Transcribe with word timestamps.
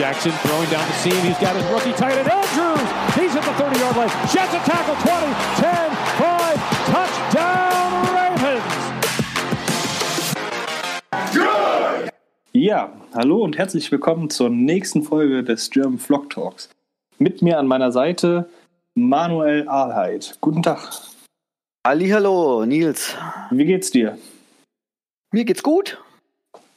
Jackson 0.00 0.32
throwing 0.32 0.70
down 0.70 0.86
the 0.88 0.94
seam. 0.94 1.12
He's 1.26 1.36
got 1.38 1.54
his 1.54 1.66
rookie 1.66 1.92
tight 1.92 2.16
end, 2.16 2.26
Andrews. 2.26 2.80
He's 3.14 3.36
at 3.36 3.44
the 3.44 3.52
30 3.52 3.80
yard 3.80 3.96
line. 3.96 4.08
Jets 4.32 4.54
a 4.54 4.58
tackle 4.64 4.94
20, 4.96 5.34
10, 5.60 5.92
5. 6.16 6.56
Touchdown 6.88 8.08
Ravens. 8.16 8.64
Ja, 12.52 12.94
hallo 13.12 13.44
und 13.44 13.58
herzlich 13.58 13.92
willkommen 13.92 14.30
zur 14.30 14.48
nächsten 14.48 15.02
Folge 15.02 15.44
des 15.44 15.68
German 15.68 15.98
Vlog 15.98 16.30
Talks. 16.30 16.70
Mit 17.18 17.42
mir 17.42 17.58
an 17.58 17.66
meiner 17.66 17.92
Seite 17.92 18.48
Manuel 18.94 19.68
Ahlheit. 19.68 20.38
Guten 20.40 20.62
Tag. 20.62 20.78
hallo, 21.84 22.64
Nils. 22.64 23.14
Wie 23.50 23.66
geht's 23.66 23.90
dir? 23.90 24.16
Mir 25.30 25.44
geht's 25.44 25.62
gut. 25.62 25.98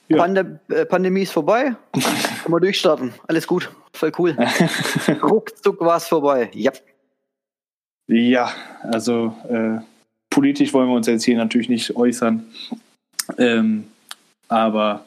Ja. 0.10 0.18
Pande 0.18 0.60
äh, 0.70 0.86
Pandemie 0.86 1.24
ist 1.24 1.32
vorbei. 1.32 1.76
Mal 2.48 2.60
durchstarten. 2.60 3.14
Alles 3.28 3.48
gut. 3.48 3.72
Voll 3.94 4.12
cool. 4.18 4.38
Ruckzuck 5.24 5.80
war 5.82 5.98
es 5.98 6.08
vorbei. 6.08 6.50
Ja. 6.54 6.72
Ja, 8.08 8.52
also 8.82 9.34
äh, 9.50 9.80
politisch 10.30 10.74
wollen 10.74 10.90
wir 10.90 10.96
uns 10.96 11.08
jetzt 11.08 11.24
hier 11.24 11.38
natürlich 11.38 11.70
nicht 11.70 11.96
äußern. 11.96 12.46
Ähm, 13.38 13.86
aber 14.50 15.06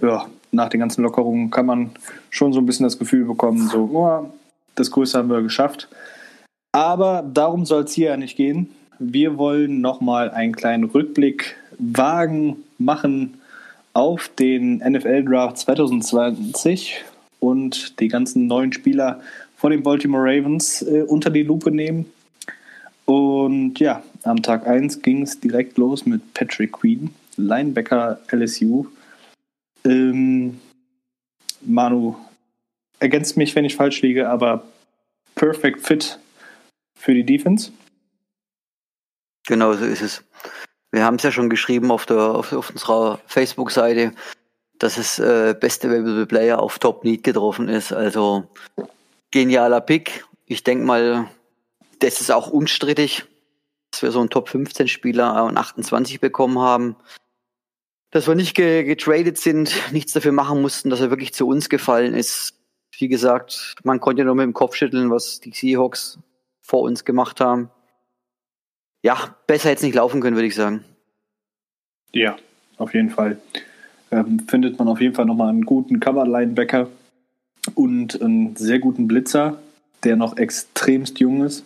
ja, 0.00 0.26
nach 0.50 0.68
den 0.68 0.80
ganzen 0.80 1.02
Lockerungen 1.02 1.50
kann 1.50 1.66
man 1.66 1.90
schon 2.30 2.52
so 2.52 2.60
ein 2.60 2.66
bisschen 2.66 2.84
das 2.84 2.98
Gefühl 2.98 3.24
bekommen, 3.24 3.68
so, 3.68 3.90
oh, 3.92 4.32
das 4.74 4.90
Größte 4.90 5.18
haben 5.18 5.30
wir 5.30 5.42
geschafft. 5.42 5.88
Aber 6.72 7.22
darum 7.22 7.66
soll 7.66 7.84
es 7.84 7.92
hier 7.92 8.10
ja 8.10 8.16
nicht 8.16 8.36
gehen. 8.36 8.70
Wir 8.98 9.36
wollen 9.36 9.80
nochmal 9.80 10.30
einen 10.30 10.54
kleinen 10.54 10.84
Rückblick 10.84 11.56
wagen, 11.78 12.56
machen 12.78 13.37
auf 13.92 14.28
den 14.38 14.78
NFL 14.78 15.24
Draft 15.24 15.58
2020 15.58 17.04
und 17.40 17.98
die 18.00 18.08
ganzen 18.08 18.46
neuen 18.46 18.72
Spieler 18.72 19.20
von 19.56 19.70
den 19.70 19.82
Baltimore 19.82 20.22
Ravens 20.22 20.82
äh, 20.82 21.02
unter 21.02 21.30
die 21.30 21.42
Lupe 21.42 21.70
nehmen. 21.70 22.06
Und 23.04 23.80
ja, 23.80 24.02
am 24.22 24.42
Tag 24.42 24.66
1 24.66 25.02
ging 25.02 25.22
es 25.22 25.40
direkt 25.40 25.78
los 25.78 26.06
mit 26.06 26.34
Patrick 26.34 26.72
Queen, 26.72 27.14
Linebacker 27.36 28.20
LSU. 28.30 28.86
Ähm, 29.84 30.60
Manu, 31.62 32.16
ergänzt 33.00 33.36
mich, 33.36 33.54
wenn 33.54 33.64
ich 33.64 33.76
falsch 33.76 34.02
liege, 34.02 34.28
aber 34.28 34.64
perfect 35.34 35.80
fit 35.86 36.18
für 36.98 37.14
die 37.14 37.24
Defense. 37.24 37.72
Genau 39.46 39.72
so 39.72 39.84
ist 39.84 40.02
es. 40.02 40.24
Wir 40.90 41.04
haben 41.04 41.16
es 41.16 41.22
ja 41.22 41.32
schon 41.32 41.50
geschrieben 41.50 41.90
auf, 41.90 42.06
der, 42.06 42.18
auf, 42.18 42.52
auf 42.52 42.70
unserer 42.70 43.20
Facebook-Seite, 43.26 44.12
dass 44.78 44.96
es 44.96 45.18
äh, 45.18 45.54
beste 45.58 45.88
Available 45.88 46.26
Player 46.26 46.60
auf 46.60 46.78
Top 46.78 47.04
Need 47.04 47.24
getroffen 47.24 47.68
ist. 47.68 47.92
Also 47.92 48.48
genialer 49.30 49.80
Pick. 49.80 50.24
Ich 50.46 50.64
denke 50.64 50.84
mal, 50.84 51.28
das 51.98 52.20
ist 52.20 52.30
auch 52.30 52.48
unstrittig, 52.48 53.26
dass 53.90 54.02
wir 54.02 54.12
so 54.12 54.20
einen 54.20 54.30
Top 54.30 54.48
15 54.48 54.88
Spieler 54.88 55.44
und 55.44 55.58
28 55.58 56.20
bekommen 56.20 56.58
haben. 56.58 56.96
Dass 58.10 58.26
wir 58.26 58.34
nicht 58.34 58.54
ge 58.54 58.84
getradet 58.84 59.36
sind, 59.36 59.74
nichts 59.92 60.12
dafür 60.12 60.32
machen 60.32 60.62
mussten, 60.62 60.88
dass 60.88 61.00
er 61.00 61.10
wirklich 61.10 61.34
zu 61.34 61.46
uns 61.46 61.68
gefallen 61.68 62.14
ist. 62.14 62.54
Wie 62.96 63.08
gesagt, 63.08 63.74
man 63.84 64.00
konnte 64.00 64.24
nur 64.24 64.34
mit 64.34 64.44
dem 64.44 64.54
Kopf 64.54 64.74
schütteln, 64.74 65.10
was 65.10 65.40
die 65.40 65.52
Seahawks 65.52 66.18
vor 66.62 66.80
uns 66.80 67.04
gemacht 67.04 67.40
haben 67.40 67.70
ja, 69.02 69.36
besser 69.46 69.70
jetzt 69.70 69.82
nicht 69.82 69.94
laufen 69.94 70.20
können, 70.20 70.36
würde 70.36 70.48
ich 70.48 70.54
sagen. 70.54 70.84
Ja, 72.12 72.36
auf 72.76 72.94
jeden 72.94 73.10
Fall. 73.10 73.38
Ähm, 74.10 74.40
findet 74.48 74.78
man 74.78 74.88
auf 74.88 75.00
jeden 75.00 75.14
Fall 75.14 75.26
nochmal 75.26 75.50
einen 75.50 75.66
guten 75.66 76.00
Cover-Linebacker 76.00 76.88
und 77.74 78.20
einen 78.20 78.56
sehr 78.56 78.78
guten 78.78 79.06
Blitzer, 79.06 79.58
der 80.04 80.16
noch 80.16 80.36
extremst 80.36 81.20
jung 81.20 81.44
ist. 81.44 81.64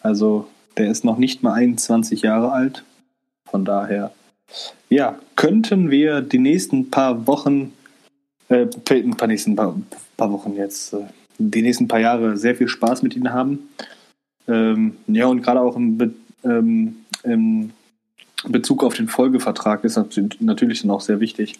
Also 0.00 0.48
der 0.76 0.90
ist 0.90 1.04
noch 1.04 1.18
nicht 1.18 1.42
mal 1.42 1.54
21 1.54 2.22
Jahre 2.22 2.52
alt. 2.52 2.84
Von 3.50 3.64
daher, 3.64 4.12
ja, 4.88 5.18
könnten 5.36 5.90
wir 5.90 6.20
die 6.22 6.38
nächsten 6.38 6.90
paar 6.90 7.26
Wochen, 7.26 7.72
äh, 8.48 8.66
ein 8.90 9.16
paar 9.16 9.28
nächsten 9.28 9.56
paar, 9.56 9.78
paar 10.16 10.32
Wochen 10.32 10.54
jetzt, 10.54 10.92
äh, 10.94 11.06
die 11.38 11.62
nächsten 11.62 11.88
paar 11.88 12.00
Jahre 12.00 12.36
sehr 12.36 12.54
viel 12.56 12.68
Spaß 12.68 13.02
mit 13.02 13.16
ihnen 13.16 13.32
haben. 13.32 13.68
Ähm, 14.46 14.96
ja, 15.06 15.26
und 15.26 15.42
gerade 15.42 15.60
auch 15.60 15.76
im 15.76 15.98
Be 15.98 16.10
ähm, 16.44 16.96
im 17.22 17.70
Bezug 18.46 18.84
auf 18.84 18.94
den 18.94 19.08
Folgevertrag 19.08 19.84
ist 19.84 19.96
natürlich 20.40 20.82
dann 20.82 20.90
auch 20.90 21.00
sehr 21.00 21.20
wichtig. 21.20 21.58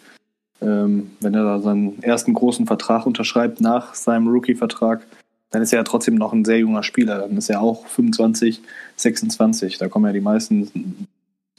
Ähm, 0.61 1.11
wenn 1.19 1.33
er 1.33 1.43
da 1.43 1.59
seinen 1.59 2.01
ersten 2.03 2.33
großen 2.33 2.67
Vertrag 2.67 3.05
unterschreibt 3.05 3.61
nach 3.61 3.93
seinem 3.95 4.27
Rookie-Vertrag, 4.27 5.05
dann 5.51 5.61
ist 5.61 5.73
er 5.73 5.79
ja 5.79 5.83
trotzdem 5.83 6.15
noch 6.15 6.33
ein 6.33 6.45
sehr 6.45 6.59
junger 6.59 6.83
Spieler. 6.83 7.19
Dann 7.19 7.37
ist 7.37 7.49
er 7.49 7.61
auch 7.61 7.87
25, 7.87 8.61
26. 8.95 9.77
Da 9.77 9.87
kommen 9.87 10.05
ja 10.05 10.13
die 10.13 10.21
meisten 10.21 11.07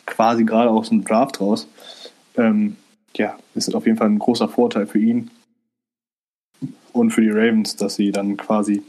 quasi 0.07 0.45
gerade 0.45 0.71
aus 0.71 0.91
dem 0.91 1.05
Draft 1.05 1.41
raus. 1.41 1.67
Ähm, 2.37 2.77
ja, 3.17 3.37
ist 3.55 3.75
auf 3.75 3.87
jeden 3.87 3.99
Fall 3.99 4.09
ein 4.09 4.19
großer 4.19 4.49
Vorteil 4.49 4.87
für 4.87 4.99
ihn 4.99 5.31
und 6.93 7.11
für 7.11 7.23
die 7.23 7.31
Ravens, 7.31 7.77
dass 7.77 7.97
sie 7.97 8.13
dann 8.13 8.37
quasi 8.37 8.83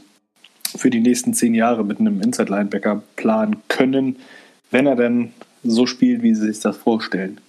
für 0.76 0.90
die 0.90 1.00
nächsten 1.00 1.34
zehn 1.34 1.54
Jahre 1.54 1.84
mit 1.84 2.00
einem 2.00 2.20
Inside-Linebacker 2.20 3.02
planen 3.16 3.62
können, 3.68 4.16
wenn 4.70 4.86
er 4.86 4.96
denn 4.96 5.32
so 5.62 5.86
spielt, 5.86 6.22
wie 6.22 6.34
sie 6.34 6.46
sich 6.46 6.60
das 6.60 6.76
vorstellen. 6.76 7.40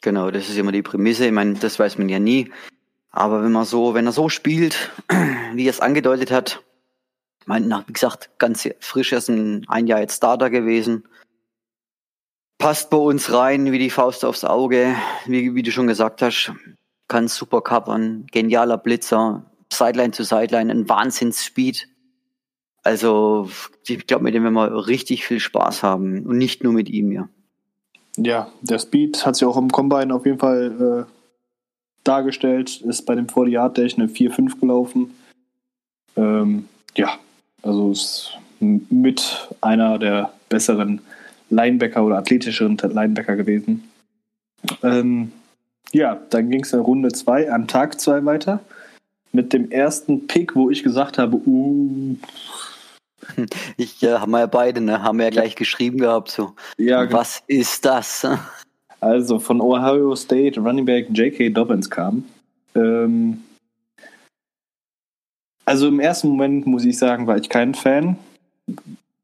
Genau, 0.00 0.30
das 0.30 0.48
ist 0.48 0.58
immer 0.58 0.72
die 0.72 0.82
Prämisse. 0.82 1.26
Ich 1.26 1.32
meine, 1.32 1.54
das 1.54 1.78
weiß 1.78 1.98
man 1.98 2.08
ja 2.08 2.18
nie. 2.18 2.50
Aber 3.10 3.42
wenn 3.42 3.52
man 3.52 3.64
so, 3.64 3.94
wenn 3.94 4.06
er 4.06 4.12
so 4.12 4.28
spielt, 4.28 4.90
wie 5.54 5.66
er 5.66 5.70
es 5.70 5.80
angedeutet 5.80 6.30
hat, 6.30 6.62
ich 7.40 7.46
meine, 7.46 7.84
wie 7.86 7.92
gesagt, 7.92 8.30
ganz 8.38 8.68
frisch 8.80 9.12
erst 9.12 9.30
ein, 9.30 9.64
ein 9.68 9.86
Jahr 9.86 10.00
jetzt 10.00 10.16
Starter 10.16 10.50
gewesen. 10.50 11.04
Passt 12.58 12.90
bei 12.90 12.96
uns 12.96 13.32
rein 13.32 13.72
wie 13.72 13.78
die 13.78 13.90
Faust 13.90 14.24
aufs 14.24 14.44
Auge, 14.44 14.94
wie, 15.26 15.54
wie 15.54 15.62
du 15.62 15.70
schon 15.70 15.86
gesagt 15.86 16.22
hast. 16.22 16.52
Kann 17.08 17.28
super 17.28 17.62
covern, 17.62 18.26
genialer 18.30 18.76
Blitzer, 18.76 19.50
Sideline 19.72 20.12
zu 20.12 20.24
Sideline, 20.24 20.70
ein 20.72 20.88
Wahnsinnsspeed. 20.88 21.88
Also 22.88 23.50
ich 23.86 24.06
glaube, 24.06 24.24
mit 24.24 24.34
dem 24.34 24.44
werden 24.44 24.54
wir 24.54 24.86
richtig 24.86 25.26
viel 25.26 25.40
Spaß 25.40 25.82
haben 25.82 26.24
und 26.24 26.38
nicht 26.38 26.64
nur 26.64 26.72
mit 26.72 26.88
ihm, 26.88 27.12
ja. 27.12 27.28
Ja, 28.16 28.50
der 28.62 28.78
Speed 28.78 29.26
hat 29.26 29.36
sich 29.36 29.46
auch 29.46 29.58
im 29.58 29.70
Combine 29.70 30.14
auf 30.14 30.24
jeden 30.24 30.38
Fall 30.38 31.06
äh, 31.06 31.12
dargestellt, 32.04 32.80
ist 32.80 33.02
bei 33.02 33.14
dem 33.14 33.28
40 33.28 33.52
Yard 33.52 33.76
Dash 33.76 33.98
eine 33.98 34.06
4-5 34.06 34.58
gelaufen. 34.58 35.14
Ähm, 36.16 36.66
ja, 36.96 37.18
also 37.60 37.90
ist 37.90 38.38
mit 38.58 39.50
einer 39.60 39.98
der 39.98 40.32
besseren 40.48 41.02
Linebacker 41.50 42.02
oder 42.02 42.16
athletischeren 42.16 42.78
Linebacker 42.78 43.36
gewesen. 43.36 43.86
Ähm, 44.82 45.32
ja, 45.92 46.18
dann 46.30 46.48
ging 46.48 46.64
es 46.64 46.72
in 46.72 46.80
Runde 46.80 47.12
2 47.12 47.52
an 47.52 47.68
Tag 47.68 48.00
2 48.00 48.24
weiter 48.24 48.60
mit 49.32 49.52
dem 49.52 49.70
ersten 49.70 50.26
Pick, 50.26 50.56
wo 50.56 50.70
ich 50.70 50.82
gesagt 50.82 51.18
habe, 51.18 51.36
uh, 51.46 52.16
ich 53.76 54.02
äh, 54.02 54.14
haben 54.14 54.30
wir 54.30 54.40
ja 54.40 54.46
beide, 54.46 54.80
ne? 54.80 55.02
Haben 55.02 55.18
wir 55.18 55.24
ja 55.26 55.30
gleich 55.30 55.56
geschrieben 55.56 55.98
gehabt, 55.98 56.30
so. 56.30 56.54
Ja, 56.76 57.04
genau. 57.04 57.18
Was 57.18 57.42
ist 57.46 57.84
das? 57.84 58.26
Also 59.00 59.38
von 59.38 59.60
Ohio 59.60 60.14
State 60.16 60.60
Running 60.60 60.84
Back 60.84 61.08
J.K. 61.10 61.50
Dobbins 61.50 61.88
kam. 61.88 62.24
Ähm, 62.74 63.42
also 65.64 65.88
im 65.88 66.00
ersten 66.00 66.28
Moment 66.28 66.66
muss 66.66 66.84
ich 66.84 66.98
sagen, 66.98 67.26
war 67.26 67.36
ich 67.36 67.48
kein 67.48 67.74
Fan. 67.74 68.16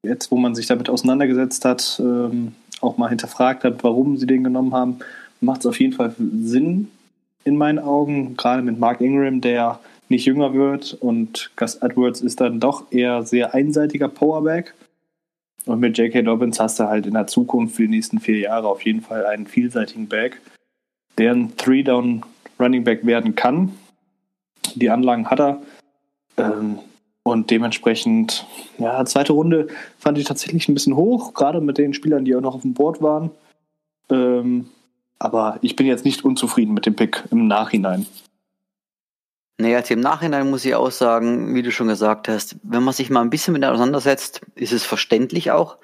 Jetzt, 0.02 0.30
wo 0.30 0.36
man 0.36 0.54
sich 0.54 0.66
damit 0.66 0.90
auseinandergesetzt 0.90 1.64
hat, 1.64 2.00
ähm, 2.04 2.52
auch 2.80 2.98
mal 2.98 3.08
hinterfragt 3.08 3.64
hat, 3.64 3.82
warum 3.82 4.16
sie 4.16 4.26
den 4.26 4.44
genommen 4.44 4.74
haben, 4.74 4.98
macht 5.40 5.60
es 5.60 5.66
auf 5.66 5.80
jeden 5.80 5.94
Fall 5.94 6.14
Sinn 6.18 6.88
in 7.44 7.56
meinen 7.56 7.78
Augen, 7.78 8.36
gerade 8.36 8.62
mit 8.62 8.78
Mark 8.78 9.00
Ingram, 9.00 9.40
der 9.40 9.80
nicht 10.08 10.26
jünger 10.26 10.54
wird 10.54 10.94
und 10.94 11.50
Gus 11.56 11.76
Edwards 11.76 12.20
ist 12.20 12.40
dann 12.40 12.60
doch 12.60 12.90
eher 12.92 13.22
sehr 13.22 13.54
einseitiger 13.54 14.08
Powerback. 14.08 14.74
Und 15.66 15.80
mit 15.80 15.96
J.K. 15.96 16.22
Dobbins 16.22 16.60
hast 16.60 16.78
du 16.78 16.84
halt 16.84 17.06
in 17.06 17.14
der 17.14 17.26
Zukunft 17.26 17.76
für 17.76 17.82
die 17.82 17.88
nächsten 17.88 18.20
vier 18.20 18.38
Jahre 18.38 18.68
auf 18.68 18.82
jeden 18.82 19.00
Fall 19.00 19.24
einen 19.24 19.46
vielseitigen 19.46 20.08
Back, 20.08 20.40
der 21.16 21.32
ein 21.32 21.56
Three-Down 21.56 22.22
Running 22.60 22.84
Back 22.84 23.06
werden 23.06 23.34
kann. 23.34 23.72
Die 24.74 24.90
Anlagen 24.90 25.30
hat 25.30 25.40
er. 25.40 25.62
Ähm, 26.36 26.78
und 27.22 27.50
dementsprechend, 27.50 28.46
ja, 28.78 29.02
zweite 29.06 29.32
Runde 29.32 29.68
fand 29.98 30.18
ich 30.18 30.24
tatsächlich 30.24 30.68
ein 30.68 30.74
bisschen 30.74 30.96
hoch, 30.96 31.32
gerade 31.32 31.62
mit 31.62 31.78
den 31.78 31.94
Spielern, 31.94 32.26
die 32.26 32.36
auch 32.36 32.42
noch 32.42 32.54
auf 32.54 32.62
dem 32.62 32.74
Board 32.74 33.00
waren. 33.00 33.30
Ähm, 34.10 34.68
aber 35.18 35.58
ich 35.62 35.74
bin 35.74 35.86
jetzt 35.86 36.04
nicht 36.04 36.22
unzufrieden 36.22 36.74
mit 36.74 36.84
dem 36.84 36.94
Pick 36.94 37.24
im 37.30 37.46
Nachhinein. 37.46 38.06
Naja, 39.56 39.78
im 39.78 40.00
Nachhinein 40.00 40.50
muss 40.50 40.64
ich 40.64 40.74
auch 40.74 40.90
sagen, 40.90 41.54
wie 41.54 41.62
du 41.62 41.70
schon 41.70 41.86
gesagt 41.86 42.28
hast, 42.28 42.56
wenn 42.64 42.82
man 42.82 42.92
sich 42.92 43.08
mal 43.08 43.20
ein 43.20 43.30
bisschen 43.30 43.52
mit 43.52 43.64
auseinandersetzt, 43.64 44.40
ist 44.56 44.72
es 44.72 44.84
verständlich 44.84 45.52
auch. 45.52 45.78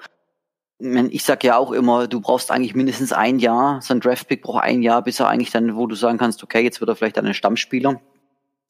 Ich 0.79 1.23
sag 1.23 1.43
ja 1.43 1.57
auch 1.57 1.71
immer, 1.71 2.07
du 2.07 2.19
brauchst 2.19 2.51
eigentlich 2.51 2.75
mindestens 2.75 3.13
ein 3.13 3.39
Jahr, 3.39 3.81
so 3.81 3.93
ein 3.93 4.01
Draftpick 4.01 4.41
braucht 4.41 4.63
ein 4.63 4.81
Jahr, 4.81 5.03
bis 5.03 5.19
er 5.19 5.29
eigentlich 5.29 5.51
dann, 5.51 5.75
wo 5.75 5.87
du 5.87 5.95
sagen 5.95 6.17
kannst, 6.17 6.43
okay, 6.43 6.61
jetzt 6.63 6.81
wird 6.81 6.89
er 6.89 6.95
vielleicht 6.95 7.17
ein 7.17 7.33
Stammspieler. 7.33 8.01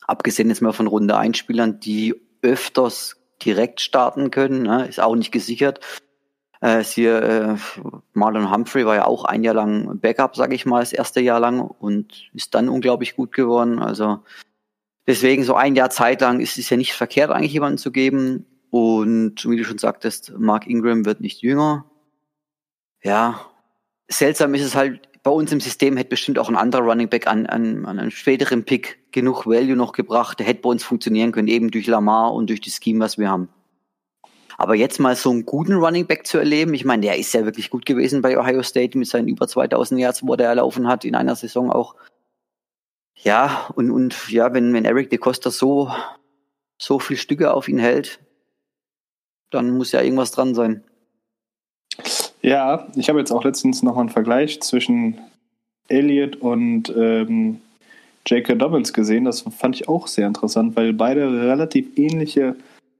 Abgesehen 0.05 0.49
jetzt 0.49 0.61
mal 0.61 0.73
von 0.73 0.87
Runde 0.87 1.17
1 1.17 1.37
Spielern, 1.37 1.79
die 1.79 2.15
öfters 2.41 3.15
direkt 3.43 3.81
starten 3.81 4.29
können, 4.29 4.63
ne? 4.63 4.87
ist 4.87 4.99
auch 4.99 5.15
nicht 5.15 5.31
gesichert. 5.31 5.79
Äh, 6.59 6.83
hier, 6.83 7.23
äh, 7.23 7.55
Marlon 8.13 8.51
Humphrey 8.51 8.85
war 8.85 8.95
ja 8.95 9.05
auch 9.05 9.25
ein 9.25 9.43
Jahr 9.43 9.55
lang 9.55 9.99
Backup, 9.99 10.35
sage 10.35 10.53
ich 10.53 10.65
mal, 10.67 10.81
das 10.81 10.93
erste 10.93 11.21
Jahr 11.21 11.39
lang 11.39 11.61
und 11.61 12.29
ist 12.33 12.53
dann 12.53 12.69
unglaublich 12.69 13.15
gut 13.15 13.31
geworden. 13.31 13.79
Also 13.79 14.19
Deswegen 15.11 15.43
so 15.43 15.55
ein 15.55 15.75
Jahr 15.75 15.89
Zeit 15.89 16.21
lang 16.21 16.39
ist 16.39 16.57
es 16.57 16.69
ja 16.69 16.77
nicht 16.77 16.93
verkehrt, 16.93 17.31
eigentlich 17.31 17.51
jemanden 17.51 17.77
zu 17.77 17.91
geben. 17.91 18.45
Und 18.69 19.45
wie 19.45 19.57
du 19.57 19.65
schon 19.65 19.77
sagtest, 19.77 20.31
Mark 20.37 20.67
Ingram 20.67 21.03
wird 21.03 21.19
nicht 21.19 21.41
jünger. 21.41 21.83
Ja, 23.03 23.41
seltsam 24.07 24.53
ist 24.53 24.63
es 24.63 24.73
halt, 24.73 25.09
bei 25.21 25.29
uns 25.29 25.51
im 25.51 25.59
System 25.59 25.97
hätte 25.97 26.11
bestimmt 26.11 26.39
auch 26.39 26.47
ein 26.47 26.55
anderer 26.55 26.83
Running 26.83 27.09
Back 27.09 27.27
an, 27.27 27.45
an, 27.45 27.85
an 27.85 27.99
einem 27.99 28.09
späteren 28.09 28.63
Pick 28.63 29.11
genug 29.11 29.45
Value 29.45 29.75
noch 29.75 29.91
gebracht. 29.91 30.39
Der 30.39 30.47
hätte 30.47 30.61
bei 30.61 30.69
uns 30.69 30.85
funktionieren 30.85 31.33
können, 31.33 31.49
eben 31.49 31.71
durch 31.71 31.87
Lamar 31.87 32.33
und 32.33 32.49
durch 32.49 32.61
das 32.61 32.79
Scheme, 32.81 33.03
was 33.03 33.17
wir 33.17 33.29
haben. 33.29 33.49
Aber 34.57 34.75
jetzt 34.75 34.97
mal 35.01 35.17
so 35.17 35.29
einen 35.31 35.45
guten 35.45 35.73
Running 35.73 36.07
Back 36.07 36.25
zu 36.25 36.37
erleben, 36.37 36.73
ich 36.73 36.85
meine, 36.85 37.01
der 37.01 37.17
ist 37.17 37.33
ja 37.33 37.43
wirklich 37.43 37.69
gut 37.69 37.85
gewesen 37.85 38.21
bei 38.21 38.39
Ohio 38.39 38.63
State 38.63 38.97
mit 38.97 39.09
seinen 39.09 39.27
über 39.27 39.45
2000 39.45 39.99
Yards, 39.99 40.25
wo 40.25 40.37
der 40.37 40.47
erlaufen 40.47 40.87
hat, 40.87 41.03
in 41.03 41.15
einer 41.15 41.35
Saison 41.35 41.69
auch. 41.69 41.95
Ja, 43.23 43.69
und, 43.75 43.91
und 43.91 44.29
ja, 44.29 44.53
wenn, 44.53 44.73
wenn 44.73 44.85
Eric 44.85 45.09
de 45.09 45.19
Costa 45.19 45.51
so, 45.51 45.91
so 46.77 46.99
viel 46.99 47.17
Stücke 47.17 47.53
auf 47.53 47.67
ihn 47.67 47.77
hält, 47.77 48.19
dann 49.51 49.77
muss 49.77 49.91
ja 49.91 50.01
irgendwas 50.01 50.31
dran 50.31 50.55
sein. 50.55 50.83
Ja, 52.41 52.87
ich 52.95 53.09
habe 53.09 53.19
jetzt 53.19 53.31
auch 53.31 53.43
letztens 53.43 53.83
nochmal 53.83 54.01
einen 54.01 54.09
Vergleich 54.09 54.61
zwischen 54.61 55.19
Elliot 55.87 56.37
und 56.37 56.91
ähm, 56.97 57.61
J.K. 58.25 58.55
Dobbins 58.55 58.93
gesehen. 58.93 59.25
Das 59.25 59.41
fand 59.41 59.75
ich 59.75 59.87
auch 59.87 60.07
sehr 60.07 60.27
interessant, 60.27 60.75
weil 60.75 60.93
beide 60.93 61.31
relativ 61.31 61.97
ähnliche 61.97 62.55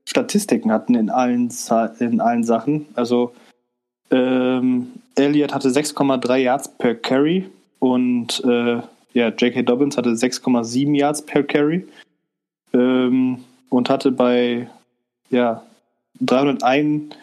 Statistiken 0.05 0.71
hatten 0.71 0.95
in 0.95 1.09
allen, 1.09 1.51
in 1.99 2.21
allen 2.21 2.43
Sachen. 2.43 2.87
Also 2.93 3.33
ähm, 4.11 4.91
Elliott 5.15 5.53
hatte 5.53 5.69
6,3 5.69 6.37
Yards 6.37 6.67
per 6.77 6.95
Carry 6.95 7.49
und 7.79 8.43
äh, 8.43 8.81
ja, 9.13 9.29
J.K. 9.29 9.63
Dobbins 9.63 9.97
hatte 9.97 10.09
6,7 10.09 10.95
Yards 10.95 11.25
per 11.25 11.43
Carry 11.43 11.85
ähm, 12.73 13.43
und 13.69 13.89
hatte 13.89 14.11
bei 14.11 14.69
ja, 15.29 15.63
301 16.19 17.15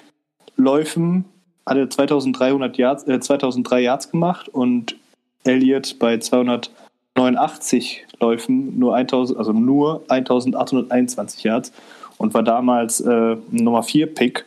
Läufen 0.56 1.24
hatte 1.66 1.88
2300 1.88 2.76
Yards, 2.76 3.06
äh, 3.06 3.20
2003 3.20 3.80
Yards 3.80 4.10
gemacht 4.10 4.48
und 4.48 4.96
Elliott 5.44 5.98
bei 5.98 6.18
289 6.18 8.06
Läufen 8.20 8.78
nur 8.78 8.96
1000, 8.96 9.38
also 9.38 9.52
nur 9.52 10.02
1821 10.08 11.44
Yards 11.44 11.72
und 12.16 12.34
war 12.34 12.42
damals 12.42 13.00
äh, 13.00 13.36
Nummer 13.50 13.82
4 13.82 14.14
Pick 14.14 14.44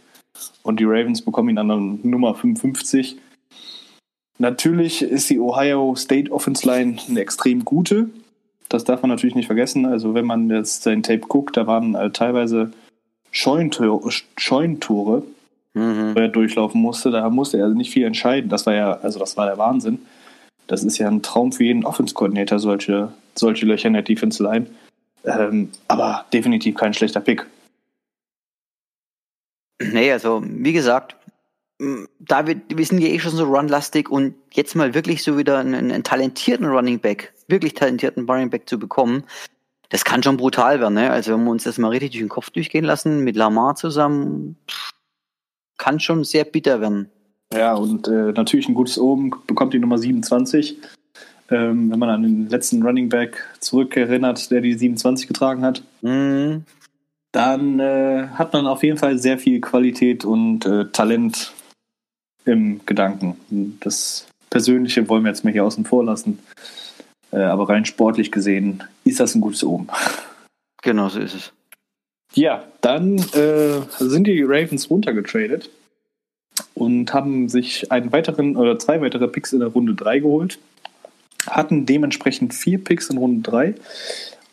und 0.64 0.80
die 0.80 0.86
Ravens 0.86 1.22
bekommen 1.22 1.50
ihn 1.50 1.56
dann 1.56 2.00
Nummer 2.04 2.36
55 2.36 3.18
Natürlich 4.42 5.04
ist 5.04 5.30
die 5.30 5.40
Ohio 5.40 5.94
State 5.96 6.32
Offense 6.32 6.68
Line 6.68 6.98
eine 7.08 7.20
extrem 7.20 7.64
gute. 7.64 8.10
Das 8.70 8.84
darf 8.84 9.04
man 9.04 9.10
natürlich 9.10 9.36
nicht 9.36 9.46
vergessen. 9.46 9.86
Also 9.86 10.16
wenn 10.16 10.26
man 10.26 10.50
jetzt 10.50 10.82
sein 10.82 11.04
Tape 11.04 11.20
guckt, 11.20 11.58
da 11.58 11.68
waren 11.68 11.96
halt 11.96 12.16
teilweise 12.16 12.72
Scheuntor 13.30 14.02
Scheuntore, 14.38 15.22
mhm. 15.76 16.16
wo 16.16 16.20
er 16.20 16.28
durchlaufen 16.28 16.82
musste. 16.82 17.12
Da 17.12 17.30
musste 17.30 17.60
er 17.60 17.66
also 17.66 17.78
nicht 17.78 17.92
viel 17.92 18.04
entscheiden. 18.04 18.50
Das 18.50 18.66
war 18.66 18.74
ja, 18.74 18.94
also 18.94 19.20
das 19.20 19.38
war 19.38 19.46
der 19.46 19.60
Wahnsinn. 19.60 20.00
Das 20.66 20.84
ist 20.84 20.98
ja 20.98 21.08
ein 21.08 21.22
Traum 21.22 21.52
für 21.52 21.66
jeden 21.66 21.86
Offense-Koordinator, 21.86 22.58
solche, 22.58 23.14
solche 23.36 23.68
Löcher 23.68 23.90
in 23.90 23.94
der 23.94 24.02
Defense 24.02 24.42
Line. 24.42 24.66
Ähm, 25.24 25.70
aber 25.88 26.26
definitiv 26.34 26.74
kein 26.74 26.96
schlechter 26.96 27.20
Pick. 27.20 27.46
Nee, 29.80 30.12
also 30.12 30.42
wie 30.44 30.74
gesagt, 30.74 31.16
David, 32.20 32.78
wir 32.78 32.86
sind 32.86 33.00
ja 33.00 33.08
eh 33.08 33.20
schon 33.20 33.36
so 33.36 33.46
runlastig 33.46 34.10
und 34.10 34.36
jetzt 34.52 34.76
mal 34.76 34.94
wirklich 34.94 35.24
so 35.24 35.38
wieder 35.38 35.58
einen, 35.58 35.74
einen 35.92 36.04
talentierten 36.04 36.68
Running 36.68 37.00
Back, 37.00 37.34
wirklich 37.48 37.74
talentierten 37.74 38.30
Running 38.30 38.52
Back 38.52 38.70
zu 38.70 38.78
bekommen, 38.78 39.24
das 39.90 40.06
kann 40.06 40.22
schon 40.22 40.38
brutal 40.38 40.80
werden. 40.80 40.94
Ne? 40.94 41.10
Also 41.12 41.34
wenn 41.34 41.44
wir 41.44 41.52
uns 41.52 41.64
das 41.64 41.78
mal 41.78 41.90
richtig 41.90 42.12
durch 42.12 42.22
den 42.22 42.30
Kopf 42.30 42.50
durchgehen 42.52 42.86
lassen, 42.86 43.24
mit 43.24 43.36
Lamar 43.36 43.76
zusammen, 43.76 44.58
kann 45.78 46.00
schon 46.00 46.24
sehr 46.24 46.44
bitter 46.44 46.82
werden. 46.82 47.10
Ja, 47.54 47.74
und 47.74 48.08
äh, 48.08 48.32
natürlich 48.32 48.70
ein 48.70 48.76
gutes 48.76 48.98
Oben 48.98 49.32
bekommt 49.48 49.74
die 49.74 49.80
Nummer 49.80 49.98
27. 49.98 50.78
Ähm, 51.50 51.92
wenn 51.92 52.00
man 52.00 52.10
an 52.10 52.24
den 52.24 52.48
letzten 52.48 52.84
Running 52.84 53.10
Back 53.10 53.44
zurückerinnert, 53.60 54.52
der 54.52 54.62
die 54.62 54.74
27 54.74 55.28
getragen 55.28 55.64
hat. 55.64 55.84
Mhm. 56.02 56.64
Dann 57.34 57.80
äh, 57.80 58.28
hat 58.36 58.54
man 58.54 58.68
auf 58.68 58.84
jeden 58.84 58.98
Fall 58.98 59.18
sehr 59.18 59.38
viel 59.38 59.60
Qualität 59.60 60.24
und 60.24 60.66
äh, 60.66 60.86
Talent 60.92 61.54
im 62.46 62.82
Gedanken. 62.86 63.78
Das 63.80 64.28
Persönliche 64.50 65.08
wollen 65.10 65.24
wir 65.24 65.30
jetzt 65.30 65.44
mal 65.44 65.54
hier 65.54 65.66
außen 65.66 65.86
vor 65.86 66.04
lassen. 66.04 66.40
Äh, 67.32 67.40
aber 67.40 67.70
rein 67.70 67.86
sportlich 67.86 68.32
gesehen 68.32 68.84
ist 69.04 69.20
das 69.20 69.36
ein 69.36 69.42
gutes 69.42 69.64
Omen. 69.64 69.90
Genau 70.84 71.10
so 71.10 71.20
ist 71.20 71.36
es. 71.36 71.54
Ja, 72.34 72.64
dann 72.82 73.20
äh, 73.20 73.82
sind 74.00 74.26
die 74.26 74.42
Ravens 74.42 74.90
runtergetradet 74.90 75.70
und 76.74 77.14
haben 77.14 77.50
sich 77.50 77.92
einen 77.92 78.12
weiteren 78.12 78.56
oder 78.56 78.80
zwei 78.80 79.00
weitere 79.00 79.28
Picks 79.28 79.54
in 79.54 79.60
der 79.60 79.70
Runde 79.70 79.94
3 79.94 80.20
geholt. 80.20 80.58
Hatten 81.46 81.86
dementsprechend 81.86 82.56
vier 82.56 82.84
Picks 82.84 83.12
in 83.12 83.18
Runde 83.18 83.48
3. 83.48 83.76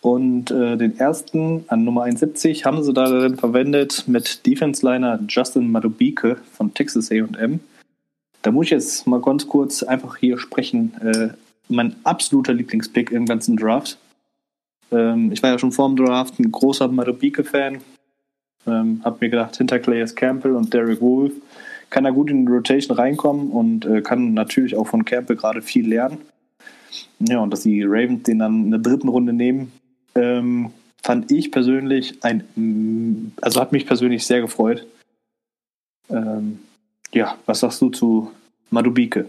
Und 0.01 0.51
äh, 0.51 0.77
den 0.77 0.99
ersten 0.99 1.65
an 1.69 1.85
Nummer 1.85 2.03
71 2.03 2.65
haben 2.65 2.83
sie 2.83 2.93
darin 2.93 3.37
verwendet 3.37 4.05
mit 4.07 4.47
Defense-Liner 4.47 5.21
Justin 5.29 5.73
Madubike 5.73 6.37
von 6.53 6.73
Texas 6.75 7.11
AM. 7.11 7.61
Da 8.43 8.51
muss 8.51 8.67
ich 8.67 8.71
jetzt 8.71 9.07
mal 9.07 9.21
ganz 9.21 9.47
kurz 9.47 9.83
einfach 9.83 10.17
hier 10.17 10.39
sprechen. 10.39 10.95
Äh, 11.01 11.29
mein 11.69 11.97
absoluter 12.05 12.55
Lieblingspick 12.55 13.11
im 13.11 13.27
ganzen 13.27 13.57
Draft. 13.57 13.99
Ähm, 14.91 15.33
ich 15.33 15.43
war 15.43 15.51
ja 15.51 15.59
schon 15.59 15.73
vor 15.73 15.89
dem 15.89 15.97
Draft 15.97 16.39
ein 16.39 16.51
großer 16.51 16.89
Marubike-Fan. 16.89 17.79
Ähm, 18.67 19.01
hab 19.05 19.21
mir 19.21 19.29
gedacht, 19.29 19.57
hinter 19.57 19.79
Clayus 19.79 20.15
Campbell 20.15 20.55
und 20.55 20.73
Derek 20.73 21.01
Wolf 21.01 21.33
kann 21.91 22.05
er 22.05 22.13
gut 22.13 22.31
in 22.31 22.45
die 22.45 22.53
Rotation 22.53 22.97
reinkommen 22.97 23.51
und 23.51 23.87
äh, 23.87 24.03
kann 24.03 24.35
natürlich 24.35 24.77
auch 24.77 24.87
von 24.87 25.05
Campbell 25.05 25.37
gerade 25.37 25.63
viel 25.63 25.89
lernen. 25.89 26.19
Ja, 27.21 27.41
und 27.41 27.51
dass 27.51 27.63
die 27.63 27.83
Ravens 27.83 28.25
den 28.25 28.39
dann 28.39 28.65
in 28.65 28.71
der 28.71 28.81
dritten 28.81 29.09
Runde 29.09 29.33
nehmen, 29.33 29.73
ähm, 30.15 30.71
fand 31.03 31.31
ich 31.31 31.51
persönlich 31.51 32.23
ein, 32.23 33.33
also 33.41 33.61
hat 33.61 33.73
mich 33.73 33.87
persönlich 33.87 34.27
sehr 34.27 34.41
gefreut. 34.41 34.87
Ähm, 36.11 36.61
ja, 37.13 37.39
was 37.47 37.61
sagst 37.61 37.81
du 37.81 37.91
zu 37.91 38.33
Madubike? 38.71 39.27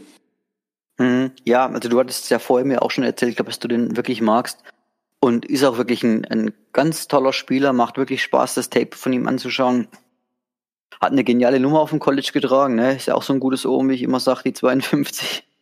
Mhm, 0.98 1.32
ja, 1.46 1.66
also 1.68 1.90
du 1.90 2.00
hattest 2.00 2.30
ja 2.30 2.40
vorher 2.40 2.66
mir 2.66 2.82
auch 2.82 2.92
schon 2.92 3.04
erzählt, 3.04 3.36
glaube 3.36 3.50
dass 3.50 3.60
du 3.60 3.68
den 3.68 3.96
wirklich 3.96 4.22
magst. 4.22 4.62
Und 5.22 5.46
ist 5.46 5.66
auch 5.66 5.78
wirklich 5.78 6.04
ein, 6.04 6.24
ein 6.26 6.54
ganz 6.72 7.08
toller 7.08 7.34
Spieler, 7.34 7.74
macht 7.74 7.98
wirklich 7.98 8.24
Spaß, 8.24 8.56
das 8.56 8.70
Tape 8.70 8.96
von 8.96 9.12
ihm 9.12 9.28
anzuschauen. 9.28 9.88
Hat 11.02 11.12
eine 11.12 11.26
geniale 11.26 11.60
Nummer 11.60 11.82
auf 11.82 11.90
dem 11.90 12.00
College 12.00 12.32
getragen, 12.34 12.76
ne? 12.76 12.96
Ist 12.96 13.08
ja 13.08 13.16
auch 13.16 13.24
so 13.24 13.34
ein 13.34 13.40
gutes 13.40 13.66
Ohm, 13.66 13.90
wie 13.90 13.96
ich 13.96 14.04
immer 14.04 14.20
sage, 14.20 14.44
die 14.46 14.54
52. 14.54 15.46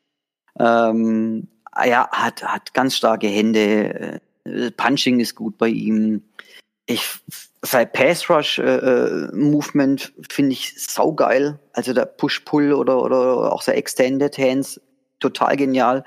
Ähm, 0.59 1.49
ja, 1.85 2.09
hat, 2.11 2.43
hat 2.43 2.73
ganz 2.73 2.95
starke 2.95 3.27
Hände. 3.27 4.19
Äh, 4.43 4.71
Punching 4.71 5.19
ist 5.19 5.35
gut 5.35 5.59
bei 5.59 5.67
ihm. 5.67 6.23
Ich 6.87 7.19
sein 7.61 7.91
Pass 7.91 8.29
Rush 8.29 8.59
äh, 8.59 8.63
äh, 8.63 9.35
Movement 9.35 10.13
finde 10.29 10.53
ich 10.53 10.73
saugeil. 10.77 11.59
Also 11.73 11.93
der 11.93 12.05
Push 12.05 12.41
Pull 12.41 12.73
oder 12.73 13.01
oder 13.01 13.51
auch 13.53 13.61
sein 13.61 13.75
Extended 13.75 14.37
Hands 14.37 14.81
total 15.19 15.55
genial. 15.57 16.03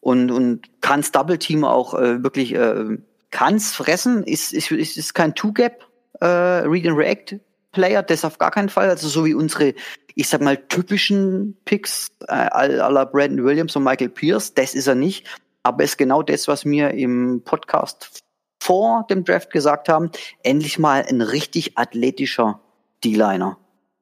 Und 0.00 0.30
und 0.30 0.68
kann's 0.80 1.12
Double 1.12 1.38
Team 1.38 1.64
auch 1.64 1.94
äh, 1.94 2.22
wirklich 2.22 2.54
äh, 2.54 2.98
kann's 3.30 3.72
fressen. 3.72 4.24
Ist 4.24 4.52
ist 4.52 4.70
ist, 4.70 4.96
ist 4.96 5.14
kein 5.14 5.34
Two 5.34 5.52
Gap 5.52 5.86
äh, 6.20 6.26
Read 6.26 6.86
and 6.86 6.96
React 6.96 7.40
Player, 7.72 8.02
das 8.02 8.24
auf 8.24 8.38
gar 8.38 8.50
keinen 8.50 8.68
Fall. 8.68 8.88
Also 8.88 9.08
so 9.08 9.24
wie 9.24 9.34
unsere, 9.34 9.74
ich 10.14 10.28
sag 10.28 10.42
mal 10.42 10.56
typischen 10.56 11.56
Picks 11.64 12.08
äh, 12.28 12.32
aller 12.32 13.06
Brandon 13.06 13.44
Williams 13.44 13.74
und 13.76 13.84
Michael 13.84 14.10
Pierce. 14.10 14.54
Das 14.54 14.74
ist 14.74 14.86
er 14.86 14.94
nicht. 14.94 15.26
Aber 15.62 15.82
ist 15.84 15.96
genau 15.96 16.22
das, 16.22 16.48
was 16.48 16.64
mir 16.64 16.90
im 16.90 17.42
Podcast 17.44 18.22
vor 18.62 19.06
dem 19.10 19.24
Draft 19.24 19.50
gesagt 19.50 19.88
haben, 19.88 20.10
endlich 20.44 20.78
mal 20.78 21.04
ein 21.08 21.20
richtig 21.20 21.76
athletischer 21.78 22.60
D-Liner. 23.02 23.58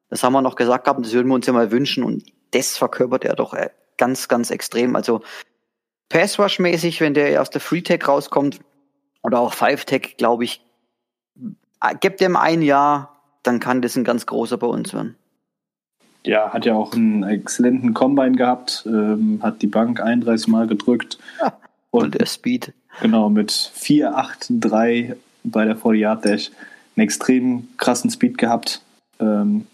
Das 0.09 0.23
haben 0.23 0.33
wir 0.33 0.41
noch 0.41 0.55
gesagt 0.55 0.83
gehabt, 0.83 1.03
das 1.03 1.13
würden 1.13 1.29
wir 1.29 1.35
uns 1.35 1.47
ja 1.47 1.53
mal 1.53 1.71
wünschen 1.71 2.03
und 2.03 2.23
das 2.51 2.77
verkörpert 2.77 3.25
er 3.25 3.35
doch 3.35 3.55
äh, 3.55 3.71
ganz, 3.97 4.27
ganz 4.27 4.51
extrem. 4.51 4.95
Also 4.95 5.21
Pass-Rush-mäßig, 6.09 7.01
wenn 7.01 7.15
der 7.15 7.41
aus 7.41 7.49
der 7.49 7.61
Free-Tech 7.61 8.07
rauskommt 8.07 8.59
oder 9.23 9.39
auch 9.39 9.53
Five-Tech, 9.53 10.15
glaube 10.17 10.43
ich, 10.43 10.63
äh, 11.81 11.95
gibt 11.99 12.21
dem 12.21 12.35
ein 12.35 12.61
Jahr, 12.61 13.19
dann 13.41 13.59
kann 13.59 13.81
das 13.81 13.95
ein 13.95 14.03
ganz 14.03 14.27
großer 14.27 14.57
bei 14.57 14.67
uns 14.67 14.93
werden. 14.93 15.15
Ja, 16.23 16.53
hat 16.53 16.67
ja 16.67 16.75
auch 16.75 16.93
einen 16.93 17.23
exzellenten 17.23 17.95
Combine 17.95 18.35
gehabt, 18.35 18.83
ähm, 18.85 19.39
hat 19.41 19.63
die 19.63 19.67
Bank 19.67 20.01
31 20.01 20.49
Mal 20.49 20.67
gedrückt. 20.67 21.17
Ja, 21.39 21.57
und, 21.91 22.19
der 22.19 22.25
Speed. 22.25 22.73
Genau, 23.01 23.29
mit 23.29 23.51
4,8,3 23.51 25.15
bei 25.43 25.65
der 25.65 25.75
40 25.75 25.99
Yard 26.01 26.25
Dash 26.25 26.51
einen 26.95 27.03
extrem 27.03 27.67
krassen 27.77 28.09
Speed 28.09 28.37
gehabt. 28.37 28.81
Ähm, 29.19 29.67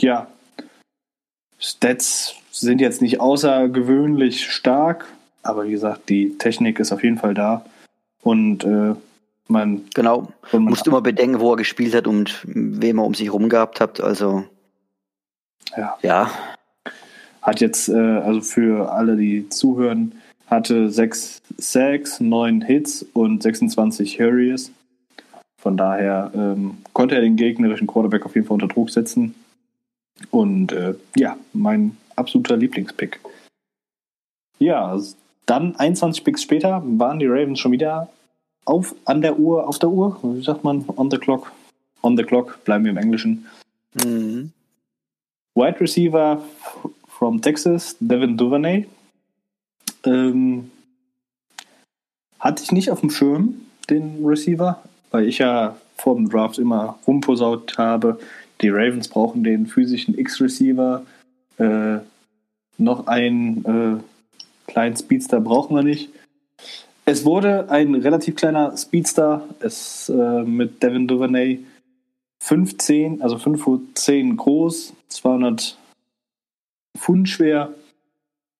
ja, 0.00 0.28
Stats 1.58 2.34
sind 2.50 2.80
jetzt 2.80 3.02
nicht 3.02 3.20
außergewöhnlich 3.20 4.50
stark, 4.50 5.06
aber 5.42 5.64
wie 5.64 5.70
gesagt, 5.70 6.08
die 6.08 6.36
Technik 6.38 6.78
ist 6.78 6.92
auf 6.92 7.02
jeden 7.02 7.18
Fall 7.18 7.34
da. 7.34 7.64
Und 8.22 8.64
äh, 8.64 8.94
man. 9.48 9.84
Genau, 9.94 10.28
man 10.52 10.62
musst 10.64 10.86
immer 10.86 11.00
bedenken, 11.00 11.40
wo 11.40 11.52
er 11.52 11.56
gespielt 11.56 11.94
hat 11.94 12.06
und 12.06 12.40
wem 12.44 12.98
er 12.98 13.04
um 13.04 13.14
sich 13.14 13.32
rum 13.32 13.48
gehabt 13.48 13.80
hat. 13.80 14.00
Also. 14.00 14.44
Ja. 15.76 15.98
ja. 16.02 16.30
Hat 17.42 17.60
jetzt, 17.60 17.88
äh, 17.88 17.94
also 17.94 18.40
für 18.40 18.92
alle, 18.92 19.16
die 19.16 19.48
zuhören, 19.48 20.14
hatte 20.46 20.90
sechs 20.90 21.40
Sacks, 21.56 22.20
neun 22.20 22.62
Hits 22.62 23.04
und 23.12 23.42
26 23.42 24.18
Hurries. 24.18 24.72
Von 25.60 25.76
daher 25.76 26.30
ähm, 26.34 26.78
konnte 26.92 27.14
er 27.14 27.22
den 27.22 27.36
gegnerischen 27.36 27.86
Quarterback 27.86 28.26
auf 28.26 28.34
jeden 28.34 28.46
Fall 28.46 28.54
unter 28.54 28.68
Druck 28.68 28.90
setzen. 28.90 29.34
Und 30.30 30.72
äh, 30.72 30.94
ja, 31.16 31.36
mein 31.52 31.96
absoluter 32.16 32.56
Lieblingspick. 32.56 33.20
Ja, 34.58 34.98
dann 35.46 35.76
21 35.76 36.24
Picks 36.24 36.42
später 36.42 36.82
waren 36.84 37.18
die 37.18 37.26
Ravens 37.26 37.58
schon 37.58 37.72
wieder 37.72 38.08
auf 38.64 38.94
an 39.04 39.20
der 39.20 39.38
Uhr, 39.38 39.68
auf 39.68 39.78
der 39.78 39.90
Uhr, 39.90 40.18
wie 40.22 40.42
sagt 40.42 40.64
man, 40.64 40.84
on 40.96 41.10
the 41.10 41.18
clock. 41.18 41.52
On 42.02 42.16
the 42.16 42.22
clock, 42.22 42.62
bleiben 42.64 42.84
wir 42.84 42.90
im 42.90 42.98
Englischen. 42.98 43.46
Mhm. 43.94 44.52
Wide 45.54 45.80
Receiver 45.80 46.42
from 47.08 47.40
Texas, 47.40 47.96
Devin 48.00 48.36
Duvernay. 48.36 48.86
Ähm, 50.04 50.70
hatte 52.38 52.62
ich 52.62 52.72
nicht 52.72 52.90
auf 52.90 53.00
dem 53.00 53.10
Schirm, 53.10 53.60
den 53.88 54.24
Receiver, 54.24 54.82
weil 55.10 55.26
ich 55.28 55.38
ja 55.38 55.76
vor 55.96 56.16
dem 56.16 56.28
Draft 56.28 56.58
immer 56.58 56.98
rumposaut 57.06 57.78
habe, 57.78 58.18
die 58.60 58.68
Ravens 58.68 59.08
brauchen 59.08 59.44
den 59.44 59.66
physischen 59.66 60.16
X-Receiver. 60.16 61.04
Äh, 61.58 61.98
noch 62.78 63.06
einen 63.06 63.64
äh, 63.64 64.70
kleinen 64.70 64.96
Speedster 64.96 65.40
brauchen 65.40 65.76
wir 65.76 65.82
nicht. 65.82 66.10
Es 67.04 67.24
wurde 67.24 67.70
ein 67.70 67.94
relativ 67.94 68.36
kleiner 68.36 68.76
Speedster, 68.76 69.46
es 69.60 70.08
äh, 70.08 70.42
mit 70.42 70.82
Devin 70.82 71.06
Duvernay 71.06 71.60
15, 72.40 73.22
also 73.22 73.38
5 73.38 73.62
Fuß 73.62 73.80
10 73.94 74.36
groß, 74.36 74.94
200 75.08 75.78
Pfund 76.96 77.28
schwer. 77.28 77.74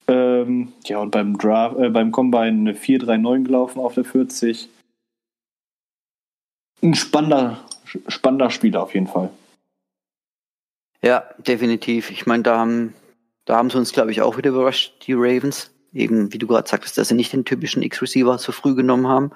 Ähm, 0.07 0.73
ja, 0.85 0.99
und 0.99 1.11
beim 1.11 1.39
Draft, 1.39 1.79
äh, 1.79 1.89
beim 1.89 2.13
Combine 2.13 2.47
eine 2.47 2.75
439 2.75 3.47
gelaufen 3.47 3.81
auf 3.81 3.95
der 3.95 4.05
40. 4.05 4.69
Ein 6.83 6.95
spannender, 6.95 7.65
spannender 8.09 8.51
Spieler 8.51 8.83
auf 8.83 8.93
jeden 8.95 9.07
Fall. 9.07 9.31
Ja, 11.03 11.25
definitiv. 11.39 12.11
Ich 12.11 12.27
meine, 12.27 12.43
da 12.43 12.59
haben, 12.59 12.95
da 13.45 13.57
haben 13.57 13.71
sie 13.71 13.79
uns, 13.79 13.93
glaube 13.93 14.11
ich, 14.11 14.23
auch 14.23 14.37
wieder 14.37 14.51
überrascht, 14.51 15.07
die 15.07 15.15
Ravens. 15.15 15.71
Eben, 15.93 16.33
wie 16.33 16.39
du 16.39 16.47
gerade 16.47 16.69
sagtest, 16.69 16.99
dass 16.99 17.09
sie 17.09 17.15
nicht 17.15 17.33
den 17.33 17.45
typischen 17.45 17.83
X-Receiver 17.83 18.37
so 18.39 18.53
früh 18.53 18.75
genommen 18.75 19.07
haben, 19.07 19.31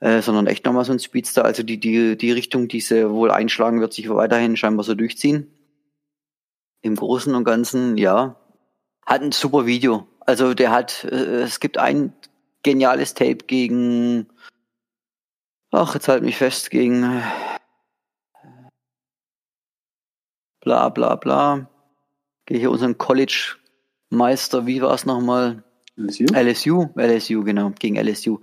äh, 0.00 0.22
sondern 0.22 0.46
echt 0.46 0.64
nochmal 0.64 0.84
so 0.84 0.92
ein 0.92 1.00
Speedster. 1.00 1.44
Also 1.44 1.62
die, 1.62 1.78
die, 1.78 2.16
die 2.16 2.32
Richtung, 2.32 2.66
die 2.68 2.80
sie 2.80 3.10
wohl 3.10 3.30
einschlagen, 3.30 3.80
wird 3.80 3.92
sich 3.92 4.08
weiterhin 4.08 4.56
scheinbar 4.56 4.84
so 4.84 4.94
durchziehen. 4.94 5.48
Im 6.82 6.96
Großen 6.96 7.34
und 7.34 7.44
Ganzen, 7.44 7.98
ja. 7.98 8.36
Hat 9.06 9.22
ein 9.22 9.32
super 9.32 9.66
Video. 9.66 10.06
Also 10.20 10.54
der 10.54 10.70
hat, 10.70 11.04
äh, 11.04 11.42
es 11.42 11.60
gibt 11.60 11.78
ein 11.78 12.12
geniales 12.62 13.14
Tape 13.14 13.38
gegen, 13.46 14.26
ach, 15.70 15.94
jetzt 15.94 16.08
halt 16.08 16.22
mich 16.22 16.36
fest, 16.36 16.70
gegen 16.70 17.22
bla 20.60 20.88
bla 20.88 21.14
bla. 21.16 21.68
Gehe 22.46 22.58
hier 22.58 22.70
unseren 22.70 22.98
College-Meister, 22.98 24.66
wie 24.66 24.82
war 24.82 24.94
es 24.94 25.06
nochmal? 25.06 25.62
LSU? 25.96 26.24
LSU, 26.34 26.88
LSU, 26.96 27.44
genau, 27.44 27.70
gegen 27.78 27.96
LSU. 27.96 28.40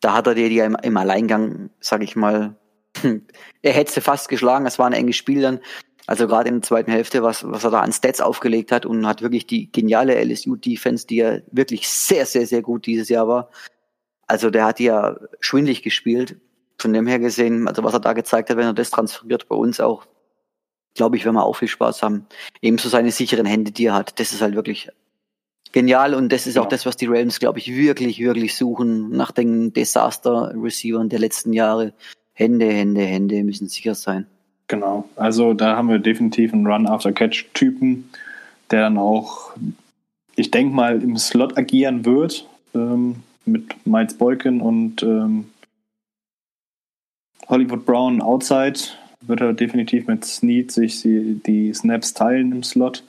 Da 0.00 0.14
hat 0.14 0.26
er 0.26 0.34
die, 0.34 0.48
die 0.48 0.58
im, 0.58 0.76
im 0.82 0.96
Alleingang, 0.96 1.70
sag 1.80 2.02
ich 2.02 2.16
mal, 2.16 2.56
er 3.62 3.72
hätte 3.72 3.92
sie 3.92 4.00
fast 4.00 4.28
geschlagen, 4.28 4.66
es 4.66 4.78
war 4.78 4.86
ein 4.86 4.92
enges 4.92 5.16
Spiel 5.16 5.42
dann. 5.42 5.60
Also 6.06 6.26
gerade 6.26 6.48
in 6.48 6.56
der 6.56 6.62
zweiten 6.62 6.90
Hälfte, 6.90 7.22
was, 7.22 7.48
was 7.48 7.64
er 7.64 7.70
da 7.70 7.80
an 7.80 7.92
Stats 7.92 8.20
aufgelegt 8.20 8.72
hat 8.72 8.86
und 8.86 9.06
hat 9.06 9.22
wirklich 9.22 9.46
die 9.46 9.70
geniale 9.70 10.14
LSU-Defense, 10.22 11.06
die 11.06 11.16
ja 11.16 11.38
wirklich 11.50 11.88
sehr, 11.88 12.26
sehr, 12.26 12.46
sehr 12.46 12.62
gut 12.62 12.86
dieses 12.86 13.08
Jahr 13.08 13.28
war. 13.28 13.50
Also 14.26 14.50
der 14.50 14.64
hat 14.64 14.80
ja 14.80 15.16
schwindlig 15.40 15.82
gespielt. 15.82 16.40
Von 16.78 16.92
dem 16.92 17.06
her 17.06 17.20
gesehen, 17.20 17.68
also 17.68 17.84
was 17.84 17.92
er 17.92 18.00
da 18.00 18.12
gezeigt 18.12 18.50
hat, 18.50 18.56
wenn 18.56 18.66
er 18.66 18.72
das 18.72 18.90
transferiert 18.90 19.48
bei 19.48 19.54
uns 19.54 19.78
auch, 19.78 20.06
glaube 20.94 21.16
ich, 21.16 21.24
werden 21.24 21.36
wir 21.36 21.44
auch 21.44 21.54
viel 21.54 21.68
Spaß 21.68 22.02
haben. 22.02 22.26
Ebenso 22.60 22.88
seine 22.88 23.12
sicheren 23.12 23.46
Hände, 23.46 23.70
die 23.70 23.86
er 23.86 23.94
hat. 23.94 24.18
Das 24.18 24.32
ist 24.32 24.42
halt 24.42 24.56
wirklich 24.56 24.88
genial 25.70 26.14
und 26.14 26.30
das 26.30 26.46
ist 26.46 26.56
ja. 26.56 26.62
auch 26.62 26.66
das, 26.66 26.84
was 26.84 26.96
die 26.96 27.06
Rams, 27.06 27.38
glaube 27.38 27.58
ich, 27.58 27.74
wirklich, 27.74 28.18
wirklich 28.18 28.56
suchen 28.56 29.10
nach 29.10 29.30
den 29.30 29.72
Desaster-Receivern 29.72 31.08
der 31.08 31.20
letzten 31.20 31.52
Jahre. 31.52 31.94
Hände, 32.32 32.66
Hände, 32.66 33.02
Hände 33.02 33.44
müssen 33.44 33.68
sicher 33.68 33.94
sein. 33.94 34.26
Genau, 34.68 35.08
also 35.16 35.54
da 35.54 35.76
haben 35.76 35.88
wir 35.88 35.98
definitiv 35.98 36.52
einen 36.52 36.66
Run-After-Catch-Typen, 36.66 38.08
der 38.70 38.82
dann 38.82 38.96
auch, 38.96 39.50
ich 40.36 40.50
denke 40.50 40.74
mal, 40.74 41.02
im 41.02 41.16
Slot 41.18 41.58
agieren 41.58 42.06
wird 42.06 42.46
ähm, 42.74 43.16
mit 43.44 43.86
Miles 43.86 44.14
Boykin 44.14 44.60
und 44.60 45.02
ähm, 45.02 45.46
Hollywood 47.48 47.84
Brown 47.84 48.22
outside 48.22 48.78
wird 49.20 49.40
er 49.40 49.52
definitiv 49.52 50.06
mit 50.06 50.24
Snead 50.24 50.72
sich 50.72 51.02
die, 51.02 51.40
die 51.46 51.72
Snaps 51.74 52.14
teilen 52.14 52.52
im 52.52 52.62
Slot. 52.62 53.04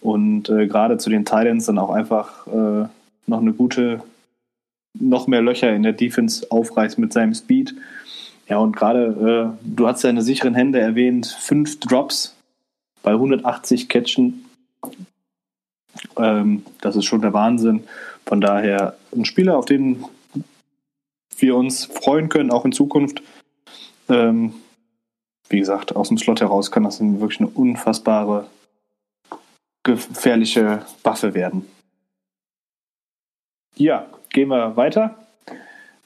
Und 0.00 0.48
äh, 0.48 0.66
gerade 0.66 0.98
zu 0.98 1.10
den 1.10 1.24
Titans 1.24 1.66
dann 1.66 1.78
auch 1.78 1.90
einfach 1.90 2.46
äh, 2.46 2.88
noch 3.26 3.40
eine 3.40 3.52
gute, 3.52 4.02
noch 4.98 5.26
mehr 5.26 5.42
Löcher 5.42 5.74
in 5.74 5.82
der 5.82 5.92
Defense 5.92 6.46
aufreißt 6.50 6.98
mit 6.98 7.12
seinem 7.12 7.34
Speed. 7.34 7.74
Ja, 8.50 8.58
und 8.58 8.74
gerade, 8.74 9.54
äh, 9.54 9.58
du 9.62 9.86
hast 9.86 10.00
seine 10.00 10.22
sicheren 10.22 10.56
Hände 10.56 10.80
erwähnt, 10.80 11.26
fünf 11.26 11.78
Drops 11.78 12.34
bei 13.00 13.12
180 13.12 13.88
Catchen. 13.88 14.44
Ähm, 16.16 16.66
das 16.80 16.96
ist 16.96 17.04
schon 17.04 17.22
der 17.22 17.32
Wahnsinn. 17.32 17.84
Von 18.26 18.40
daher 18.40 18.96
ein 19.14 19.24
Spieler, 19.24 19.56
auf 19.56 19.66
den 19.66 20.04
wir 21.38 21.54
uns 21.54 21.84
freuen 21.84 22.28
können, 22.28 22.50
auch 22.50 22.64
in 22.64 22.72
Zukunft. 22.72 23.22
Ähm, 24.08 24.54
wie 25.48 25.60
gesagt, 25.60 25.94
aus 25.94 26.08
dem 26.08 26.18
Slot 26.18 26.40
heraus 26.40 26.72
kann 26.72 26.82
das 26.82 27.00
wirklich 27.00 27.38
eine 27.38 27.50
unfassbare, 27.50 28.48
gefährliche 29.84 30.84
Waffe 31.04 31.34
werden. 31.34 31.66
Ja, 33.76 34.06
gehen 34.30 34.48
wir 34.48 34.76
weiter 34.76 35.19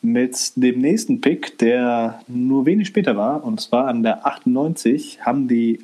mit 0.04 0.52
dem 0.56 0.80
nächsten 0.80 1.20
Pick, 1.20 1.58
der 1.58 2.20
nur 2.28 2.66
wenig 2.66 2.88
später 2.88 3.16
war, 3.16 3.42
und 3.42 3.60
zwar 3.60 3.88
an 3.88 4.02
der 4.02 4.26
98, 4.26 5.24
haben 5.24 5.48
die 5.48 5.82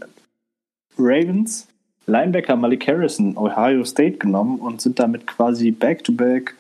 Ravens 0.99 1.67
Linebacker 2.07 2.57
Malik 2.57 2.87
Harrison 2.87 3.37
Ohio 3.37 3.85
State 3.85 4.19
genommen 4.19 4.59
und 4.59 4.81
sind 4.81 4.99
damit 4.99 5.27
quasi 5.27 5.71
back-to-back 5.71 6.55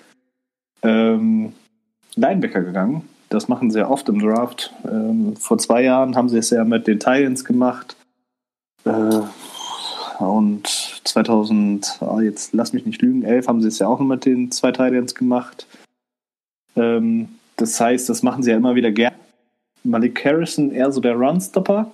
-back, 0.82 0.88
ähm, 0.88 1.52
Linebacker 2.14 2.62
gegangen. 2.62 3.08
Das 3.28 3.48
machen 3.48 3.70
sie 3.70 3.78
ja 3.78 3.88
oft 3.88 4.08
im 4.08 4.18
Draft. 4.20 4.72
Ähm, 4.84 5.36
vor 5.36 5.58
zwei 5.58 5.82
Jahren 5.82 6.16
haben 6.16 6.28
sie 6.28 6.38
es 6.38 6.50
ja 6.50 6.64
mit 6.64 6.86
den 6.86 6.98
Titans 6.98 7.44
gemacht. 7.44 7.96
Äh, 8.84 9.20
und 10.18 10.66
2000, 11.04 11.98
oh, 12.00 12.04
ah, 12.06 12.22
jetzt 12.22 12.52
lass 12.52 12.72
mich 12.72 12.84
nicht 12.84 13.00
lügen, 13.00 13.22
11 13.22 13.48
haben 13.48 13.62
sie 13.62 13.68
es 13.68 13.78
ja 13.78 13.86
auch 13.86 14.00
mit 14.00 14.24
den 14.24 14.50
zwei 14.50 14.70
Titans 14.70 15.14
gemacht. 15.14 15.66
Ähm, 16.76 17.28
das 17.60 17.80
heißt, 17.80 18.08
das 18.08 18.22
machen 18.22 18.42
sie 18.42 18.50
ja 18.50 18.56
immer 18.56 18.74
wieder 18.74 18.90
gern. 18.90 19.14
Malik 19.84 20.24
Harrison 20.24 20.72
eher 20.72 20.90
so 20.92 21.00
der 21.00 21.14
Runstopper. 21.14 21.90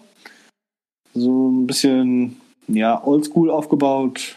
So 1.14 1.49
ein 1.49 1.66
bisschen, 1.66 2.40
ja, 2.68 3.02
oldschool 3.04 3.50
aufgebaut. 3.50 4.37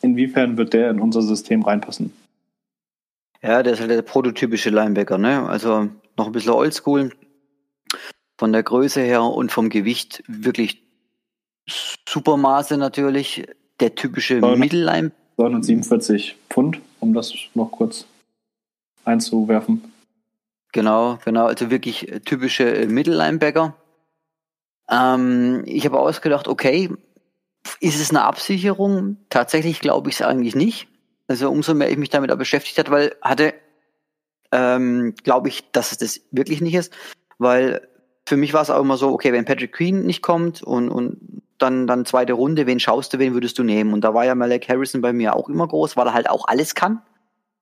Inwiefern 0.00 0.56
wird 0.56 0.72
der 0.72 0.90
in 0.90 1.00
unser 1.00 1.22
System 1.22 1.62
reinpassen? 1.62 2.12
Ja, 3.42 3.62
der 3.62 3.74
ist 3.74 3.80
halt 3.80 3.90
der 3.90 4.02
prototypische 4.02 4.70
Linebacker, 4.70 5.18
ne? 5.18 5.48
Also 5.48 5.88
noch 6.16 6.26
ein 6.26 6.32
bisschen 6.32 6.52
oldschool. 6.52 7.12
Von 8.36 8.52
der 8.52 8.62
Größe 8.62 9.00
her 9.00 9.22
und 9.22 9.50
vom 9.52 9.68
Gewicht 9.68 10.22
wirklich 10.26 10.82
super 12.08 12.36
Maße 12.36 12.76
natürlich. 12.76 13.46
Der 13.80 13.94
typische 13.94 14.40
Mittelline. 14.56 15.12
247 15.36 16.36
Pfund, 16.50 16.80
um 16.98 17.14
das 17.14 17.32
noch 17.54 17.70
kurz 17.70 18.06
einzuwerfen. 19.04 19.84
Genau, 20.72 21.18
genau, 21.24 21.46
also 21.46 21.70
wirklich 21.70 22.12
typische 22.24 22.64
äh, 22.64 22.86
Mittellinebacker. 22.86 23.74
Ähm, 24.90 25.62
ich 25.66 25.84
habe 25.86 25.98
ausgedacht, 25.98 26.48
okay, 26.48 26.90
ist 27.80 28.00
es 28.00 28.10
eine 28.10 28.24
Absicherung? 28.24 29.18
Tatsächlich 29.30 29.80
glaube 29.80 30.10
ich 30.10 30.16
es 30.16 30.22
eigentlich 30.22 30.54
nicht. 30.54 30.88
Also 31.26 31.50
umso 31.50 31.74
mehr 31.74 31.90
ich 31.90 31.98
mich 31.98 32.10
damit 32.10 32.36
beschäftigt 32.38 32.78
hat, 32.78 32.90
weil 32.90 33.14
hatte, 33.22 33.54
ähm, 34.52 35.14
glaube 35.24 35.48
ich, 35.48 35.70
dass 35.72 35.92
es 35.92 35.98
das 35.98 36.20
wirklich 36.30 36.60
nicht 36.60 36.74
ist, 36.74 36.92
weil 37.38 37.86
für 38.26 38.36
mich 38.36 38.52
war 38.52 38.62
es 38.62 38.70
auch 38.70 38.80
immer 38.80 38.96
so, 38.96 39.10
okay, 39.10 39.32
wenn 39.32 39.44
Patrick 39.44 39.72
Queen 39.72 40.04
nicht 40.04 40.22
kommt 40.22 40.62
und, 40.62 40.90
und 40.90 41.42
dann, 41.58 41.86
dann 41.86 42.04
zweite 42.04 42.34
Runde, 42.34 42.66
wen 42.66 42.80
schaust 42.80 43.12
du, 43.12 43.18
wen 43.18 43.34
würdest 43.34 43.58
du 43.58 43.64
nehmen? 43.64 43.92
Und 43.92 44.02
da 44.02 44.14
war 44.14 44.24
ja 44.24 44.34
Malek 44.34 44.68
Harrison 44.68 45.00
bei 45.00 45.12
mir 45.12 45.34
auch 45.34 45.48
immer 45.48 45.66
groß, 45.66 45.96
weil 45.96 46.06
er 46.06 46.14
halt 46.14 46.30
auch 46.30 46.46
alles 46.46 46.74
kann. 46.74 47.02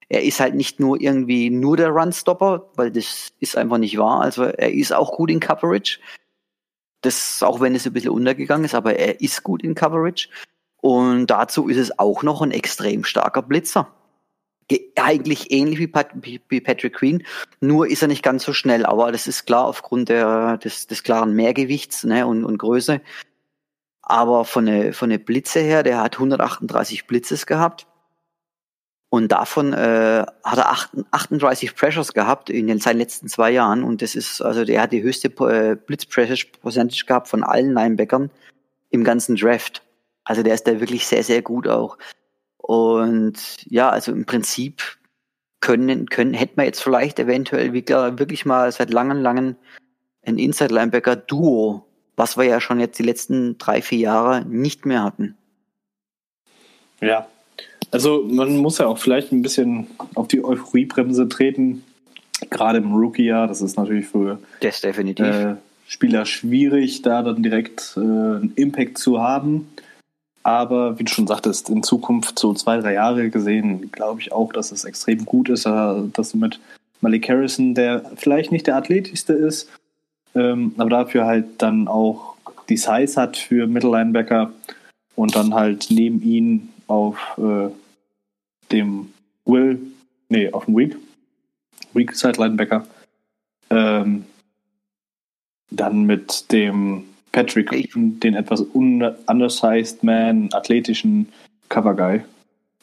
Er 0.09 0.23
ist 0.23 0.39
halt 0.39 0.55
nicht 0.55 0.79
nur 0.79 1.01
irgendwie 1.01 1.49
nur 1.49 1.75
der 1.75 1.89
Runstopper, 1.89 2.69
weil 2.75 2.91
das 2.91 3.33
ist 3.39 3.57
einfach 3.57 3.77
nicht 3.77 3.97
wahr. 3.97 4.21
Also 4.21 4.43
er 4.43 4.73
ist 4.73 4.93
auch 4.93 5.11
gut 5.13 5.29
in 5.29 5.39
Coverage. 5.39 5.99
Das, 7.01 7.43
auch 7.43 7.59
wenn 7.59 7.75
es 7.75 7.85
ein 7.85 7.93
bisschen 7.93 8.11
untergegangen 8.11 8.65
ist, 8.65 8.75
aber 8.75 8.95
er 8.95 9.21
ist 9.21 9.43
gut 9.43 9.63
in 9.63 9.75
Coverage. 9.75 10.29
Und 10.77 11.27
dazu 11.27 11.67
ist 11.67 11.77
es 11.77 11.99
auch 11.99 12.23
noch 12.23 12.41
ein 12.41 12.51
extrem 12.51 13.03
starker 13.03 13.41
Blitzer. 13.41 13.93
Eigentlich 14.95 15.51
ähnlich 15.51 15.79
wie, 15.79 15.87
Pat, 15.87 16.09
wie 16.21 16.61
Patrick 16.61 16.95
Queen, 16.95 17.23
nur 17.61 17.87
ist 17.87 18.01
er 18.01 18.09
nicht 18.09 18.23
ganz 18.23 18.43
so 18.43 18.51
schnell, 18.51 18.85
aber 18.85 19.13
das 19.13 19.25
ist 19.27 19.45
klar 19.45 19.65
aufgrund 19.65 20.09
der, 20.09 20.57
des, 20.57 20.87
des 20.87 21.03
klaren 21.03 21.33
Mehrgewichts 21.33 22.03
ne, 22.03 22.27
und, 22.27 22.43
und 22.43 22.57
Größe. 22.57 23.01
Aber 24.01 24.45
von 24.45 24.65
der, 24.65 24.93
von 24.93 25.09
der 25.09 25.17
Blitze 25.17 25.59
her, 25.59 25.83
der 25.83 26.01
hat 26.01 26.15
138 26.15 27.07
Blitzes 27.07 27.45
gehabt. 27.45 27.87
Und 29.09 29.31
davon 29.31 29.71
äh, 29.71 30.25
hat 30.43 30.57
er 30.57 30.69
38 31.11 31.75
Pressures 31.75 32.13
gehabt 32.13 32.49
in 32.49 32.67
den, 32.67 32.79
seinen 32.79 32.97
letzten 32.97 33.29
zwei 33.29 33.51
Jahren. 33.51 33.83
Und 33.83 34.01
das 34.01 34.15
ist, 34.15 34.41
also 34.41 34.65
der 34.65 34.81
hat 34.81 34.91
die 34.91 35.01
höchste 35.01 35.29
äh, 35.29 35.75
Blitz-Pressure-Percentage 35.75 37.05
gehabt 37.05 37.29
von 37.29 37.43
allen 37.43 37.73
Linebackern 37.73 38.29
im 38.89 39.03
ganzen 39.05 39.37
Draft. 39.37 39.81
Also 40.25 40.43
der 40.43 40.55
ist 40.55 40.67
da 40.67 40.81
wirklich 40.81 41.07
sehr, 41.07 41.23
sehr 41.23 41.41
gut 41.41 41.69
auch. 41.69 41.97
Und 42.57 43.65
ja, 43.65 43.89
also 43.89 44.11
im 44.11 44.25
Prinzip 44.25 44.97
können, 45.61 46.07
können, 46.09 46.33
hätten 46.33 46.57
wir 46.57 46.65
jetzt 46.65 46.83
vielleicht 46.83 47.17
eventuell 47.17 47.73
wirklich 47.73 48.45
mal 48.45 48.69
seit 48.73 48.91
langen, 48.91 49.21
langen 49.21 49.55
ein 50.25 50.37
Inside-Linebacker-Duo, 50.37 51.85
was 52.17 52.35
wir 52.35 52.43
ja 52.43 52.59
schon 52.59 52.81
jetzt 52.81 52.99
die 52.99 53.03
letzten 53.03 53.57
drei, 53.57 53.81
vier 53.81 53.99
Jahre 53.99 54.43
nicht 54.45 54.85
mehr 54.85 55.01
hatten. 55.01 55.37
Ja, 56.99 57.27
also 57.91 58.23
man 58.29 58.57
muss 58.57 58.77
ja 58.77 58.87
auch 58.87 58.97
vielleicht 58.97 59.31
ein 59.31 59.41
bisschen 59.41 59.87
auf 60.15 60.27
die 60.27 60.43
Euphoriebremse 60.43 61.27
treten. 61.29 61.83
Gerade 62.49 62.79
im 62.79 62.93
Rookie-Jahr, 62.93 63.47
das 63.47 63.61
ist 63.61 63.77
natürlich 63.77 64.07
für 64.07 64.39
das 64.61 64.81
definitiv. 64.81 65.25
Äh, 65.25 65.55
Spieler 65.87 66.25
schwierig, 66.25 67.01
da 67.01 67.23
dann 67.23 67.41
direkt 67.41 67.93
äh, 67.95 67.99
einen 67.99 68.51
Impact 68.55 68.97
zu 68.97 69.21
haben. 69.21 69.69
Aber 70.43 70.99
wie 70.99 71.03
du 71.03 71.11
schon 71.11 71.27
sagtest, 71.27 71.69
in 71.69 71.81
Zukunft 71.83 72.37
so 72.39 72.53
zwei, 72.53 72.77
drei 72.79 72.93
Jahre 72.93 73.29
gesehen, 73.29 73.89
glaube 73.91 74.21
ich 74.21 74.31
auch, 74.31 74.53
dass 74.53 74.71
es 74.71 74.85
extrem 74.85 75.25
gut 75.25 75.49
ist, 75.49 75.65
äh, 75.65 75.93
dass 76.13 76.31
du 76.31 76.37
mit 76.37 76.59
Malik 77.01 77.29
Harrison, 77.29 77.73
der 77.73 78.11
vielleicht 78.15 78.51
nicht 78.51 78.67
der 78.67 78.75
athletischste 78.75 79.33
ist, 79.33 79.69
ähm, 80.35 80.73
aber 80.77 80.89
dafür 80.89 81.25
halt 81.25 81.45
dann 81.57 81.87
auch 81.87 82.35
die 82.69 82.77
Size 82.77 83.19
hat 83.19 83.37
für 83.37 83.67
Mittellinebacker 83.67 84.51
und 85.15 85.35
dann 85.35 85.53
halt 85.53 85.87
neben 85.89 86.21
ihn 86.21 86.69
auf 86.87 87.37
äh, 87.37 87.69
dem 88.71 89.13
Will, 89.45 89.79
nee, 90.29 90.51
auf 90.51 90.65
dem 90.65 90.75
Weak, 90.75 90.95
Weak 91.93 92.15
Side 92.15 92.39
Linebacker. 92.39 92.85
Ähm, 93.69 94.25
dann 95.69 96.03
mit 96.03 96.51
dem 96.51 97.03
Patrick, 97.31 97.69
den 97.93 98.33
etwas 98.33 98.61
undersized 98.61 100.03
man, 100.03 100.49
athletischen 100.53 101.27
Cover 101.69 101.93
Guy. 101.93 102.21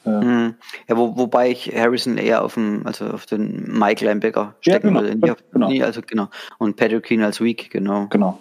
Ähm, 0.06 0.54
ja, 0.86 0.96
wo, 0.96 1.16
wobei 1.16 1.50
ich 1.50 1.72
Harrison 1.74 2.18
eher 2.18 2.44
auf 2.44 2.54
dem, 2.54 2.86
also 2.86 3.06
auf 3.06 3.24
den 3.24 3.72
Mike 3.72 4.04
Linebacker 4.04 4.54
stecken 4.60 4.94
ja, 4.94 5.00
genau, 5.00 5.20
würde. 5.20 5.36
Genau. 5.52 5.68
Nie, 5.68 5.82
also 5.82 6.02
genau. 6.06 6.28
Und 6.58 6.76
Patrick 6.76 7.04
Queen 7.04 7.22
als 7.22 7.40
Weak, 7.40 7.70
genau. 7.70 8.06
Genau. 8.10 8.38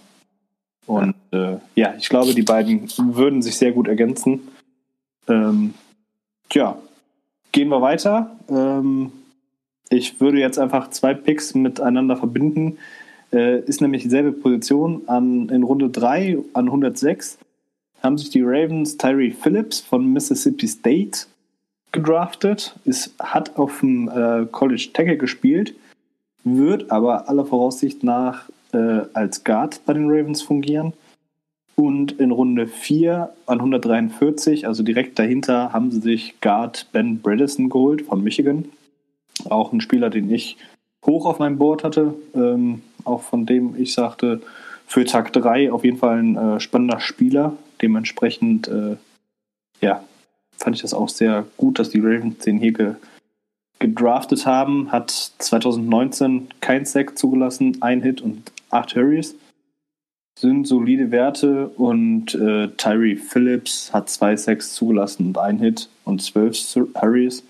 Und 0.86 1.16
ja. 1.32 1.54
Äh, 1.54 1.58
ja, 1.76 1.94
ich 1.98 2.10
glaube, 2.10 2.34
die 2.34 2.42
beiden 2.42 2.90
würden 2.98 3.42
sich 3.42 3.56
sehr 3.56 3.72
gut 3.72 3.88
ergänzen. 3.88 4.42
Ähm, 5.28 5.74
tja, 6.50 6.78
gehen 7.52 7.70
wir 7.70 7.82
weiter. 7.82 8.32
Ähm, 8.50 9.12
ich 9.90 10.20
würde 10.20 10.40
jetzt 10.40 10.60
einfach 10.60 10.90
zwei 10.90 11.14
Picks 11.14 11.54
miteinander 11.54 12.18
verbinden. 12.18 12.78
Äh, 13.32 13.60
ist 13.62 13.82
nämlich 13.82 14.04
dieselbe 14.04 14.32
Position. 14.32 15.04
An, 15.08 15.50
in 15.50 15.64
Runde 15.64 15.90
3 15.90 16.38
an 16.54 16.66
106 16.66 17.38
haben 18.02 18.18
sich 18.18 18.30
die 18.30 18.42
Ravens 18.42 18.98
Tyree 18.98 19.32
Phillips 19.32 19.80
von 19.80 20.12
Mississippi 20.12 20.68
State 20.68 21.26
gedraftet. 21.92 22.76
Ist, 22.86 23.14
hat 23.20 23.58
auf 23.58 23.80
dem 23.80 24.10
äh, 24.10 24.46
College 24.52 24.90
Tackle 24.94 25.18
gespielt, 25.18 25.74
wird 26.44 26.92
aber 26.92 27.30
aller 27.30 27.46
Voraussicht 27.46 28.04
nach 28.04 28.50
äh, 28.74 29.02
als 29.14 29.44
Guard 29.44 29.82
bei 29.86 29.94
den 29.94 30.10
Ravens 30.10 30.42
fungieren. 30.42 30.94
Und 31.76 32.14
in 32.20 32.32
Runde 32.32 32.68
4 32.68 33.34
an 33.48 33.60
143, 33.60 34.68
also 34.68 34.84
direkt 34.84 35.18
dahinter, 35.18 35.74
haben 35.74 35.92
sie 35.92 36.02
sich 36.02 36.40
Guard 36.40 36.88
Ben 36.92 37.20
Bredesen 37.20 37.70
geholt 37.70 38.04
von 38.04 38.24
Michigan. 38.24 38.66
Auch 39.50 39.74
ein 39.74 39.82
Spieler, 39.82 40.10
den 40.10 40.30
ich 40.30 40.58
hoch 41.06 41.26
auf 41.26 41.40
meinem 41.40 41.58
Board 41.58 41.84
hatte. 41.84 42.14
Ähm, 42.36 42.84
auch 43.06 43.24
von 43.24 43.46
dem 43.46 43.76
ich 43.76 43.94
sagte, 43.94 44.42
für 44.86 45.06
Tag 45.06 45.34
3 45.34 45.72
auf 45.72 45.84
jeden 45.84 45.98
Fall 45.98 46.20
ein 46.20 46.36
äh, 46.36 46.60
spannender 46.60 47.00
Spieler. 47.00 47.58
Dementsprechend, 47.82 48.68
äh, 48.68 48.98
ja, 49.82 50.04
fand 50.58 50.76
ich 50.76 50.84
das 50.84 50.94
auch 50.94 51.10
sehr 51.10 51.46
gut, 51.58 51.80
dass 51.80 51.90
die 51.90 52.00
Ravens 52.00 52.40
den 52.40 52.58
hier 52.58 52.74
ge 52.74 52.96
gedraftet 53.80 54.46
haben. 54.46 54.94
Hat 54.94 55.10
2019 55.12 56.48
kein 56.62 56.86
Sack 56.86 57.18
zugelassen, 57.18 57.80
ein 57.82 58.02
Hit 58.02 58.22
und 58.22 58.52
acht 58.70 58.96
Hurries 58.96 59.36
sind 60.38 60.68
solide 60.68 61.12
Werte 61.12 61.68
und 61.70 62.34
äh, 62.36 62.70
Tyree 62.78 63.16
Phillips 63.16 63.94
hat 63.94 64.10
zwei 64.10 64.36
Sacks 64.36 64.74
zugelassen 64.74 65.28
und 65.28 65.38
ein 65.38 65.60
Hit 65.60 65.90
und 66.06 66.22
zwölf 66.22 66.58
Hurries. 66.96 67.44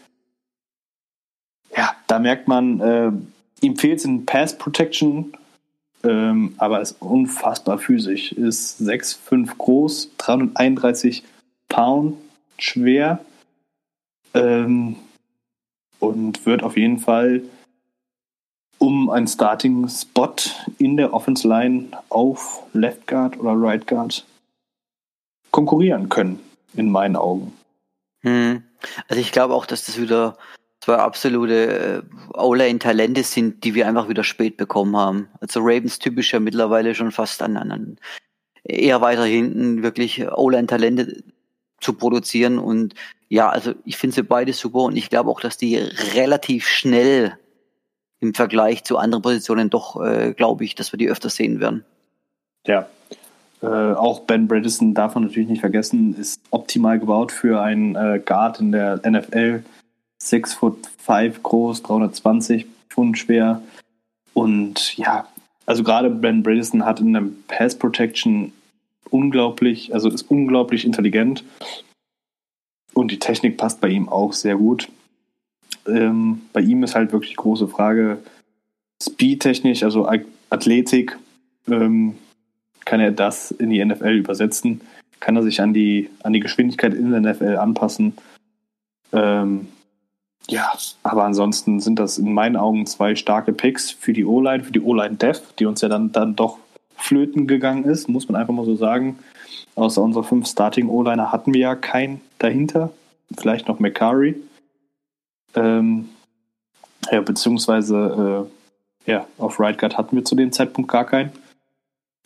Ja, 1.76 1.96
da 2.08 2.20
merkt 2.20 2.48
man, 2.48 2.80
äh, 2.82 3.12
ihm 3.62 3.78
fehlt 3.78 4.00
es 4.00 4.06
in 4.06 4.26
Pass 4.26 4.58
Protection, 4.58 5.34
ähm, 6.04 6.54
aber 6.58 6.82
ist 6.82 7.02
unfassbar 7.02 7.80
physisch. 7.80 8.34
Ist 8.34 8.82
6'5 8.82 9.58
groß, 9.58 10.12
331 10.18 11.24
Pound 11.70 12.18
schwer 12.58 13.24
ähm, 14.34 14.98
und 16.00 16.46
wird 16.46 16.64
auf 16.64 16.78
jeden 16.78 17.00
Fall 17.00 17.42
um 18.84 19.10
einen 19.10 19.28
Starting-Spot 19.28 20.36
in 20.78 20.98
der 20.98 21.14
Offense 21.14 21.48
Line 21.48 21.88
auf 22.10 22.64
Left 22.74 23.08
Guard 23.08 23.40
oder 23.40 23.54
Right 23.56 23.88
Guard 23.88 24.26
konkurrieren 25.52 26.10
können, 26.10 26.42
in 26.74 26.92
meinen 26.92 27.16
Augen. 27.16 27.54
Hm. 28.24 28.62
Also 29.08 29.22
ich 29.22 29.32
glaube 29.32 29.54
auch, 29.54 29.66
dass 29.66 29.86
das 29.86 30.02
wieder 30.02 30.38
zwei 30.82 30.96
absolute 30.96 32.04
äh, 32.04 32.38
O-Line-Talente 32.38 33.24
sind, 33.24 33.64
die 33.64 33.74
wir 33.74 33.88
einfach 33.88 34.10
wieder 34.10 34.26
spät 34.26 34.58
bekommen 34.58 34.98
haben. 34.98 35.30
Also 35.40 35.62
Ravens 35.62 36.00
typisch 36.00 36.34
ja 36.34 36.42
mittlerweile 36.42 36.94
schon 36.94 37.14
fast 37.14 37.42
an, 37.42 37.56
an 37.56 37.98
eher 38.66 39.00
weiter 39.00 39.24
hinten 39.24 39.82
wirklich 39.82 40.30
O-Line-Talente 40.30 41.24
zu 41.80 41.94
produzieren 41.94 42.60
und 42.60 42.96
ja, 43.30 43.50
also 43.50 43.74
ich 43.86 43.96
finde 43.96 44.16
sie 44.16 44.24
beide 44.24 44.52
super 44.52 44.80
und 44.80 44.98
ich 44.98 45.10
glaube 45.10 45.30
auch, 45.30 45.40
dass 45.40 45.56
die 45.56 45.78
relativ 45.78 46.68
schnell 46.68 47.38
im 48.24 48.34
Vergleich 48.34 48.84
zu 48.84 48.98
anderen 48.98 49.22
Positionen 49.22 49.70
doch, 49.70 50.02
äh, 50.02 50.34
glaube 50.34 50.64
ich, 50.64 50.76
dass 50.76 50.92
wir 50.92 50.98
die 50.98 51.10
öfter 51.10 51.30
sehen 51.30 51.60
werden. 51.60 51.84
Ja. 52.66 52.88
Äh, 53.62 53.68
auch 53.68 54.22
Ben 54.22 54.48
Bredesen 54.48 54.94
darf 54.94 55.16
man 55.16 55.26
natürlich 55.26 55.50
nicht 55.50 55.60
vergessen, 55.60 56.16
ist 56.18 56.42
optimal 56.50 57.00
gebaut 57.00 57.32
für 57.32 57.62
einen 57.62 57.96
äh, 57.96 58.22
Guard 58.26 58.60
in 58.60 58.72
der 58.72 59.02
NFL. 59.06 59.64
6 60.22 60.54
foot 60.54 60.88
5 61.00 61.44
groß, 61.44 61.84
320 61.84 62.66
Pfund 62.90 63.18
schwer. 63.18 63.62
Und 64.34 64.98
ja, 64.98 65.28
also 65.66 65.84
gerade 65.84 66.10
Ben 66.10 66.44
Bredesen 66.44 66.86
hat 66.86 67.02
in 67.02 67.14
der 67.14 67.24
Pass 67.48 67.78
Protection 67.78 68.54
unglaublich, 69.10 69.94
also 69.94 70.10
ist 70.10 70.30
unglaublich 70.32 70.86
intelligent. 70.86 71.44
Und 72.94 73.12
die 73.12 73.20
Technik 73.20 73.58
passt 73.58 73.82
bei 73.82 73.90
ihm 73.90 74.08
auch 74.08 74.34
sehr 74.34 74.56
gut. 74.56 74.88
Ähm, 75.88 76.42
bei 76.54 76.62
ihm 76.62 76.84
ist 76.84 76.96
halt 76.96 77.12
wirklich 77.12 77.36
große 77.36 77.68
Frage, 77.68 78.20
speedtechnisch, 79.02 79.84
also 79.84 80.10
Athletik, 80.50 81.18
ähm, 81.68 82.16
kann 82.86 83.00
er 83.00 83.12
das 83.12 83.52
in 83.52 83.70
die 83.70 83.84
NFL 83.84 84.14
übersetzen, 84.14 84.82
kann 85.20 85.36
er 85.36 85.44
sich 85.44 85.62
an 85.62 85.74
die, 85.74 86.10
an 86.24 86.34
die 86.34 86.40
Geschwindigkeit 86.40 86.94
in 86.94 87.12
der 87.12 87.22
NFL 87.22 87.58
anpassen. 87.58 88.14
Ähm, 89.12 89.68
ja, 90.50 90.74
aber 91.04 91.24
ansonsten 91.24 91.80
sind 91.80 92.00
das 92.00 92.18
in 92.18 92.34
meinen 92.34 92.58
Augen 92.58 92.86
zwei 92.86 93.16
starke 93.16 93.54
Picks 93.54 93.92
für 93.92 94.12
die 94.12 94.26
O-Line, 94.26 94.64
für 94.64 94.74
die 94.74 94.82
O-Line 94.82 95.16
Dev, 95.16 95.40
die 95.58 95.66
uns 95.66 95.82
ja 95.82 95.88
dann, 95.88 96.12
dann 96.12 96.36
doch 96.36 96.58
flöten 96.96 97.48
gegangen 97.48 97.86
ist, 97.86 98.10
muss 98.10 98.28
man 98.28 98.40
einfach 98.40 98.54
mal 98.54 98.66
so 98.66 98.76
sagen. 98.76 99.20
Außer 99.76 100.02
unserer 100.02 100.24
fünf 100.24 100.48
Starting 100.48 100.90
O-Liner 100.90 101.32
hatten 101.32 101.54
wir 101.54 101.62
ja 101.62 101.76
keinen 101.76 102.22
dahinter. 102.40 102.92
Vielleicht 103.38 103.68
noch 103.68 103.80
McCurry. 103.80 104.36
Ähm, 105.56 106.10
ja, 107.12 107.22
beziehungsweise 107.22 108.48
äh, 109.06 109.12
ja, 109.12 109.28
auf 109.38 109.60
Right 109.60 109.78
Guard 109.78 109.98
hatten 109.98 110.16
wir 110.16 110.26
zu 110.26 110.36
dem 110.36 110.52
Zeitpunkt 110.52 110.90
gar 110.92 111.06
keinen. 111.06 111.32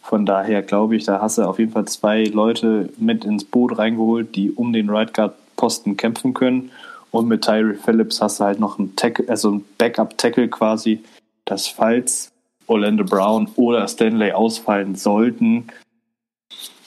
Von 0.01 0.25
daher 0.25 0.61
glaube 0.61 0.95
ich, 0.95 1.03
da 1.03 1.19
hast 1.21 1.37
du 1.37 1.43
auf 1.43 1.59
jeden 1.59 1.71
Fall 1.71 1.85
zwei 1.85 2.23
Leute 2.23 2.89
mit 2.97 3.25
ins 3.25 3.43
Boot 3.43 3.77
reingeholt, 3.77 4.35
die 4.35 4.51
um 4.51 4.71
den 4.71 4.89
Right 4.89 5.13
Guard 5.13 5.33
Posten 5.57 5.97
kämpfen 5.97 6.33
können. 6.33 6.71
Und 7.11 7.27
mit 7.27 7.43
Tyree 7.43 7.73
Phillips 7.73 8.21
hast 8.21 8.39
du 8.39 8.45
halt 8.45 8.59
noch 8.59 8.79
einen 8.79 8.95
Tackle, 8.95 9.27
also 9.27 9.51
ein 9.51 9.65
Backup-Tackle 9.77 10.49
quasi, 10.49 11.03
dass 11.45 11.67
falls 11.67 12.31
Orlando 12.67 13.03
Brown 13.03 13.49
oder 13.55 13.87
Stanley 13.87 14.31
ausfallen 14.31 14.95
sollten, 14.95 15.67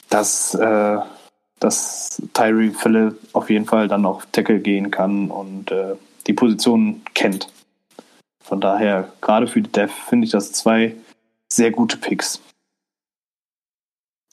dass, 0.09 0.53
äh, 0.55 0.97
dass 1.59 2.21
Tyree 2.33 2.71
Phillips 2.71 3.17
auf 3.33 3.49
jeden 3.49 3.65
Fall 3.65 3.87
dann 3.87 4.05
auf 4.05 4.25
Tackle 4.31 4.59
gehen 4.59 4.89
kann 4.91 5.29
und 5.29 5.71
äh, 5.71 5.95
die 6.23 6.33
Position 6.33 7.01
kennt. 7.13 7.47
Von 8.43 8.61
daher, 8.61 9.11
gerade 9.21 9.47
für 9.47 9.61
die 9.61 9.71
Dev 9.71 9.93
finde 9.93 10.25
ich 10.25 10.31
das 10.31 10.51
zwei 10.51 10.95
sehr 11.51 11.71
gute 11.71 11.97
Picks. 11.97 12.41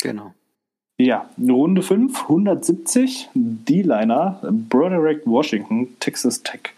Genau. 0.01 0.35
Ja, 1.01 1.31
Runde 1.39 1.83
5, 1.83 2.23
170, 2.23 3.31
D-Liner, 3.35 4.41
Broderick 4.69 5.25
Washington, 5.27 5.97
Texas 6.01 6.43
Tech. 6.43 6.75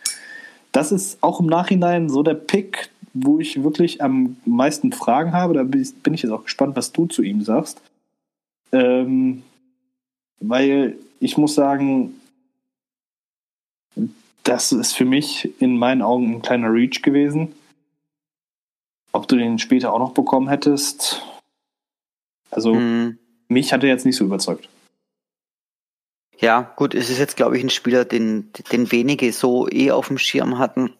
Das 0.73 0.93
ist 0.93 1.23
auch 1.23 1.41
im 1.41 1.47
Nachhinein 1.47 2.11
so 2.11 2.23
der 2.23 2.35
Pick, 2.35 2.91
wo 3.15 3.41
ich 3.41 3.63
wirklich 3.63 4.03
am 4.03 4.37
meisten 4.45 4.93
Fragen 4.93 5.33
habe. 5.33 5.55
Da 5.55 5.63
bin 5.63 6.15
ich 6.15 6.23
jetzt 6.23 6.33
auch 6.33 6.45
gespannt, 6.45 6.77
was 6.77 6.93
du 6.93 7.07
zu 7.07 7.23
ihm 7.23 7.43
sagst. 7.43 7.81
Ähm, 8.73 9.43
weil 10.41 10.97
ich 11.19 11.37
muss 11.37 11.55
sagen, 11.55 12.15
das 14.45 14.73
ist 14.73 14.93
für 14.93 15.05
mich 15.05 15.61
in 15.61 15.79
meinen 15.79 16.03
Augen 16.03 16.35
ein 16.35 16.43
kleiner 16.43 16.73
Reach 16.73 17.03
gewesen. 17.03 17.55
Ob 19.13 19.29
du 19.29 19.37
den 19.37 19.59
später 19.59 19.93
auch 19.93 19.99
noch 19.99 20.13
bekommen 20.13 20.49
hättest. 20.49 21.23
Also, 22.51 22.75
hm. 22.75 23.19
mich 23.49 23.73
hat 23.73 23.83
er 23.83 23.89
jetzt 23.89 24.07
nicht 24.07 24.17
so 24.17 24.25
überzeugt. 24.25 24.69
Ja, 26.39 26.73
gut, 26.77 26.95
es 26.95 27.11
ist 27.11 27.19
jetzt, 27.19 27.37
glaube 27.37 27.59
ich, 27.59 27.65
ein 27.65 27.71
Spieler, 27.71 28.05
den, 28.05 28.51
den 28.73 28.91
wenige 28.93 29.33
so 29.33 29.69
eh 29.69 29.91
auf 29.91 30.09
dem 30.09 30.17
Schirm 30.17 30.59
hatten. 30.59 30.95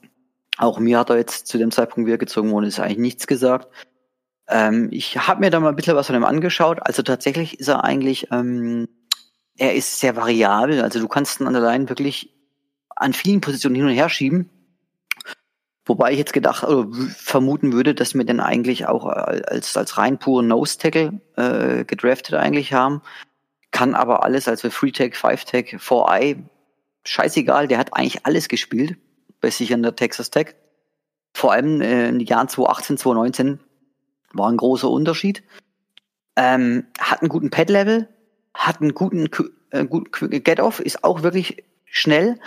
Auch 0.59 0.79
mir 0.79 0.99
hat 0.99 1.09
er 1.09 1.17
jetzt 1.17 1.47
zu 1.47 1.57
dem 1.57 1.71
Zeitpunkt, 1.71 2.07
wie 2.07 2.13
er 2.13 2.19
gezogen 2.19 2.51
wurde, 2.51 2.67
ist 2.67 2.79
eigentlich 2.79 2.99
nichts 2.99 3.27
gesagt. 3.27 3.69
Ähm, 4.49 4.89
ich 4.91 5.17
habe 5.17 5.41
mir 5.41 5.51
da 5.51 5.59
mal 5.61 5.71
ein 5.71 5.77
bisschen 5.77 5.97
was 5.97 6.09
von 6.09 6.17
ihm 6.17 6.25
angeschaut. 6.25 6.81
Also 6.83 7.03
tatsächlich 7.03 7.59
ist 7.59 7.69
er 7.69 7.85
eigentlich, 7.85 8.29
ähm, 8.31 8.89
er 9.57 9.75
ist 9.75 10.01
sehr 10.01 10.17
variabel. 10.17 10.83
Also 10.83 11.01
du 11.01 11.09
kannst 11.09 11.41
ihn 11.41 11.47
an 11.47 11.55
der 11.55 11.63
Line 11.63 11.89
wirklich 11.89 12.35
an 13.01 13.13
vielen 13.13 13.41
Positionen 13.41 13.77
hin 13.77 13.87
und 13.87 13.93
her 13.93 14.09
schieben. 14.09 14.51
Wobei 15.87 16.13
ich 16.13 16.19
jetzt 16.19 16.33
gedacht 16.33 16.63
oder 16.63 16.87
vermuten 17.17 17.73
würde, 17.73 17.95
dass 17.95 18.15
wir 18.15 18.25
den 18.25 18.41
eigentlich 18.41 18.87
auch 18.87 19.07
als, 19.07 19.77
als 19.77 19.99
rein 19.99 20.19
puren 20.19 20.47
Nose-Tackle 20.47 21.21
äh, 21.37 21.85
gedraftet 21.85 22.35
eigentlich 22.35 22.73
haben. 22.73 23.03
Kann 23.73 23.95
aber 23.95 24.23
alles, 24.23 24.47
also 24.47 24.71
Free-Tag, 24.71 25.17
Five-Tag, 25.17 25.67
4-Eye, 25.81 26.45
scheißegal, 27.05 27.67
der 27.67 27.79
hat 27.79 27.95
eigentlich 27.95 28.27
alles 28.27 28.49
gespielt 28.49 28.99
bei 29.41 29.51
sich 29.51 29.73
an 29.73 29.83
der 29.83 29.97
Texas 29.97 30.31
Tech. 30.31 30.55
Vor 31.35 31.53
allem 31.53 31.81
äh, 31.81 32.09
in 32.09 32.19
den 32.19 32.27
Jahren 32.27 32.49
2018, 32.49 32.99
2019 32.99 33.61
war 34.35 34.51
ein 34.51 34.59
großer 34.59 34.91
Unterschied. 34.91 35.43
Ähm, 36.37 36.87
hat 36.99 37.23
einen 37.23 37.31
guten 37.31 37.51
Pad-Level, 37.51 38.09
hat 38.55 38.81
einen 38.81 38.95
guten, 38.95 39.29
äh, 39.71 39.87
guten 39.87 40.31
Get-Off, 40.31 40.81
ist 40.81 41.03
auch 41.03 41.23
wirklich 41.23 41.65
schnell. 41.87 42.39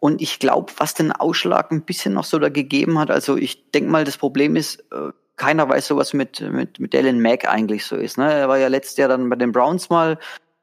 Und 0.00 0.20
ich 0.20 0.38
glaube, 0.38 0.72
was 0.78 0.94
den 0.94 1.12
Ausschlag 1.12 1.70
ein 1.70 1.82
bisschen 1.82 2.14
noch 2.14 2.24
so 2.24 2.38
da 2.38 2.48
gegeben 2.48 2.98
hat, 2.98 3.10
also 3.10 3.36
ich 3.36 3.70
denke 3.70 3.90
mal, 3.90 4.04
das 4.04 4.16
Problem 4.16 4.56
ist, 4.56 4.80
äh, 4.92 5.12
keiner 5.36 5.68
weiß 5.68 5.86
so, 5.86 5.96
was 5.96 6.12
mit, 6.12 6.40
mit, 6.40 6.80
mit 6.80 6.92
Dylan 6.92 7.20
Mack 7.20 7.46
eigentlich 7.48 7.84
so 7.84 7.96
ist. 7.96 8.18
Ne? 8.18 8.32
Er 8.32 8.48
war 8.48 8.58
ja 8.58 8.68
letztes 8.68 8.96
Jahr 8.96 9.08
dann 9.08 9.28
bei 9.28 9.36
den 9.36 9.52
Browns 9.52 9.88
mal 9.90 10.18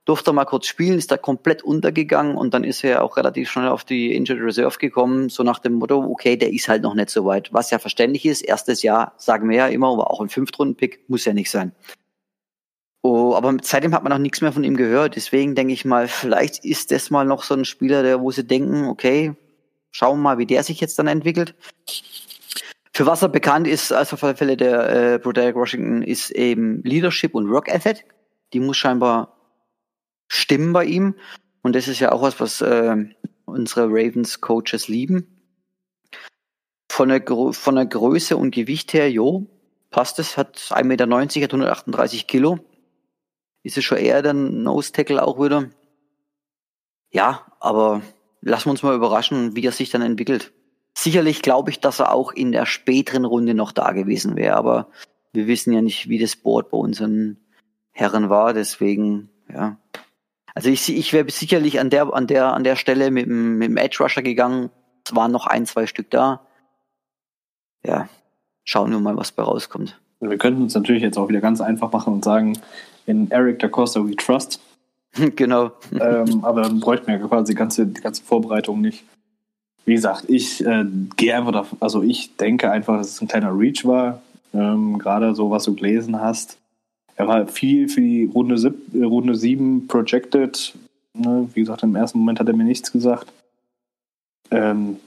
durfte 0.07 0.31
mal 0.31 0.45
kurz 0.45 0.67
spielen, 0.67 0.97
ist 0.97 1.11
da 1.11 1.17
komplett 1.17 1.63
untergegangen 1.63 2.37
und 2.37 2.53
dann 2.53 2.63
ist 2.63 2.83
er 2.83 3.03
auch 3.03 3.17
relativ 3.17 3.49
schnell 3.49 3.67
auf 3.67 3.83
die 3.83 4.15
Injured 4.15 4.41
Reserve 4.41 4.77
gekommen, 4.77 5.27
so 5.27 5.43
nach 5.43 5.59
dem 5.59 5.73
Motto, 5.73 5.97
okay, 5.97 6.37
der 6.37 6.53
ist 6.53 6.69
halt 6.69 6.81
noch 6.81 6.93
nicht 6.93 7.09
so 7.09 7.25
weit. 7.25 7.51
Was 7.51 7.71
ja 7.71 7.79
verständlich 7.79 8.25
ist, 8.25 8.41
erstes 8.41 8.83
Jahr 8.83 9.13
sagen 9.17 9.49
wir 9.49 9.57
ja 9.57 9.67
immer, 9.67 9.91
aber 9.91 10.09
auch 10.09 10.21
ein 10.21 10.29
Fünftrunden-Pick 10.29 11.09
muss 11.09 11.25
ja 11.25 11.33
nicht 11.33 11.51
sein. 11.51 11.73
Oh, 13.09 13.35
aber 13.35 13.55
seitdem 13.61 13.93
hat 13.93 14.03
man 14.03 14.11
noch 14.11 14.19
nichts 14.19 14.41
mehr 14.41 14.51
von 14.51 14.65
ihm 14.65 14.75
gehört. 14.75 15.15
Deswegen 15.15 15.55
denke 15.55 15.71
ich 15.71 15.85
mal, 15.85 16.09
vielleicht 16.09 16.65
ist 16.65 16.91
das 16.91 17.09
mal 17.09 17.23
noch 17.23 17.41
so 17.41 17.53
ein 17.53 17.63
Spieler, 17.63 18.03
der, 18.03 18.19
wo 18.19 18.31
sie 18.31 18.43
denken, 18.43 18.83
okay, 18.83 19.33
schauen 19.91 20.19
wir 20.19 20.23
mal, 20.23 20.37
wie 20.39 20.45
der 20.45 20.61
sich 20.61 20.81
jetzt 20.81 20.99
dann 20.99 21.07
entwickelt. 21.07 21.55
Für 22.93 23.05
was 23.05 23.21
er 23.21 23.29
bekannt 23.29 23.65
ist, 23.65 23.93
also 23.93 24.17
alle 24.19 24.35
Fälle 24.35 24.57
der 24.57 25.13
äh, 25.13 25.19
Broderick 25.19 25.55
Washington, 25.55 26.01
ist 26.01 26.31
eben 26.31 26.83
Leadership 26.83 27.33
und 27.33 27.49
Work 27.49 27.69
Ethic. 27.69 28.03
Die 28.51 28.59
muss 28.59 28.75
scheinbar 28.75 29.37
stimmen 30.27 30.73
bei 30.73 30.83
ihm. 30.83 31.15
Und 31.61 31.77
das 31.77 31.87
ist 31.87 32.01
ja 32.01 32.11
auch 32.11 32.23
was, 32.23 32.41
was 32.41 32.59
äh, 32.59 32.93
unsere 33.45 33.85
Ravens-Coaches 33.85 34.89
lieben. 34.89 35.45
Von 36.91 37.07
der, 37.07 37.23
von 37.25 37.75
der 37.75 37.85
Größe 37.85 38.35
und 38.35 38.53
Gewicht 38.53 38.91
her, 38.91 39.09
jo, 39.09 39.45
passt 39.91 40.19
es, 40.19 40.35
hat 40.35 40.57
1,90 40.57 40.83
Meter, 40.83 41.05
hat 41.05 41.53
138 41.53 42.27
Kilo. 42.27 42.59
Ist 43.63 43.77
es 43.77 43.83
schon 43.83 43.97
eher 43.97 44.21
der 44.21 44.33
Nose-Tackle 44.33 45.25
auch 45.25 45.39
wieder. 45.39 45.69
Ja, 47.11 47.45
aber 47.59 48.01
lassen 48.41 48.65
wir 48.65 48.71
uns 48.71 48.83
mal 48.83 48.95
überraschen, 48.95 49.55
wie 49.55 49.65
er 49.65 49.71
sich 49.71 49.89
dann 49.89 50.01
entwickelt. 50.01 50.53
Sicherlich 50.93 51.41
glaube 51.41 51.69
ich, 51.69 51.79
dass 51.79 51.99
er 51.99 52.13
auch 52.13 52.31
in 52.31 52.51
der 52.51 52.65
späteren 52.65 53.25
Runde 53.25 53.53
noch 53.53 53.71
da 53.71 53.91
gewesen 53.91 54.35
wäre, 54.35 54.55
aber 54.55 54.87
wir 55.33 55.47
wissen 55.47 55.73
ja 55.73 55.81
nicht, 55.81 56.09
wie 56.09 56.19
das 56.19 56.35
Board 56.35 56.71
bei 56.71 56.77
unseren 56.77 57.37
Herren 57.91 58.29
war, 58.29 58.53
deswegen, 58.53 59.29
ja, 59.51 59.77
also 60.57 60.71
ich, 60.71 60.89
ich 60.89 61.13
wäre 61.13 61.29
sicherlich 61.29 61.79
an 61.79 61.91
der, 61.91 62.11
an 62.11 62.25
der, 62.25 62.51
an 62.53 62.63
der 62.63 62.75
Stelle 62.75 63.11
mit 63.11 63.27
dem, 63.27 63.59
mit 63.59 63.69
dem 63.69 63.77
Edge 63.77 63.97
Rusher 64.01 64.23
gegangen. 64.23 64.71
Es 65.05 65.15
waren 65.15 65.31
noch 65.31 65.45
ein, 65.45 65.67
zwei 65.67 65.85
Stück 65.85 66.09
da. 66.09 66.41
Ja, 67.85 68.09
schauen 68.63 68.89
wir 68.89 68.99
mal, 68.99 69.15
was 69.15 69.31
bei 69.31 69.43
rauskommt. 69.43 70.01
Wir 70.19 70.37
könnten 70.39 70.63
uns 70.63 70.73
natürlich 70.73 71.03
jetzt 71.03 71.15
auch 71.19 71.29
wieder 71.29 71.41
ganz 71.41 71.61
einfach 71.61 71.91
machen 71.91 72.11
und 72.11 72.25
sagen, 72.25 72.57
in 73.07 73.31
Eric 73.31 73.59
Da 73.59 73.67
Costa 73.67 74.05
we 74.05 74.15
trust. 74.15 74.59
genau. 75.35 75.71
ähm, 75.99 76.43
aber 76.43 76.61
dann 76.61 76.79
bräuchten 76.79 77.07
wir 77.07 77.19
quasi 77.19 77.53
die 77.53 77.57
ganze, 77.57 77.87
die 77.87 78.01
ganze 78.01 78.23
Vorbereitung 78.23 78.81
nicht. 78.81 79.03
Wie 79.85 79.95
gesagt, 79.95 80.25
ich 80.27 80.63
äh, 80.65 80.85
gehe 81.15 81.35
einfach 81.35 81.53
davon, 81.53 81.77
also 81.81 82.03
ich 82.03 82.35
denke 82.35 82.69
einfach, 82.69 82.97
dass 82.97 83.07
es 83.07 83.21
ein 83.21 83.27
kleiner 83.27 83.57
Reach 83.57 83.85
war. 83.85 84.21
Ähm, 84.53 84.99
Gerade 84.99 85.33
so, 85.33 85.49
was 85.49 85.63
du 85.63 85.73
gelesen 85.73 86.21
hast. 86.21 86.57
Er 87.15 87.27
war 87.27 87.47
viel 87.47 87.89
für 87.89 88.01
die 88.01 88.25
Runde, 88.25 88.57
sieb, 88.57 88.75
äh, 88.93 89.03
Runde 89.03 89.35
7 89.35 89.87
projected. 89.87 90.75
Ne? 91.13 91.49
Wie 91.53 91.61
gesagt, 91.61 91.83
im 91.83 91.95
ersten 91.95 92.19
Moment 92.19 92.39
hat 92.39 92.47
er 92.47 92.55
mir 92.55 92.63
nichts 92.63 92.91
gesagt. 92.91 93.31
Ähm, 94.51 94.97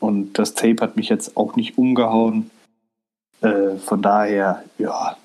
und 0.00 0.38
das 0.38 0.54
Tape 0.54 0.80
hat 0.80 0.96
mich 0.96 1.08
jetzt 1.08 1.36
auch 1.36 1.54
nicht 1.54 1.78
umgehauen. 1.78 2.50
Äh, 3.40 3.76
von 3.76 4.02
daher, 4.02 4.64
ja. 4.78 5.16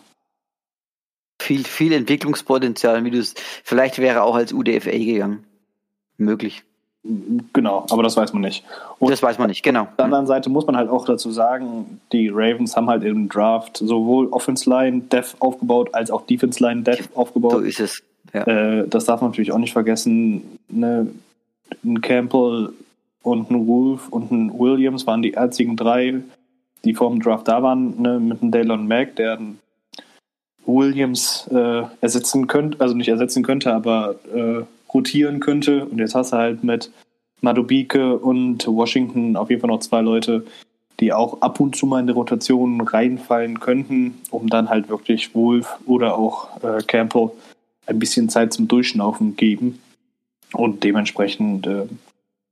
Viel, 1.44 1.66
viel 1.66 1.92
Entwicklungspotenzial, 1.92 3.04
wie 3.04 3.12
du 3.12 3.20
es. 3.20 3.36
Vielleicht 3.66 4.00
wäre 4.00 4.24
auch 4.24 4.36
als 4.36 4.54
UDFA 4.54 4.92
gegangen. 4.92 5.44
Möglich. 6.18 6.64
Genau, 7.52 7.86
aber 7.90 8.02
das 8.02 8.16
weiß 8.16 8.32
man 8.32 8.44
nicht. 8.44 8.64
Und 8.98 9.12
das 9.12 9.22
weiß 9.22 9.38
man 9.38 9.50
nicht, 9.50 9.62
genau. 9.62 9.82
Auf 9.82 9.96
der 9.98 10.06
anderen 10.06 10.26
Seite 10.26 10.50
muss 10.50 10.66
man 10.66 10.78
halt 10.78 10.90
auch 10.90 11.04
dazu 11.04 11.32
sagen, 11.32 12.00
die 12.14 12.30
Ravens 12.30 12.78
haben 12.78 12.88
halt 12.88 13.04
im 13.04 13.28
Draft 13.28 13.76
sowohl 13.76 14.28
Offense 14.28 14.70
Line 14.70 15.02
Dev 15.02 15.36
aufgebaut, 15.40 15.90
als 15.92 16.12
auch 16.12 16.26
Defense 16.26 16.64
Line 16.64 16.84
Dev 16.84 17.10
aufgebaut. 17.14 17.52
So 17.52 17.60
ist 17.60 17.82
es. 17.82 18.04
Ja. 18.34 18.44
Äh, 18.44 18.88
das 18.88 19.04
darf 19.04 19.20
man 19.20 19.32
natürlich 19.32 19.52
auch 19.52 19.58
nicht 19.58 19.74
vergessen. 19.74 20.60
Ne? 20.70 21.08
Ein 21.84 22.00
Campbell 22.00 22.72
und 23.22 23.52
ein 23.52 23.68
Wolf 23.68 24.08
und 24.08 24.32
ein 24.32 24.58
Williams 24.58 25.06
waren 25.06 25.22
die 25.22 25.38
einzigen 25.38 25.76
drei, 25.76 26.22
die 26.86 26.94
vor 26.94 27.10
dem 27.10 27.22
Draft 27.22 27.50
da 27.50 27.62
waren, 27.62 28.02
ne? 28.02 28.18
mit 28.22 28.42
einem 28.42 28.52
Dalen 28.52 28.88
Mack, 28.88 29.18
der 29.18 29.40
Williams 30.65 31.47
äh, 31.52 31.84
ersetzen 32.02 32.47
könnte, 32.47 32.80
also 32.80 32.95
nicht 32.95 33.10
ersetzen 33.10 33.43
könnte, 33.43 33.73
aber 33.73 34.15
äh, 34.34 34.63
rotieren 34.93 35.39
könnte. 35.39 35.86
Und 35.86 35.99
jetzt 35.99 36.15
hast 36.15 36.34
du 36.34 36.38
halt 36.38 36.63
mit 36.63 36.91
Madubike 37.41 38.17
und 38.17 38.65
Washington 38.67 39.36
auf 39.36 39.49
jeden 39.49 39.62
Fall 39.62 39.69
noch 39.69 39.82
zwei 39.82 40.02
Leute, 40.02 40.45
die 40.99 41.12
auch 41.12 41.41
ab 41.41 41.60
und 41.60 41.76
zu 41.76 41.86
mal 41.86 41.99
in 41.99 42.08
die 42.08 42.13
Rotation 42.13 42.80
reinfallen 42.82 43.60
könnten, 43.60 44.21
um 44.30 44.47
dann 44.49 44.69
halt 44.69 44.89
wirklich 44.89 45.36
Wolf 45.36 45.78
oder 45.86 46.17
auch 46.17 46.63
äh, 46.63 46.82
Campbell 46.84 47.32
ein 47.86 47.99
bisschen 47.99 48.30
Zeit 48.30 48.54
zum 48.54 48.67
Durchschnaufen 48.67 49.36
geben. 49.36 49.82
Und 50.54 50.84
dementsprechend, 50.84 51.67
äh, 51.67 51.88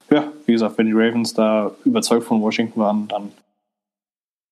ja, 0.10 0.26
wie 0.46 0.54
gesagt, 0.54 0.78
wenn 0.78 0.88
die 0.88 0.94
Ravens 0.94 1.34
da 1.34 1.72
überzeugt 1.86 2.26
von 2.26 2.42
Washington 2.42 2.80
waren, 2.82 3.08
dann 3.08 3.32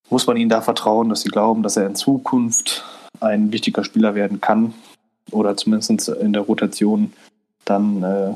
muss 0.09 0.27
man 0.27 0.37
ihnen 0.37 0.49
da 0.49 0.61
vertrauen, 0.61 1.09
dass 1.09 1.21
sie 1.21 1.29
glauben, 1.29 1.63
dass 1.63 1.77
er 1.77 1.87
in 1.87 1.95
Zukunft 1.95 2.85
ein 3.19 3.51
wichtiger 3.51 3.83
Spieler 3.83 4.15
werden 4.15 4.41
kann 4.41 4.73
oder 5.31 5.55
zumindest 5.57 6.09
in 6.09 6.33
der 6.33 6.43
Rotation 6.43 7.13
dann 7.65 8.03
äh, 8.03 8.33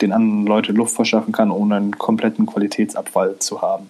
den 0.00 0.12
anderen 0.12 0.46
Leuten 0.46 0.76
Luft 0.76 0.94
verschaffen 0.94 1.32
kann, 1.32 1.50
ohne 1.50 1.76
einen 1.76 1.98
kompletten 1.98 2.46
Qualitätsabfall 2.46 3.38
zu 3.38 3.62
haben. 3.62 3.88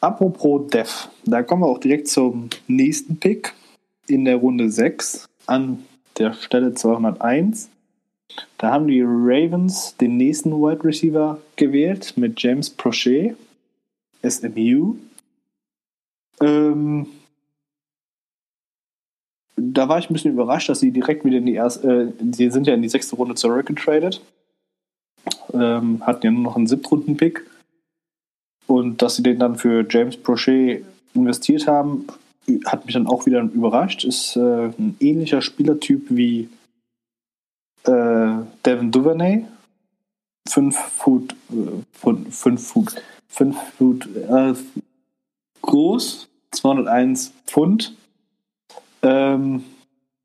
Apropos 0.00 0.70
Def, 0.70 1.08
da 1.24 1.42
kommen 1.42 1.62
wir 1.62 1.68
auch 1.68 1.78
direkt 1.78 2.08
zum 2.08 2.50
nächsten 2.68 3.18
Pick 3.18 3.54
in 4.06 4.24
der 4.24 4.36
Runde 4.36 4.70
6 4.70 5.26
an 5.46 5.84
der 6.18 6.32
Stelle 6.34 6.74
201. 6.74 7.70
Da 8.58 8.72
haben 8.72 8.88
die 8.88 9.02
Ravens 9.02 9.96
den 9.96 10.16
nächsten 10.16 10.52
Wide 10.52 10.84
Receiver 10.84 11.38
gewählt 11.56 12.14
mit 12.16 12.40
James 12.42 12.70
Prochet, 12.70 13.36
SMU. 14.22 14.96
Ähm, 16.40 17.06
da 19.56 19.88
war 19.88 19.98
ich 19.98 20.10
ein 20.10 20.12
bisschen 20.12 20.32
überrascht, 20.32 20.68
dass 20.68 20.80
sie 20.80 20.90
direkt 20.90 21.24
wieder 21.24 21.38
in 21.38 21.46
die 21.46 21.54
erste, 21.54 22.14
äh, 22.20 22.32
sie 22.32 22.50
sind 22.50 22.66
ja 22.66 22.74
in 22.74 22.82
die 22.82 22.88
sechste 22.88 23.16
Runde 23.16 23.34
zurückgetradet, 23.34 24.20
ähm, 25.52 26.06
hatten 26.06 26.26
ja 26.26 26.30
nur 26.30 26.42
noch 26.42 26.56
einen 26.56 26.66
Siebtrunden-Pick 26.66 27.44
und 28.66 29.02
dass 29.02 29.16
sie 29.16 29.22
den 29.22 29.38
dann 29.38 29.56
für 29.56 29.86
James 29.88 30.16
Prochet 30.16 30.84
investiert 31.14 31.66
haben, 31.66 32.06
hat 32.66 32.84
mich 32.84 32.94
dann 32.94 33.06
auch 33.06 33.26
wieder 33.26 33.40
überrascht. 33.40 34.04
Ist 34.04 34.36
äh, 34.36 34.66
ein 34.66 34.96
ähnlicher 35.00 35.42
Spielertyp 35.42 36.06
wie 36.10 36.48
äh, 37.84 38.36
Devin 38.64 38.90
Duvernay. 38.90 39.44
Fünf 40.48 40.76
Foot, 40.76 41.34
äh, 41.50 41.82
fünf 42.30 42.66
Foot, 42.68 43.02
fünf 43.28 43.56
Foot 43.76 44.08
äh, 44.16 44.54
groß, 45.62 46.28
201 46.52 47.32
Pfund, 47.46 47.96
ähm, 49.06 49.64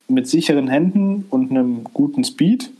mit 0.07 0.27
sicheren 0.27 0.67
Händen 0.67 1.25
und 1.29 1.51
einem 1.51 1.83
guten 1.85 2.23
Speed. 2.23 2.71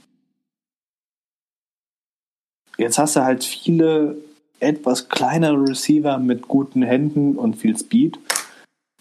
Jetzt 2.78 2.98
hast 2.98 3.16
du 3.16 3.24
halt 3.24 3.44
viele 3.44 4.18
etwas 4.60 5.10
kleinere 5.10 5.70
Receiver 5.70 6.18
mit 6.20 6.48
guten 6.48 6.84
Händen 6.84 7.36
und 7.36 7.56
viel 7.56 7.78
Speed. 7.78 8.20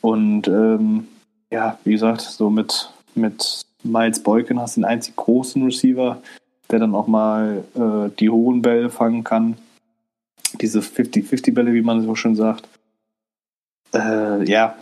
Und 0.01 0.49
ähm, 0.49 1.09
ja, 1.51 1.79
wie 1.85 1.93
gesagt, 1.93 2.23
so 2.23 2.51
mit, 2.51 2.91
mit 3.15 3.63
Miles 3.83 4.23
Boykin 4.23 4.61
hast 4.61 4.77
du 4.77 4.81
den 4.81 4.87
einzig 4.87 5.17
großen 5.17 5.63
Receiver, 5.65 6.23
der 6.71 6.79
dann 6.79 6.95
auch 6.95 7.07
mal 7.07 7.65
äh, 7.75 8.11
die 8.19 8.31
hohen 8.31 8.63
Bälle 8.63 8.91
fangen 8.91 9.25
kann. 9.25 9.57
Diese 10.61 10.81
50-50-Bälle, 10.81 11.73
wie 11.73 11.83
man 11.83 12.03
so 12.03 12.15
schön 12.15 12.37
sagt. 12.37 12.69
Äh, 13.95 14.49
ja. 14.49 14.77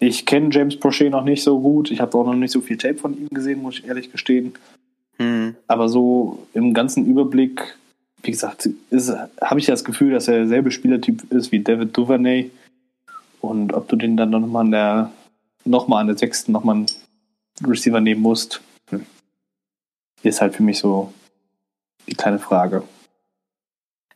Ich 0.00 0.24
kenne 0.24 0.48
James 0.50 0.78
Prochet 0.78 1.12
noch 1.12 1.24
nicht 1.24 1.42
so 1.42 1.60
gut. 1.60 1.90
Ich 1.90 2.00
habe 2.00 2.16
auch 2.16 2.24
noch 2.24 2.34
nicht 2.34 2.52
so 2.52 2.62
viel 2.62 2.78
Tape 2.78 2.96
von 2.96 3.16
ihm 3.16 3.28
gesehen, 3.28 3.60
muss 3.60 3.78
ich 3.78 3.86
ehrlich 3.86 4.10
gestehen. 4.10 4.54
Mhm. 5.18 5.54
Aber 5.66 5.90
so 5.90 6.46
im 6.54 6.72
ganzen 6.72 7.04
Überblick, 7.06 7.76
wie 8.22 8.30
gesagt, 8.30 8.70
habe 9.42 9.60
ich 9.60 9.66
das 9.66 9.84
Gefühl, 9.84 10.12
dass 10.12 10.26
er 10.26 10.38
derselbe 10.38 10.70
Spielertyp 10.70 11.30
ist 11.30 11.52
wie 11.52 11.60
David 11.60 11.94
Duvernay 11.94 12.50
und 13.42 13.74
ob 13.74 13.88
du 13.88 13.96
den 13.96 14.16
dann 14.16 14.30
nochmal 14.30 14.64
an 14.64 14.70
der, 14.70 15.12
nochmal 15.66 16.00
an 16.00 16.06
der 16.06 16.16
sechsten 16.16 16.52
nochmal 16.52 16.76
einen 16.76 16.86
Receiver 17.62 18.00
nehmen 18.00 18.22
musst, 18.22 18.62
hm, 18.88 19.04
ist 20.22 20.40
halt 20.40 20.56
für 20.56 20.62
mich 20.62 20.78
so 20.78 21.12
die 22.08 22.14
kleine 22.14 22.38
Frage. 22.38 22.84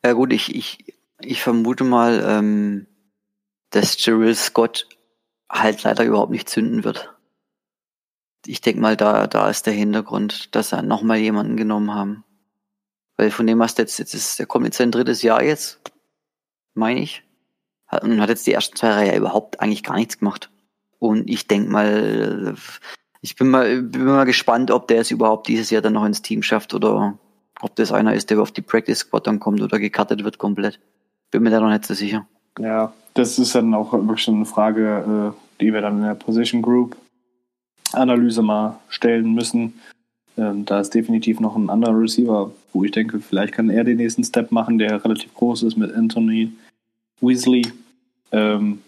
Ja 0.03 0.15
gut, 0.15 0.33
ich, 0.33 0.55
ich, 0.55 0.79
ich 1.21 1.43
vermute 1.43 1.85
mal, 1.85 2.25
ähm, 2.27 2.87
dass 3.71 4.03
Jerry 4.03 4.35
Scott 4.35 4.87
halt 5.51 5.83
leider 5.83 6.05
überhaupt 6.05 6.31
nicht 6.31 6.49
zünden 6.49 6.85
wird. 6.85 7.15
Ich 8.47 8.61
denke 8.61 8.81
mal, 8.81 8.97
da, 8.97 9.27
da 9.27 9.49
ist 9.49 9.67
der 9.67 9.73
Hintergrund, 9.73 10.55
dass 10.55 10.73
er 10.73 10.83
nochmal 10.83 11.19
jemanden 11.19 11.57
genommen 11.57 11.95
haben. 11.95 12.25
Weil 13.17 13.31
von 13.31 13.47
dem 13.47 13.63
hast 13.63 13.79
du 13.79 13.83
jetzt, 13.83 13.99
jetzt 13.99 14.15
ist, 14.15 14.39
der 14.39 14.47
kommt 14.47 14.67
jetzt 14.67 14.77
sein 14.77 14.91
drittes 14.91 15.23
Jahr 15.23 15.43
jetzt, 15.43 15.81
meine 16.75 17.01
ich 17.01 17.25
und 18.03 18.21
hat 18.21 18.29
jetzt 18.29 18.47
die 18.47 18.53
ersten 18.53 18.77
zwei 18.77 18.89
Jahre 18.89 19.07
ja 19.07 19.17
überhaupt 19.17 19.61
eigentlich 19.61 19.83
gar 19.83 19.97
nichts 19.97 20.19
gemacht. 20.19 20.51
Und 20.99 21.29
ich 21.29 21.47
denke 21.47 21.71
mal, 21.71 22.55
ich 23.21 23.37
bin 23.37 23.49
mal, 23.49 23.83
bin 23.83 24.05
mal 24.05 24.25
gespannt, 24.25 24.71
ob 24.71 24.89
der 24.89 25.01
es 25.01 25.11
überhaupt 25.11 25.49
dieses 25.49 25.71
Jahr 25.71 25.83
dann 25.83 25.93
noch 25.93 26.05
ins 26.05 26.23
Team 26.23 26.43
schafft 26.43 26.75
oder 26.75 27.19
ob 27.61 27.77
das 27.77 27.93
einer 27.93 28.15
ist, 28.15 28.31
der 28.31 28.41
auf 28.41 28.53
die 28.53 28.63
Practice 28.63 29.01
Squad 29.01 29.27
dann 29.27 29.41
kommt 29.41 29.61
oder 29.61 29.79
gekartet 29.79 30.25
wird 30.25 30.39
komplett. 30.39 30.81
Bin 31.31 31.43
mir 31.43 31.51
da 31.51 31.61
noch 31.61 31.71
nicht 31.71 31.87
so 31.87 31.95
sicher. 31.95 32.27
Ja, 32.59 32.93
das 33.15 33.39
ist 33.39 33.55
dann 33.55 33.75
auch 33.75 33.93
wirklich 33.93 34.29
eine 34.29 34.45
Frage, 34.45 35.33
äh, 35.35 35.61
die 35.61 35.73
wir 35.73 35.81
dann 35.81 35.99
in 35.99 36.05
der 36.05 36.15
Position 36.15 36.63
Group 36.63 36.97
Analyse 37.93 38.43
mal 38.43 38.79
stellen 38.89 39.35
müssen. 39.35 39.81
Ähm, 40.37 40.65
da 40.65 40.81
ist 40.81 40.95
definitiv 40.95 41.39
noch 41.41 41.57
ein 41.57 41.71
anderer 41.71 41.99
Receiver, 41.99 42.51
wo 42.73 42.85
ich 42.85 42.91
denke, 42.91 43.21
vielleicht 43.21 43.55
kann 43.55 43.71
er 43.71 43.85
den 43.85 43.99
nächsten 43.99 44.25
Step 44.25 44.51
machen, 44.51 44.79
der 44.79 45.05
relativ 45.05 45.33
groß 45.35 45.63
ist 45.63 45.77
mit 45.77 45.95
Anthony 45.95 46.53
Weasley. 47.21 47.63
Ähm, 48.33 48.81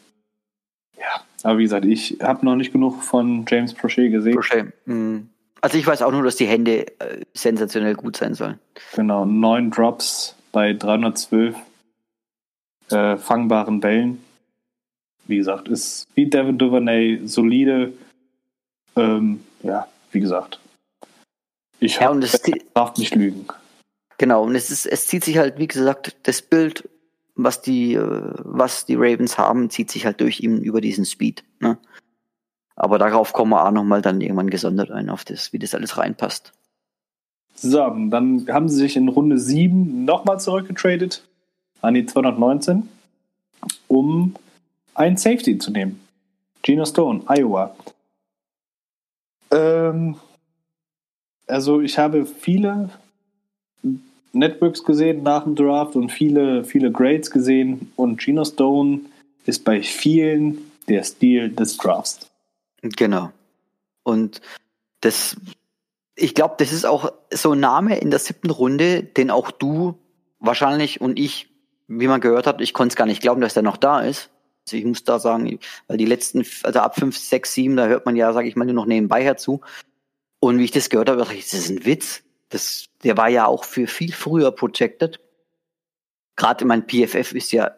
ja, 0.99 1.23
aber 1.45 1.59
wie 1.59 1.63
gesagt, 1.63 1.85
ich 1.85 2.19
habe 2.21 2.45
noch 2.45 2.57
nicht 2.57 2.73
genug 2.73 3.03
von 3.03 3.45
James 3.49 3.73
Prochet 3.75 4.11
gesehen. 4.11 4.35
Prochet. 4.35 4.73
Mhm. 4.87 5.29
Also 5.61 5.79
ich 5.79 5.87
weiß 5.87 6.03
auch 6.03 6.11
nur, 6.11 6.23
dass 6.23 6.37
die 6.37 6.47
Hände 6.47 6.87
äh, 7.01 7.25
sensationell 7.33 7.95
gut 7.95 8.17
sein 8.17 8.35
sollen. 8.35 8.59
Genau, 8.95 9.25
neun 9.25 9.71
Drops 9.71 10.37
bei 10.53 10.73
312 10.73 11.57
äh, 12.91 13.17
fangbaren 13.17 13.81
Bällen. 13.81 14.23
Wie 15.27 15.37
gesagt, 15.37 15.69
ist 15.69 16.07
wie 16.15 16.27
Devin 16.27 16.59
Duvernay 16.59 17.27
solide. 17.27 17.93
Ähm, 18.95 19.41
ja, 19.63 19.89
wie 20.13 20.21
gesagt. 20.21 20.61
Ich 21.81 21.99
ja, 21.99 22.15
darf 22.75 22.97
nicht 22.97 23.15
lügen. 23.15 23.47
Genau, 24.19 24.45
und 24.45 24.55
es, 24.55 24.71
ist, 24.71 24.87
es 24.87 25.07
zieht 25.07 25.25
sich 25.25 25.37
halt, 25.37 25.59
wie 25.59 25.67
gesagt, 25.67 26.17
das 26.23 26.41
Bild 26.41 26.89
was 27.37 27.61
die, 27.61 27.95
äh, 27.95 28.33
was 28.39 28.87
die 28.87 28.97
Ravens 28.97 29.39
haben, 29.39 29.71
zieht 29.71 29.91
sich 29.91 30.07
halt 30.07 30.21
durch 30.21 30.41
ihn 30.41 30.61
über 30.63 30.81
diesen 30.81 31.05
Speed. 31.05 31.45
Ne? 31.61 31.79
Aber 32.75 32.99
darauf 32.99 33.33
kommen 33.33 33.53
wir 33.53 33.65
auch 33.65 33.71
nochmal 33.71 34.03
dann 34.03 34.21
irgendwann 34.21 34.51
gesondert 34.51 34.91
ein, 34.91 35.11
auf 35.11 35.25
das, 35.25 35.53
wie 35.53 35.59
das 35.59 35.75
alles 35.75 35.97
reinpasst. 35.97 36.53
So, 37.55 37.79
dann 37.79 38.47
haben 38.51 38.69
sie 38.69 38.77
sich 38.77 38.97
in 38.97 39.09
Runde 39.09 39.39
7 39.39 40.05
nochmal 40.05 40.41
zurückgetradet 40.41 41.27
an 41.81 41.95
die 41.95 42.07
219, 42.07 42.89
um 43.89 44.35
ein 44.95 45.17
Safety 45.17 45.59
zu 45.59 45.71
nehmen. 45.71 46.01
Gino 46.63 46.85
Stone, 46.85 47.23
Iowa. 47.29 47.75
Ähm, 49.51 50.17
also 51.47 51.81
ich 51.81 51.99
habe 51.99 52.27
viele 52.27 52.91
Networks 54.33 54.83
gesehen 54.83 55.23
nach 55.23 55.45
dem 55.45 55.55
Draft 55.55 55.97
und 55.97 56.11
viele, 56.11 56.65
viele 56.65 56.93
Grades 56.93 57.31
gesehen. 57.31 57.93
Und 57.97 58.21
Gino 58.21 58.45
Stone 58.45 59.01
ist 59.47 59.65
bei 59.65 59.83
vielen 59.83 60.71
der 60.89 61.05
Stil 61.05 61.51
des 61.51 61.77
Drafts. 61.77 62.31
Genau. 62.83 63.31
Und 64.03 64.41
das, 65.01 65.37
ich 66.15 66.35
glaube, 66.35 66.55
das 66.59 66.73
ist 66.73 66.85
auch 66.85 67.13
so 67.33 67.53
ein 67.53 67.61
Name 67.61 67.99
in 67.99 68.11
der 68.11 68.21
siebten 68.21 68.51
Runde, 68.51 69.03
den 69.03 69.31
auch 69.31 69.51
du 69.51 69.99
wahrscheinlich 70.39 71.01
und 71.01 71.19
ich, 71.19 71.49
wie 71.89 72.09
man 72.09 72.21
gehört 72.21 72.47
hat, 72.47 72.61
ich 72.61 72.73
konnte 72.73 72.93
es 72.93 72.97
gar 72.97 73.07
nicht 73.07 73.23
glauben, 73.23 73.41
dass 73.41 73.55
der 73.55 73.63
noch 73.63 73.77
da 73.77 74.01
ist. 74.01 74.31
Also 74.67 74.77
ich 74.77 74.85
muss 74.85 75.05
da 75.05 75.19
sagen, 75.19 75.59
weil 75.87 75.97
die 75.97 76.07
letzten, 76.07 76.45
also 76.65 76.81
ab 76.81 76.97
5, 76.97 77.17
6, 77.17 77.55
7, 77.55 77.77
da 77.77 77.87
hört 77.87 78.05
man 78.05 78.17
ja, 78.17 78.33
sage 78.33 78.49
ich 78.49 78.57
mal, 78.57 78.65
nur 78.65 78.75
noch 78.75 78.87
nebenbei 78.87 79.23
herzu. 79.23 79.61
Und 80.41 80.59
wie 80.59 80.65
ich 80.65 80.73
das 80.73 80.91
gehört 80.91 81.09
habe, 81.09 81.21
dachte 81.21 81.35
ich, 81.35 81.45
das 81.45 81.55
ist 81.55 81.71
ein 81.71 81.85
Witz. 81.85 82.23
Das, 82.49 82.87
der 83.05 83.17
war 83.17 83.29
ja 83.29 83.47
auch 83.47 83.65
für 83.65 83.87
viel 83.87 84.13
früher 84.13 84.51
projected. 84.51 85.21
Gerade 86.37 86.65
mein 86.65 86.87
PFF 86.87 87.33
ist 87.33 87.53
ja 87.53 87.73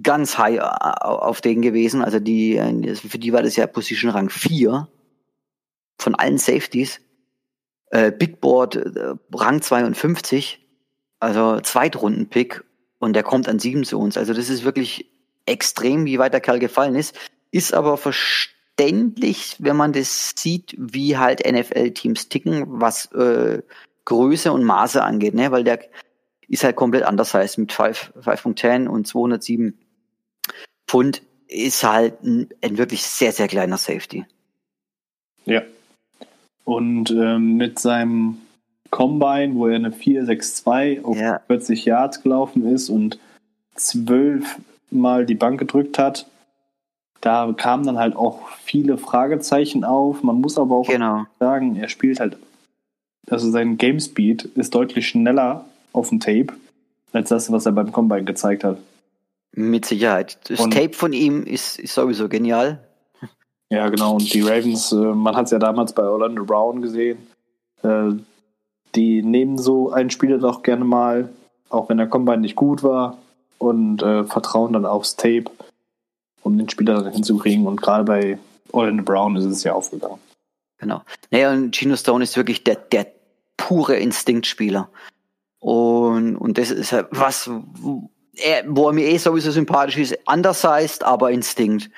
ganz 0.00 0.38
high 0.38 0.58
äh, 0.58 0.60
auf 0.60 1.40
den 1.40 1.60
gewesen. 1.60 2.02
Also 2.02 2.20
die, 2.20 2.56
äh, 2.56 2.94
für 2.94 3.18
die 3.18 3.32
war 3.32 3.42
das 3.42 3.56
ja 3.56 3.66
Position 3.66 4.10
Rang 4.10 4.30
4 4.30 4.88
von 5.98 6.14
allen 6.14 6.38
Safeties. 6.38 7.00
Äh, 7.90 8.12
Big 8.12 8.40
Board 8.40 8.76
äh, 8.76 9.14
Rang 9.34 9.60
52, 9.60 10.66
also 11.20 11.60
Zweitrunden-Pick 11.60 12.64
und 13.02 13.14
der 13.14 13.24
kommt 13.24 13.48
an 13.48 13.58
7 13.58 13.82
zu 13.82 13.98
uns. 13.98 14.16
Also 14.16 14.32
das 14.32 14.48
ist 14.48 14.62
wirklich 14.62 15.10
extrem, 15.44 16.04
wie 16.04 16.20
weit 16.20 16.34
der 16.34 16.40
Kerl 16.40 16.60
gefallen 16.60 16.94
ist. 16.94 17.18
Ist 17.50 17.74
aber 17.74 17.96
verständlich, 17.96 19.56
wenn 19.58 19.76
man 19.76 19.92
das 19.92 20.30
sieht, 20.36 20.76
wie 20.78 21.18
halt 21.18 21.44
NFL-Teams 21.44 22.28
ticken, 22.28 22.64
was 22.80 23.10
äh, 23.10 23.60
Größe 24.04 24.52
und 24.52 24.62
Maße 24.62 25.02
angeht, 25.02 25.34
ne? 25.34 25.50
Weil 25.50 25.64
der 25.64 25.80
ist 26.46 26.62
halt 26.62 26.76
komplett 26.76 27.02
anders 27.02 27.34
heißt 27.34 27.58
mit 27.58 27.72
5.10 27.72 28.86
und 28.86 29.08
207 29.08 29.76
Pfund 30.86 31.22
ist 31.48 31.82
halt 31.82 32.22
ein, 32.22 32.50
ein, 32.62 32.78
wirklich 32.78 33.02
sehr, 33.02 33.32
sehr 33.32 33.48
kleiner 33.48 33.78
Safety. 33.78 34.26
Ja. 35.44 35.62
Und 36.62 37.10
ähm, 37.10 37.56
mit 37.56 37.80
seinem 37.80 38.38
Combine, 38.92 39.54
wo 39.54 39.66
er 39.66 39.76
eine 39.76 39.90
4,62 39.90 41.02
auf 41.02 41.18
ja. 41.18 41.40
40 41.48 41.84
Yards 41.86 42.22
gelaufen 42.22 42.66
ist 42.72 42.88
und 42.90 43.18
zwölf 43.74 44.60
Mal 44.90 45.24
die 45.24 45.34
Bank 45.34 45.58
gedrückt 45.58 45.98
hat, 45.98 46.26
da 47.22 47.50
kamen 47.56 47.86
dann 47.86 47.98
halt 47.98 48.14
auch 48.14 48.46
viele 48.62 48.98
Fragezeichen 48.98 49.84
auf. 49.84 50.22
Man 50.22 50.40
muss 50.42 50.58
aber 50.58 50.76
auch 50.76 50.86
genau. 50.86 51.24
sagen, 51.40 51.76
er 51.76 51.88
spielt 51.88 52.20
halt, 52.20 52.36
also 53.30 53.50
sein 53.50 53.78
Game 53.78 53.98
Speed 53.98 54.44
ist 54.44 54.74
deutlich 54.74 55.08
schneller 55.08 55.64
auf 55.94 56.10
dem 56.10 56.20
Tape, 56.20 56.48
als 57.12 57.30
das, 57.30 57.50
was 57.50 57.64
er 57.64 57.72
beim 57.72 57.90
Combine 57.90 58.24
gezeigt 58.24 58.62
hat. 58.62 58.76
Mit 59.54 59.86
Sicherheit. 59.86 60.38
Das 60.50 60.60
und, 60.60 60.74
Tape 60.74 60.92
von 60.92 61.14
ihm 61.14 61.44
ist, 61.44 61.78
ist 61.78 61.94
sowieso 61.94 62.28
genial. 62.28 62.78
Ja, 63.70 63.88
genau. 63.88 64.16
Und 64.16 64.34
die 64.34 64.42
Ravens, 64.42 64.92
äh, 64.92 64.96
man 64.96 65.34
hat 65.34 65.46
es 65.46 65.52
ja 65.52 65.58
damals 65.58 65.94
bei 65.94 66.02
Orlando 66.02 66.44
Brown 66.44 66.82
gesehen, 66.82 67.16
äh, 67.82 68.10
die 68.94 69.22
nehmen 69.22 69.58
so 69.58 69.90
einen 69.90 70.10
Spieler 70.10 70.38
doch 70.38 70.62
gerne 70.62 70.84
mal, 70.84 71.28
auch 71.68 71.88
wenn 71.88 71.98
der 71.98 72.08
Combine 72.08 72.38
nicht 72.38 72.56
gut 72.56 72.82
war, 72.82 73.18
und 73.58 74.02
äh, 74.02 74.24
vertrauen 74.24 74.72
dann 74.72 74.86
aufs 74.86 75.16
Tape, 75.16 75.44
um 76.42 76.58
den 76.58 76.68
Spieler 76.68 77.02
dann 77.02 77.12
hinzukriegen. 77.12 77.66
Und 77.66 77.80
gerade 77.80 78.04
bei 78.04 78.38
Orlando 78.72 79.04
Brown 79.04 79.36
ist 79.36 79.44
es 79.44 79.62
ja 79.62 79.72
aufgegangen. 79.72 80.18
Genau. 80.78 81.02
Naja, 81.30 81.52
und 81.52 81.74
Gino 81.76 81.94
Stone 81.94 82.24
ist 82.24 82.36
wirklich 82.36 82.64
der, 82.64 82.74
der 82.74 83.06
pure 83.56 83.96
Instinktspieler. 83.96 84.88
Und, 85.60 86.36
und 86.36 86.58
das 86.58 86.72
ist 86.72 86.92
was, 87.12 87.48
wo 87.48 88.88
er 88.88 88.92
mir 88.92 89.06
eh 89.06 89.18
sowieso 89.18 89.52
sympathisch 89.52 89.98
ist, 89.98 90.18
undersized, 90.26 91.04
aber 91.04 91.30
Instinkt. 91.30 91.88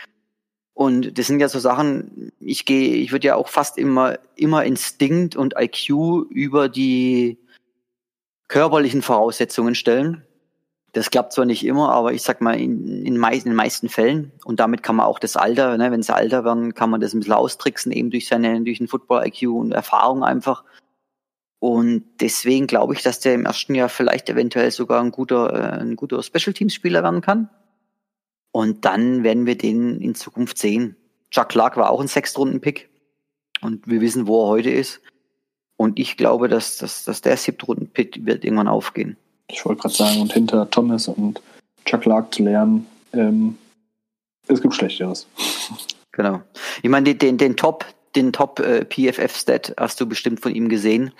Und 0.75 1.19
das 1.19 1.29
sind 1.29 1.39
ja 1.39 1.49
so 1.49 1.61
Sachen, 1.61 2.33
ich 2.41 2.65
gehe, 2.65 2.97
ich 2.97 3.13
würde 3.13 3.29
ja 3.29 3.37
auch 3.37 3.49
fast 3.49 3.79
immer, 3.79 4.19
immer 4.35 4.65
Instinkt 4.65 5.37
und 5.37 5.55
IQ 5.57 5.91
über 6.31 6.69
die 6.69 7.39
körperlichen 8.49 9.01
Voraussetzungen 9.01 9.77
stellen. 9.77 10.25
Das 10.93 11.11
klappt 11.11 11.33
zwar 11.33 11.45
nicht 11.45 11.65
immer, 11.65 11.91
aber 11.91 12.13
ich 12.13 12.23
sag 12.23 12.41
mal, 12.41 12.59
in, 12.59 13.05
in, 13.05 13.17
meisten, 13.17 13.49
in 13.49 13.53
den 13.53 13.57
meisten 13.57 13.89
Fällen. 13.89 14.33
Und 14.45 14.61
damit 14.61 14.83
kann 14.83 14.97
man 14.97 15.07
auch 15.07 15.19
das 15.19 15.37
Alter, 15.37 15.77
ne, 15.77 15.91
wenn 15.91 16.03
sie 16.03 16.15
älter 16.15 16.45
werden, 16.45 16.75
kann 16.75 16.91
man 16.91 17.01
das 17.01 17.15
ein 17.15 17.21
bisschen 17.21 17.35
austricksen, 17.35 17.93
eben 17.93 18.11
durch 18.11 18.29
seine, 18.29 18.61
durch 18.63 18.79
den 18.79 18.89
Football-IQ 18.89 19.49
und 19.49 19.73
Erfahrung 19.73 20.25
einfach. 20.25 20.65
Und 21.61 22.05
deswegen 22.21 22.67
glaube 22.67 22.95
ich, 22.95 23.03
dass 23.03 23.21
der 23.21 23.35
im 23.35 23.47
ersten 23.47 23.75
Jahr 23.75 23.89
vielleicht 23.89 24.29
eventuell 24.29 24.71
sogar 24.71 25.03
ein 25.03 25.13
guter, 25.13 25.53
äh, 25.53 25.81
ein 25.81 25.97
guter 25.97 26.23
Special 26.23 26.53
Teams 26.53 26.75
Spieler 26.75 27.03
werden 27.03 27.23
kann. 27.23 27.49
Und 28.55 28.85
dann 28.85 29.25
werden 29.25 29.47
wir 29.47 29.59
den 29.59 30.01
in 30.01 30.15
Zukunft 30.15 30.59
sehen. 30.59 30.95
Chuck 31.33 31.49
Clark 31.49 31.77
war 31.77 31.91
auch 31.91 32.01
ein 32.01 32.07
Sechstrunden-Pick. 32.07 32.89
Und 33.63 33.89
wir 33.89 34.01
wissen, 34.01 34.29
wo 34.29 34.45
er 34.45 34.49
heute 34.49 34.71
ist. 34.71 35.01
Und 35.77 35.99
ich 35.99 36.17
glaube, 36.17 36.47
dass, 36.47 36.79
dass, 36.79 37.03
dass 37.03 37.21
der 37.21 37.37
Siebtrunden-Pick 37.37 38.25
wird 38.25 38.45
irgendwann 38.45 38.69
aufgehen. 38.69 39.17
Ich 39.49 39.65
wollte 39.65 39.83
gerade 39.83 39.95
sagen, 39.97 40.21
und 40.21 40.33
hinter 40.33 40.71
Thomas 40.71 41.09
und 41.09 41.43
Chuck 41.85 42.03
Clark 42.03 42.33
zu 42.33 42.45
lernen, 42.45 42.87
ähm, 43.13 43.59
es 44.47 44.63
gibt 44.63 44.73
Schlechteres. 44.73 45.27
Genau. 46.13 46.41
Ich 46.81 46.89
meine, 46.89 47.13
den, 47.13 47.39
den 47.39 47.57
Top, 47.57 47.85
den 48.15 48.33
Top 48.33 48.61
äh, 48.61 48.85
PFF-Stat 48.85 49.75
hast 49.77 50.01
du 50.01 50.07
bestimmt 50.07 50.39
von 50.39 50.55
ihm 50.55 50.69
gesehen, 50.69 51.11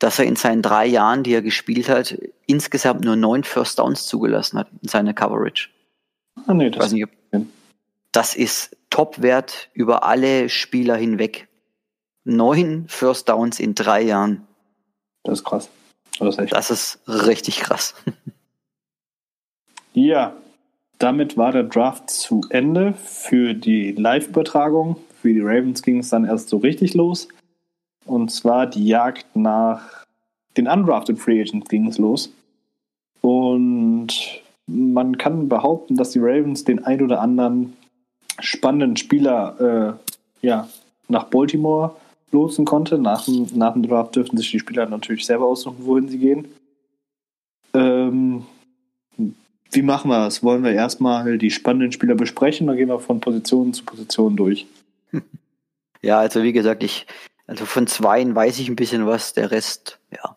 dass 0.00 0.18
er 0.18 0.24
in 0.24 0.34
seinen 0.34 0.60
drei 0.60 0.86
Jahren, 0.86 1.22
die 1.22 1.34
er 1.34 1.42
gespielt 1.42 1.88
hat, 1.88 2.18
insgesamt 2.46 3.04
nur 3.04 3.14
neun 3.14 3.44
First 3.44 3.78
Downs 3.78 4.08
zugelassen 4.08 4.58
hat 4.58 4.66
in 4.82 4.88
seiner 4.88 5.14
Coverage. 5.14 5.68
Ah, 6.46 6.54
nee, 6.54 6.70
das, 6.70 6.92
nicht, 6.92 7.08
das 8.12 8.34
ist 8.36 8.76
Top-Wert 8.90 9.70
über 9.72 10.04
alle 10.04 10.48
Spieler 10.48 10.96
hinweg. 10.96 11.48
Neun 12.24 12.86
First 12.88 13.28
Downs 13.28 13.60
in 13.60 13.74
drei 13.74 14.02
Jahren. 14.02 14.46
Das 15.24 15.40
ist 15.40 15.44
krass. 15.44 15.68
Das 16.18 16.38
ist, 16.38 16.52
das 16.52 16.70
ist 16.70 17.00
richtig 17.08 17.60
krass. 17.60 17.94
ja, 19.94 20.36
damit 20.98 21.36
war 21.36 21.52
der 21.52 21.64
Draft 21.64 22.08
zu 22.08 22.42
Ende 22.50 22.94
für 22.94 23.54
die 23.54 23.92
Live-Übertragung. 23.92 24.96
Für 25.20 25.32
die 25.32 25.40
Ravens 25.40 25.82
ging 25.82 25.98
es 25.98 26.10
dann 26.10 26.24
erst 26.24 26.48
so 26.48 26.58
richtig 26.58 26.94
los. 26.94 27.28
Und 28.04 28.30
zwar 28.30 28.66
die 28.66 28.86
Jagd 28.86 29.34
nach 29.34 30.04
den 30.56 30.68
Undrafted 30.68 31.18
Free 31.18 31.40
Agents 31.40 31.68
ging 31.68 31.88
es 31.88 31.98
los. 31.98 32.32
Und 33.22 34.43
man 34.66 35.18
kann 35.18 35.48
behaupten, 35.48 35.96
dass 35.96 36.10
die 36.10 36.20
Ravens 36.20 36.64
den 36.64 36.84
ein 36.84 37.02
oder 37.02 37.20
anderen 37.20 37.74
spannenden 38.40 38.96
Spieler 38.96 39.98
äh, 40.42 40.46
ja, 40.46 40.68
nach 41.08 41.24
Baltimore 41.24 41.94
lotsen 42.32 42.64
konnte. 42.64 42.98
Nach 42.98 43.24
dem, 43.24 43.46
nach 43.54 43.74
dem 43.74 43.82
Draft 43.82 44.16
dürften 44.16 44.36
sich 44.36 44.50
die 44.50 44.58
Spieler 44.58 44.86
natürlich 44.86 45.26
selber 45.26 45.46
aussuchen, 45.46 45.86
wohin 45.86 46.08
sie 46.08 46.18
gehen. 46.18 46.48
Ähm, 47.74 48.44
wie 49.70 49.82
machen 49.82 50.10
wir 50.10 50.24
das? 50.24 50.42
Wollen 50.42 50.62
wir 50.62 50.72
erstmal 50.72 51.36
die 51.38 51.50
spannenden 51.50 51.92
Spieler 51.92 52.14
besprechen 52.14 52.68
oder 52.68 52.76
gehen 52.76 52.88
wir 52.88 53.00
von 53.00 53.20
Position 53.20 53.72
zu 53.72 53.84
Position 53.84 54.36
durch? 54.36 54.66
Ja, 56.02 56.18
also 56.18 56.42
wie 56.42 56.52
gesagt, 56.52 56.82
ich, 56.82 57.06
also 57.46 57.64
von 57.64 57.86
zweien 57.86 58.34
weiß 58.34 58.58
ich 58.58 58.68
ein 58.68 58.76
bisschen 58.76 59.06
was, 59.06 59.32
der 59.32 59.50
Rest, 59.50 60.00
ja, 60.12 60.36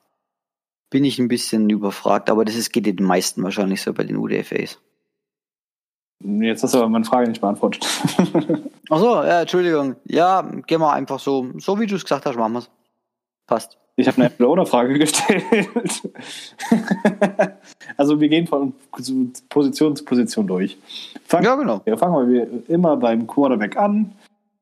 bin 0.90 1.04
ich 1.04 1.20
ein 1.20 1.28
bisschen 1.28 1.70
überfragt, 1.70 2.30
aber 2.30 2.46
das 2.46 2.56
ist, 2.56 2.72
geht 2.72 2.86
den 2.86 3.06
meisten 3.06 3.44
wahrscheinlich 3.44 3.82
so 3.82 3.94
bei 3.94 4.04
den 4.04 4.18
UDFAs. 4.18 4.80
Jetzt 6.24 6.64
hast 6.64 6.74
du 6.74 6.80
aber 6.80 6.90
meine 6.90 7.06
Frage 7.06 7.30
nicht 7.30 7.42
beantwortet. 7.42 7.86
Ach 8.90 9.00
so, 9.00 9.24
ja, 9.24 9.42
Entschuldigung. 9.42 9.98
Ja, 10.06 10.42
gehen 10.66 10.82
wir 10.82 10.92
einfach 10.92 11.20
so, 11.20 11.48
so 11.58 11.80
wie 11.80 11.86
du 11.86 11.96
es 11.96 12.04
gesagt 12.04 12.26
hast, 12.26 12.38
machen 12.38 12.54
wir 12.54 12.60
es. 12.60 12.70
Passt. 13.46 13.78
Ich 14.00 14.08
habe 14.08 14.18
eine 14.18 14.26
Entweder-Frage 14.26 15.00
gestellt. 15.00 15.44
also 17.98 18.20
wir 18.20 18.30
gehen 18.30 18.46
von 18.46 18.74
Position 19.50 19.96
zu 19.96 20.06
Position 20.06 20.48
durch. 20.48 20.78
Fangen, 21.26 21.46
ja, 21.46 21.56
genau. 21.56 21.82
Ja, 21.86 21.98
fangen 21.98 22.30
wir 22.30 22.48
immer 22.68 22.98
beim 22.98 23.26
Quarterback 23.26 23.78
an. 23.78 24.14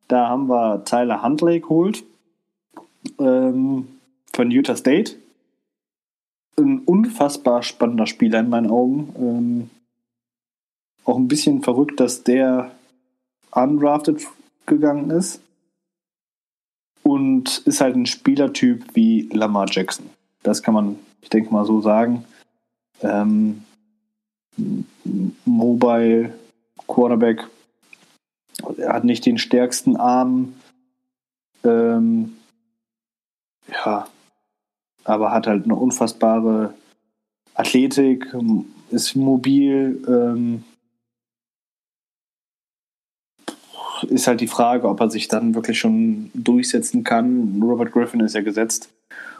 Da 0.08 0.30
haben 0.30 0.48
wir 0.48 0.84
Tyler 0.86 1.22
Huntley 1.22 1.60
geholt 1.60 2.04
ähm, 3.20 3.88
von 4.34 4.52
Utah 4.52 4.76
State 4.76 5.16
ein 6.58 6.80
unfassbar 6.80 7.64
spannender 7.64 8.08
Spieler 8.08 8.40
in 8.40 8.50
meinen 8.50 8.70
Augen. 8.70 9.14
Ähm, 9.18 9.70
auch 11.04 11.18
ein 11.18 11.28
bisschen 11.28 11.62
verrückt, 11.62 12.00
dass 12.00 12.24
der 12.24 12.72
undrafted 13.52 14.26
gegangen 14.66 15.12
ist. 15.12 15.42
Und 17.04 17.60
ist 17.60 17.82
halt 17.82 17.96
ein 17.96 18.08
Spielertyp 18.08 18.96
wie 18.96 19.30
Lamar 19.32 19.68
Jackson. 19.70 20.10
Das 20.42 20.64
kann 20.64 20.74
man, 20.74 21.00
ich 21.22 21.30
denke 21.30 21.54
mal, 21.54 21.66
so 21.66 21.82
sagen. 21.82 22.26
Ähm, 23.02 23.64
Mobile 25.46 26.34
Quarterback. 26.88 27.48
Er 28.78 28.94
hat 28.94 29.04
nicht 29.04 29.26
den 29.26 29.38
stärksten 29.38 29.98
Arm. 29.98 30.56
Ähm, 31.64 32.38
ja, 33.68 34.08
aber 35.06 35.32
hat 35.32 35.48
halt 35.48 35.64
eine 35.64 35.76
unfassbare 35.76 36.74
Athletik, 37.54 38.36
ist 38.92 39.16
mobil. 39.16 40.04
Ähm, 40.08 40.64
ist 44.10 44.28
halt 44.28 44.42
die 44.42 44.48
Frage, 44.48 44.90
ob 44.90 45.00
er 45.00 45.10
sich 45.10 45.28
dann 45.28 45.56
wirklich 45.56 45.80
schon 45.80 46.30
durchsetzen 46.34 47.04
kann. 47.04 47.62
Robert 47.62 47.94
Griffin 47.94 48.20
ist 48.20 48.36
ja 48.36 48.42
gesetzt. 48.42 48.90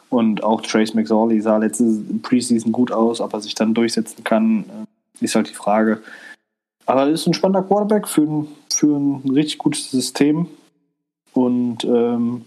Und 0.10 0.44
auch 0.44 0.62
Trace 0.62 0.94
McSorley 0.94 1.42
sah 1.42 1.58
letzte 1.58 1.84
Preseason 2.22 2.72
gut 2.72 2.92
aus. 2.92 3.20
Ob 3.20 3.34
er 3.34 3.42
sich 3.42 3.56
dann 3.56 3.74
durchsetzen 3.74 4.24
kann, 4.24 4.64
äh, 4.64 5.24
ist 5.24 5.36
halt 5.36 5.50
die 5.50 5.56
Frage. 5.56 6.02
Aber 6.86 7.02
er 7.02 7.10
ist 7.10 7.28
ein 7.28 7.34
spannender 7.34 7.68
Quarterback 7.68 8.08
für 8.08 8.22
ein, 8.22 8.48
für 8.72 8.96
ein 8.96 9.30
richtig 9.30 9.58
gutes 9.58 9.92
System. 9.92 10.48
Und 11.34 11.84
ähm, 11.84 12.46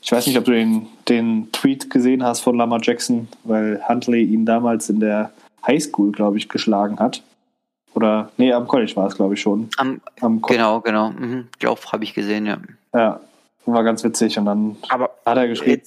ich 0.00 0.12
weiß 0.12 0.26
nicht, 0.26 0.38
ob 0.38 0.44
du 0.44 0.52
den, 0.52 0.86
den 1.08 1.50
Tweet 1.52 1.90
gesehen 1.90 2.22
hast 2.22 2.40
von 2.40 2.56
Lamar 2.56 2.80
Jackson, 2.82 3.28
weil 3.44 3.80
Huntley 3.88 4.22
ihn 4.22 4.46
damals 4.46 4.88
in 4.88 5.00
der 5.00 5.32
Highschool, 5.66 6.12
glaube 6.12 6.38
ich, 6.38 6.48
geschlagen 6.48 6.98
hat. 6.98 7.22
Oder, 7.94 8.30
nee, 8.36 8.52
am 8.52 8.68
College 8.68 8.94
war 8.96 9.08
es, 9.08 9.16
glaube 9.16 9.34
ich, 9.34 9.40
schon. 9.40 9.68
Am, 9.76 10.00
am 10.20 10.40
genau, 10.42 10.80
genau. 10.80 11.10
Mhm. 11.10 11.48
Glaube, 11.58 11.80
habe 11.90 12.04
ich 12.04 12.14
gesehen, 12.14 12.46
ja. 12.46 12.58
Ja, 12.94 13.20
war 13.66 13.82
ganz 13.82 14.04
witzig. 14.04 14.38
Und 14.38 14.44
dann 14.44 14.76
aber, 14.88 15.10
hat 15.26 15.36
er 15.36 15.48
geschrieben, 15.48 15.82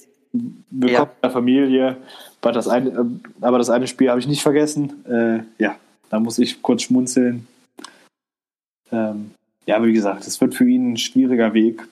willkommen 0.70 0.92
ja. 0.92 1.02
in 1.02 1.22
der 1.22 1.30
Familie. 1.30 1.96
Aber 2.40 2.52
das 2.52 2.68
eine, 2.68 3.10
aber 3.40 3.58
das 3.58 3.70
eine 3.70 3.86
Spiel 3.86 4.10
habe 4.10 4.20
ich 4.20 4.26
nicht 4.26 4.42
vergessen. 4.42 5.04
Äh, 5.06 5.62
ja, 5.62 5.76
da 6.10 6.20
muss 6.20 6.38
ich 6.38 6.60
kurz 6.60 6.82
schmunzeln. 6.82 7.46
Ähm, 8.90 9.30
ja, 9.64 9.82
wie 9.82 9.92
gesagt, 9.92 10.26
es 10.26 10.40
wird 10.40 10.54
für 10.54 10.68
ihn 10.68 10.92
ein 10.92 10.96
schwieriger 10.96 11.54
Weg. 11.54 11.86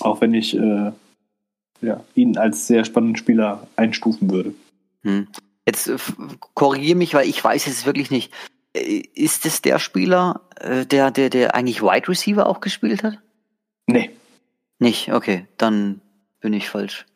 Auch 0.00 0.20
wenn 0.22 0.32
ich 0.32 0.56
äh, 0.56 0.92
ja, 1.82 2.02
ihn 2.14 2.36
als 2.36 2.66
sehr 2.66 2.84
spannenden 2.84 3.16
Spieler 3.16 3.66
einstufen 3.76 4.30
würde. 4.30 4.54
Hm. 5.02 5.28
Jetzt 5.66 5.88
äh, 5.88 5.96
korrigiere 6.54 6.96
mich, 6.96 7.14
weil 7.14 7.28
ich 7.28 7.42
weiß 7.42 7.66
es 7.66 7.86
wirklich 7.86 8.10
nicht. 8.10 8.32
Äh, 8.74 9.02
ist 9.14 9.46
es 9.46 9.62
der 9.62 9.78
Spieler, 9.78 10.40
äh, 10.60 10.86
der, 10.86 11.10
der, 11.10 11.30
der 11.30 11.54
eigentlich 11.54 11.82
Wide 11.82 12.08
Receiver 12.08 12.46
auch 12.46 12.60
gespielt 12.60 13.02
hat? 13.02 13.18
Nee. 13.86 14.10
Nicht, 14.78 15.12
okay, 15.12 15.46
dann 15.58 16.00
bin 16.40 16.52
ich 16.54 16.70
falsch. 16.70 17.06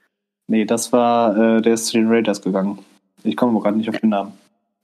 Nee, 0.47 0.67
das 0.67 0.93
war, 0.93 1.37
äh, 1.37 1.63
der 1.63 1.75
ist 1.75 1.87
zu 1.87 1.95
den 1.95 2.09
Raiders 2.09 2.43
gegangen. 2.43 2.79
Ich 3.23 3.37
komme 3.37 3.59
gerade 3.61 3.79
nicht 3.79 3.89
auf 3.89 3.99
den 3.99 4.11
Namen. 4.11 4.33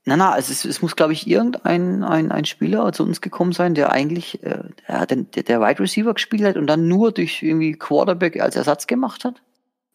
Na, 0.05 0.17
na, 0.17 0.35
es, 0.35 0.65
es 0.65 0.81
muss, 0.81 0.95
glaube 0.95 1.13
ich, 1.13 1.27
irgendein 1.27 2.03
ein, 2.03 2.31
ein 2.31 2.45
Spieler 2.45 2.91
zu 2.91 3.03
uns 3.03 3.21
gekommen 3.21 3.51
sein, 3.51 3.75
der 3.75 3.91
eigentlich 3.91 4.43
äh, 4.43 4.63
der, 4.87 5.05
der, 5.05 5.43
der 5.43 5.61
Wide 5.61 5.79
Receiver 5.79 6.13
gespielt 6.15 6.43
hat 6.43 6.57
und 6.57 6.65
dann 6.65 6.87
nur 6.87 7.11
durch 7.11 7.43
irgendwie 7.43 7.73
Quarterback 7.73 8.41
als 8.41 8.55
Ersatz 8.55 8.87
gemacht 8.87 9.23
hat. 9.25 9.35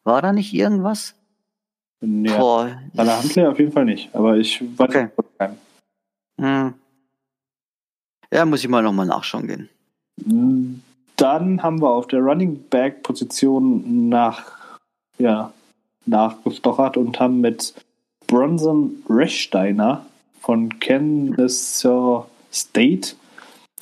War 0.06 0.22
da 0.22 0.32
nicht 0.32 0.54
irgendwas? 0.54 1.16
Nee, 2.00 2.28
Boah, 2.28 2.80
bei 2.94 3.02
der 3.02 3.18
Handler 3.18 3.50
auf 3.50 3.58
jeden 3.58 3.72
Fall 3.72 3.86
nicht, 3.86 4.14
aber 4.14 4.36
ich 4.36 4.62
weiß 4.78 4.88
okay. 4.88 5.08
Hm. 6.40 6.74
Ja, 8.32 8.44
muss 8.44 8.62
ich 8.62 8.68
mal 8.68 8.84
nochmal 8.84 9.06
nachschauen 9.06 9.48
gehen. 9.48 9.68
Dann 11.16 11.60
haben 11.60 11.82
wir 11.82 11.90
auf 11.90 12.06
der 12.06 12.20
Running 12.20 12.62
Back 12.70 13.02
Position 13.02 14.08
nach, 14.08 14.78
ja, 15.18 15.52
nachgestochert 16.04 16.96
und 16.96 17.18
haben 17.18 17.40
mit 17.40 17.74
Bronson 18.28 19.02
Rechsteiner 19.10 20.06
von 20.40 20.78
Kansas 20.78 21.84
State 22.52 23.16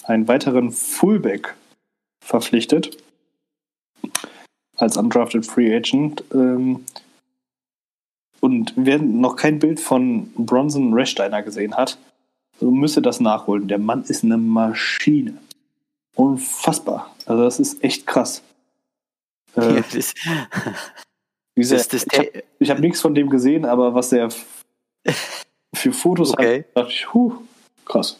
einen 0.04 0.26
weiteren 0.26 0.70
Fullback 0.70 1.54
verpflichtet 2.24 2.96
als 4.76 4.96
undrafted 4.96 5.46
Free 5.46 5.74
Agent. 5.74 6.24
Ähm, 6.32 6.84
und 8.40 8.72
wer 8.76 8.98
noch 8.98 9.36
kein 9.36 9.58
Bild 9.58 9.80
von 9.80 10.30
Bronson 10.36 10.92
Rechsteiner 10.92 11.42
gesehen 11.42 11.76
hat, 11.76 11.98
so 12.60 12.70
müsste 12.70 13.02
das 13.02 13.20
nachholen. 13.20 13.68
Der 13.68 13.78
Mann 13.78 14.04
ist 14.04 14.24
eine 14.24 14.36
Maschine. 14.36 15.38
Unfassbar. 16.14 17.14
Also 17.26 17.42
das 17.42 17.58
ist 17.58 17.82
echt 17.82 18.06
krass. 18.06 18.42
Äh, 19.56 19.76
ja, 19.76 19.84
das, 19.92 20.14
das, 21.54 21.88
das, 21.88 22.06
ich 22.58 22.70
habe 22.70 22.78
hab 22.78 22.78
nichts 22.80 23.00
von 23.00 23.14
dem 23.14 23.30
gesehen, 23.30 23.64
aber 23.64 23.94
was 23.94 24.10
der 24.10 24.28
für 25.74 25.92
Fotos 25.92 26.32
okay. 26.32 26.58
hat, 26.58 26.76
dachte 26.76 26.90
ich, 26.90 27.12
huh, 27.12 27.34
krass. 27.84 28.18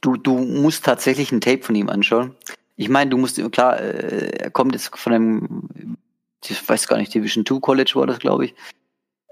Du, 0.00 0.16
du 0.16 0.38
musst 0.38 0.84
tatsächlich 0.84 1.32
ein 1.32 1.40
Tape 1.40 1.62
von 1.62 1.74
ihm 1.74 1.88
anschauen. 1.88 2.34
Ich 2.80 2.88
meine, 2.88 3.10
du 3.10 3.18
musst, 3.18 3.38
klar, 3.52 3.78
äh, 3.78 4.30
er 4.44 4.50
kommt 4.50 4.72
jetzt 4.72 4.96
von 4.96 5.12
einem, 5.12 5.98
ich 6.42 6.66
weiß 6.66 6.88
gar 6.88 6.96
nicht, 6.96 7.12
Division 7.12 7.44
2 7.44 7.60
College 7.60 7.92
war 7.96 8.06
das, 8.06 8.20
glaube 8.20 8.46
ich. 8.46 8.54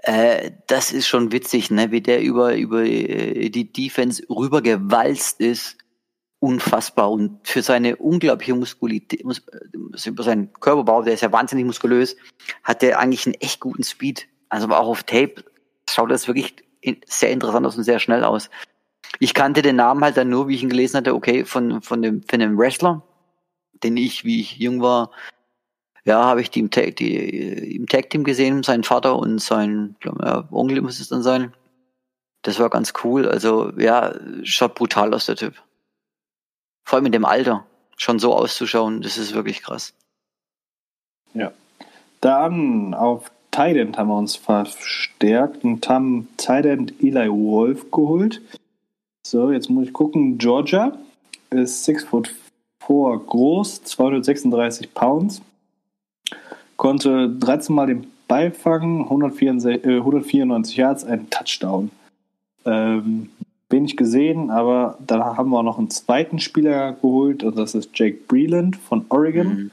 Äh, 0.03 0.51
das 0.67 0.91
ist 0.91 1.07
schon 1.07 1.31
witzig, 1.31 1.71
ne, 1.71 1.89
wie 1.89 2.01
der 2.01 2.21
über, 2.21 2.55
über 2.55 2.83
äh, 2.83 3.49
die 3.49 3.73
Defense 3.73 4.21
rübergewalzt 4.29 5.39
ist. 5.41 5.77
Unfassbar. 6.37 7.09
Und 7.09 7.39
für 7.41 7.63
seine 7.63 7.95
unglaubliche 7.95 8.53
Muskulität, 8.53 9.23
über 9.23 10.23
seinen 10.23 10.53
Körperbau, 10.53 11.01
der 11.01 11.15
ist 11.15 11.21
ja 11.21 11.31
wahnsinnig 11.31 11.65
muskulös, 11.65 12.17
hat 12.63 12.83
der 12.83 12.99
eigentlich 12.99 13.25
einen 13.25 13.33
echt 13.33 13.59
guten 13.59 13.83
Speed. 13.83 14.27
Also 14.49 14.67
auch 14.67 14.87
auf 14.87 15.01
Tape 15.01 15.43
schaut 15.89 16.11
das 16.11 16.27
wirklich 16.27 16.53
sehr 17.07 17.31
interessant 17.31 17.65
aus 17.65 17.75
und 17.75 17.83
sehr 17.83 17.97
schnell 17.97 18.23
aus. 18.23 18.51
Ich 19.17 19.33
kannte 19.33 19.63
den 19.63 19.77
Namen 19.77 20.03
halt 20.03 20.17
dann 20.17 20.29
nur, 20.29 20.47
wie 20.47 20.53
ich 20.53 20.61
ihn 20.61 20.69
gelesen 20.69 20.97
hatte, 20.97 21.15
okay, 21.15 21.45
von, 21.45 21.81
von 21.81 22.03
dem, 22.03 22.21
von 22.29 22.39
dem 22.39 22.55
Wrestler, 22.55 23.03
den 23.83 23.97
ich, 23.97 24.25
wie 24.25 24.41
ich 24.41 24.57
jung 24.57 24.81
war, 24.81 25.11
ja, 26.05 26.23
habe 26.23 26.41
ich 26.41 26.49
die 26.49 26.59
im 26.59 26.71
Tag, 26.71 26.95
die, 26.95 27.75
im 27.75 27.87
Tag 27.87 28.09
Team 28.09 28.23
gesehen, 28.23 28.63
sein 28.63 28.83
Vater 28.83 29.17
und 29.17 29.39
sein 29.39 29.95
ja, 30.03 30.47
Onkel 30.51 30.81
muss 30.81 30.99
es 30.99 31.09
dann 31.09 31.21
sein. 31.21 31.53
Das 32.41 32.59
war 32.59 32.69
ganz 32.69 32.93
cool. 33.03 33.27
Also 33.27 33.71
ja, 33.77 34.15
schaut 34.43 34.75
brutal 34.75 35.13
aus 35.13 35.25
der 35.25 35.35
Typ. 35.35 35.61
Vor 36.83 36.97
allem 36.97 37.05
in 37.07 37.11
dem 37.11 37.25
Alter 37.25 37.65
schon 37.97 38.17
so 38.17 38.33
auszuschauen, 38.33 39.01
das 39.01 39.17
ist 39.17 39.33
wirklich 39.33 39.61
krass. 39.61 39.93
Ja. 41.33 41.51
Dann 42.21 42.93
auf 42.93 43.31
Tident 43.51 43.97
haben 43.97 44.07
wir 44.07 44.17
uns 44.17 44.35
verstärkt 44.35 45.63
und 45.63 45.87
haben 45.89 46.29
Tident 46.37 46.93
Eli 47.01 47.29
Wolf 47.29 47.91
geholt. 47.91 48.41
So, 49.25 49.51
jetzt 49.51 49.69
muss 49.69 49.87
ich 49.87 49.93
gucken. 49.93 50.37
Georgia 50.37 50.97
ist 51.49 51.83
6 51.85 52.05
foot 52.05 52.35
4 52.89 53.21
groß, 53.27 53.83
236 53.83 54.93
Pounds. 54.93 55.41
Konnte 56.75 57.29
13 57.29 57.75
Mal 57.75 57.87
den 57.87 58.07
Ball 58.27 58.51
fangen, 58.51 59.03
194, 59.03 59.85
äh, 59.85 59.97
194 59.97 60.77
Yards, 60.77 61.03
ein 61.03 61.29
Touchdown. 61.29 61.91
Ähm, 62.65 63.29
wenig 63.69 63.95
gesehen, 63.95 64.49
aber 64.49 64.97
da 65.05 65.37
haben 65.37 65.51
wir 65.51 65.61
noch 65.61 65.77
einen 65.77 65.91
zweiten 65.91 66.39
Spieler 66.39 66.93
geholt 66.93 67.43
und 67.43 67.57
das 67.57 67.75
ist 67.75 67.91
Jake 67.93 68.17
Breland 68.27 68.75
von 68.75 69.05
Oregon. 69.09 69.47
Mhm. 69.47 69.71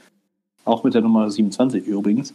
Auch 0.65 0.83
mit 0.83 0.93
der 0.93 1.01
Nummer 1.01 1.29
27 1.31 1.85
übrigens. 1.87 2.33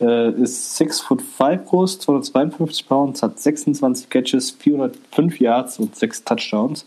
Äh, 0.00 0.30
ist 0.40 0.76
6 0.76 1.00
foot 1.00 1.20
5 1.20 1.66
groß, 1.66 1.98
252 1.98 2.88
Pounds, 2.88 3.22
hat 3.22 3.38
26 3.38 4.08
Catches, 4.08 4.52
405 4.52 5.40
Yards 5.40 5.78
und 5.78 5.94
6 5.94 6.24
Touchdowns. 6.24 6.86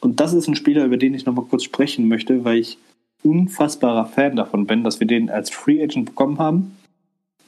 Und 0.00 0.20
das 0.20 0.32
ist 0.32 0.48
ein 0.48 0.54
Spieler, 0.54 0.84
über 0.84 0.96
den 0.96 1.14
ich 1.14 1.26
nochmal 1.26 1.44
kurz 1.44 1.64
sprechen 1.64 2.08
möchte, 2.08 2.44
weil 2.44 2.58
ich 2.58 2.78
unfassbarer 3.22 4.06
Fan 4.06 4.36
davon 4.36 4.66
bin, 4.66 4.82
dass 4.82 4.98
wir 4.98 5.06
den 5.06 5.30
als 5.30 5.50
Free 5.50 5.82
Agent 5.82 6.06
bekommen 6.06 6.38
haben. 6.38 6.76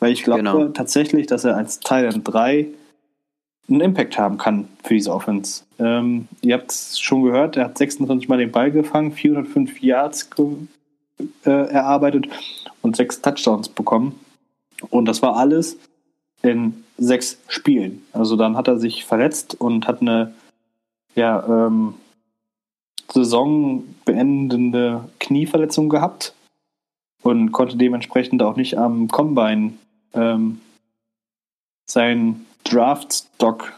Weil 0.01 0.13
ich 0.13 0.23
glaube 0.23 0.43
genau. 0.43 0.69
tatsächlich, 0.69 1.27
dass 1.27 1.45
er 1.45 1.57
als 1.57 1.81
Teil 1.81 2.11
3 2.13 2.67
einen 3.69 3.81
Impact 3.81 4.19
haben 4.19 4.37
kann 4.37 4.69
für 4.83 4.95
diese 4.95 5.15
Offense. 5.15 5.63
Ähm, 5.79 6.29
ihr 6.43 6.55
habt 6.55 6.71
es 6.71 6.99
schon 6.99 7.23
gehört, 7.23 7.57
er 7.57 7.67
hat 7.67 7.79
26 7.79 8.29
Mal 8.29 8.39
den 8.39 8.51
Ball 8.51 8.71
gefangen, 8.71 9.13
405 9.13 9.81
Yards 9.81 10.29
äh, 11.45 11.51
erarbeitet 11.51 12.29
und 12.83 12.97
6 12.97 13.23
Touchdowns 13.23 13.69
bekommen. 13.69 14.19
Und 14.91 15.07
das 15.07 15.23
war 15.23 15.37
alles 15.37 15.79
in 16.43 16.83
sechs 16.99 17.39
Spielen. 17.49 18.03
Also 18.13 18.37
dann 18.37 18.57
hat 18.57 18.69
er 18.69 18.79
sich 18.79 19.05
verletzt 19.05 19.55
und 19.61 19.87
hat 19.87 20.01
eine 20.01 20.35
ja, 21.15 21.45
ähm, 21.47 21.95
saisonbeendende 23.13 25.09
Knieverletzung 25.21 25.89
gehabt 25.89 26.35
und 27.23 27.53
konnte 27.53 27.77
dementsprechend 27.77 28.43
auch 28.43 28.57
nicht 28.57 28.79
am 28.79 29.09
Combine 29.09 29.75
ähm, 30.15 30.61
seinen 31.87 32.47
Draft-Stock 32.65 33.73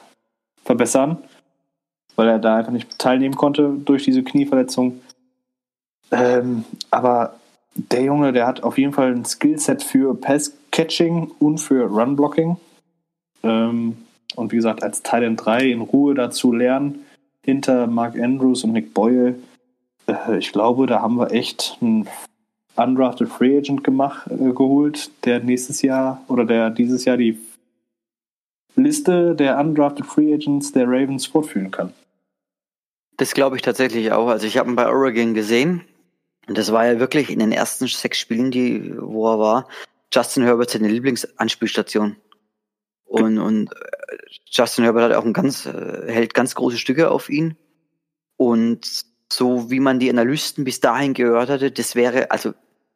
verbessern, 0.65 1.19
weil 2.17 2.29
er 2.29 2.39
da 2.39 2.57
einfach 2.57 2.73
nicht 2.73 2.99
teilnehmen 2.99 3.37
konnte 3.37 3.77
durch 3.85 4.05
diese 4.05 4.23
Knieverletzung. 4.23 5.01
Ähm, 6.11 6.65
aber 6.91 7.35
der 7.75 8.03
Junge, 8.03 8.33
der 8.33 8.47
hat 8.47 8.63
auf 8.63 8.79
jeden 8.79 8.93
Fall 8.93 9.13
ein 9.13 9.25
Skillset 9.25 9.83
für 9.83 10.15
Pass-Catching 10.15 11.33
und 11.41 11.59
für 11.59 11.87
Run-Blocking. 11.87 12.57
Ähm, 13.43 13.97
und 14.37 14.53
wie 14.53 14.57
gesagt, 14.57 14.83
als 14.83 15.03
Teil 15.03 15.35
3 15.35 15.67
in 15.71 15.81
Ruhe 15.81 16.15
dazu 16.15 16.53
lernen, 16.53 17.05
hinter 17.45 17.87
Mark 17.87 18.19
Andrews 18.19 18.65
und 18.65 18.73
Nick 18.73 18.95
Boyle. 18.95 19.37
Äh, 20.07 20.39
ich 20.39 20.53
glaube, 20.53 20.87
da 20.87 21.03
haben 21.03 21.17
wir 21.17 21.31
echt 21.31 21.79
einen 21.81 22.09
undrafted 22.77 23.29
Free 23.29 23.57
Agent 23.59 23.85
gemacht, 23.85 24.27
äh, 24.31 24.53
geholt, 24.53 25.11
der 25.25 25.41
nächstes 25.41 25.83
Jahr 25.83 26.23
oder 26.29 26.45
der 26.45 26.71
dieses 26.71 27.05
Jahr 27.05 27.17
die 27.17 27.39
Liste 28.77 29.35
der 29.35 29.59
undrafted 29.59 30.07
Free 30.07 30.35
Agents 30.35 30.73
der 30.73 30.87
Ravens 30.87 31.27
fortführen 31.27 31.71
kann. 31.71 31.93
Das 33.17 33.35
glaube 33.35 33.57
ich 33.57 33.63
tatsächlich 33.63 34.11
auch. 34.11 34.29
Also 34.29 34.47
ich 34.47 34.59
habe 34.59 34.69
ihn 34.69 34.77
bei 34.77 34.89
Oregon 34.89 35.35
gesehen 35.35 35.83
und 36.49 36.59
das 36.59 36.73
war 36.73 36.87
ja 36.87 36.99
wirklich 36.99 37.31
in 37.31 37.39
den 37.39 37.53
ersten 37.53 37.87
sechs 37.87 38.19
Spielen, 38.19 38.51
die, 38.51 38.95
wo 38.99 39.29
er 39.33 39.39
war, 39.39 39.69
Justin 40.13 40.43
Herbert 40.45 40.71
seine 40.71 40.89
Lieblingsanspielstation. 40.89 42.17
Und, 43.05 43.39
und 43.39 43.73
äh, 43.73 44.04
Justin 44.51 44.85
Herbert 44.85 45.05
hat 45.05 45.19
auch 45.19 45.25
ein 45.25 45.33
ganz, 45.33 45.67
äh, 45.67 46.05
hält 46.07 46.35
ganz 46.35 46.55
große 46.55 46.79
Stücke 46.79 47.11
auf 47.11 47.29
ihn. 47.29 47.57
Und 48.37 49.05
so 49.33 49.71
wie 49.71 49.81
man 49.81 49.99
die 49.99 50.11
Analysten 50.11 50.65
bis 50.65 50.81
dahin 50.81 51.15
gehört 51.15 51.49
hatte, 51.49 51.71
das 51.71 51.95
wäre, 51.95 52.31
also 52.31 52.53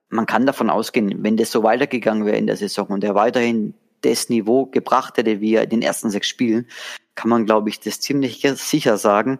man 0.08 0.26
kann 0.26 0.46
davon 0.46 0.70
ausgehen, 0.70 1.22
wenn 1.22 1.36
das 1.36 1.50
so 1.50 1.62
weitergegangen 1.62 2.24
wäre 2.24 2.36
in 2.36 2.46
der 2.46 2.56
Saison 2.56 2.88
und 2.88 3.04
er 3.04 3.14
weiterhin 3.14 3.74
das 4.00 4.28
Niveau 4.28 4.66
gebracht 4.66 5.16
hätte, 5.16 5.40
wie 5.40 5.54
er 5.54 5.64
in 5.64 5.70
den 5.70 5.82
ersten 5.82 6.10
sechs 6.10 6.28
Spielen, 6.28 6.66
kann 7.14 7.30
man, 7.30 7.46
glaube 7.46 7.68
ich, 7.68 7.80
das 7.80 8.00
ziemlich 8.00 8.40
sicher 8.56 8.96
sagen, 8.96 9.38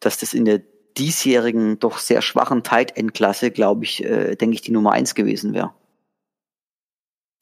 dass 0.00 0.18
das 0.18 0.34
in 0.34 0.44
der 0.44 0.62
diesjährigen, 0.98 1.78
doch 1.78 1.98
sehr 1.98 2.22
schwachen 2.22 2.62
Tight 2.62 2.96
End 2.96 3.14
Klasse, 3.14 3.50
glaube 3.50 3.84
ich, 3.84 4.04
äh, 4.04 4.36
denke 4.36 4.54
ich, 4.54 4.62
die 4.62 4.72
Nummer 4.72 4.92
eins 4.92 5.14
gewesen 5.14 5.54
wäre. 5.54 5.74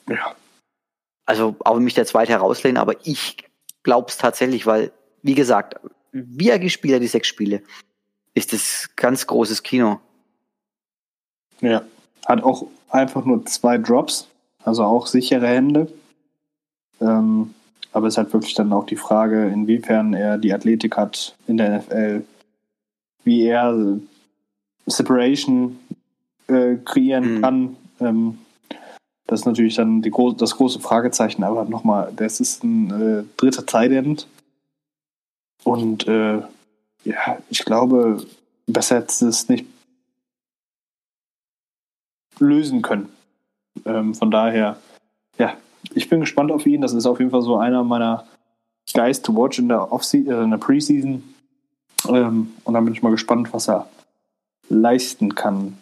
Ja. 0.09 0.34
Also, 1.26 1.57
auch 1.61 1.76
wenn 1.76 1.84
mich 1.84 1.95
der 1.95 2.07
zweite 2.07 2.32
herauslehnen, 2.32 2.78
aber 2.78 2.95
ich 3.05 3.36
glaube 3.83 4.09
es 4.11 4.16
tatsächlich, 4.16 4.66
weil, 4.66 4.93
wie 5.22 5.35
gesagt, 5.35 5.76
wie 6.12 6.51
er 6.51 6.59
gespielt 6.59 6.95
hat, 6.95 7.03
die 7.03 7.09
sechs 7.09 7.28
Spiele, 7.28 7.62
ist 8.35 8.53
das 8.53 8.91
ganz 8.97 9.26
großes 9.26 9.62
Kino. 9.62 10.01
Ja. 11.61 11.83
Hat 12.26 12.43
auch 12.43 12.66
einfach 12.91 13.24
nur 13.24 13.45
zwei 13.47 13.78
Drops, 13.78 14.28
also 14.64 14.85
auch 14.85 15.07
sichere 15.07 15.47
Hände. 15.47 15.93
Ähm, 17.01 17.55
aber 17.93 18.07
es 18.07 18.14
ist 18.14 18.18
halt 18.18 18.33
wirklich 18.33 18.55
dann 18.55 18.72
auch 18.72 18.87
die 18.87 18.97
Frage, 18.97 19.49
inwiefern 19.49 20.14
er 20.14 20.39
die 20.39 20.53
Athletik 20.53 20.97
hat 20.97 21.35
in 21.47 21.57
der 21.57 21.78
NFL, 21.78 22.24
wie 23.24 23.45
er 23.45 23.99
Separation 24.87 25.78
äh, 26.49 26.76
kreieren 26.85 27.37
mhm. 27.37 27.41
kann. 27.41 27.76
Ähm, 28.01 28.39
das 29.33 29.41
ist 29.41 29.47
natürlich 29.47 29.76
dann 29.76 30.03
gro 30.03 30.33
das 30.33 30.57
große 30.57 30.78
Fragezeichen, 30.78 31.43
aber 31.43 31.64
nochmal, 31.64 32.12
das 32.14 32.39
ist 32.39 32.62
ein 32.62 32.91
äh, 32.91 33.24
dritter 33.39 33.64
Tight 33.64 34.26
Und 35.64 36.07
äh, 36.07 36.43
ja, 37.05 37.39
ich 37.49 37.64
glaube, 37.64 38.26
besser 38.66 38.97
hätte 38.97 39.26
es 39.26 39.49
nicht 39.49 39.64
lösen 42.39 42.83
können. 42.83 43.09
Ähm, 43.87 44.14
von 44.14 44.30
daher, 44.30 44.76
ja, 45.39 45.57
ich 45.95 46.11
bin 46.11 46.20
gespannt 46.20 46.53
auf 46.53 46.66
ihn. 46.66 46.83
Das 46.83 46.93
ist 46.93 47.07
auf 47.07 47.18
jeden 47.18 47.30
Fall 47.30 47.43
so 47.43 47.57
einer 47.57 47.83
meiner 47.85 48.26
Guys 48.93 49.22
to 49.22 49.35
watch 49.35 49.59
in 49.59 49.68
der, 49.68 49.91
Off 49.91 50.12
äh, 50.12 50.18
in 50.18 50.51
der 50.51 50.59
Preseason. 50.59 51.22
Ähm, 52.07 52.53
und 52.64 52.74
dann 52.74 52.85
bin 52.85 52.93
ich 52.93 53.03
mal 53.03 53.11
gespannt, 53.11 53.51
was 53.55 53.66
er 53.70 53.89
leisten 54.68 55.35
kann. 55.35 55.78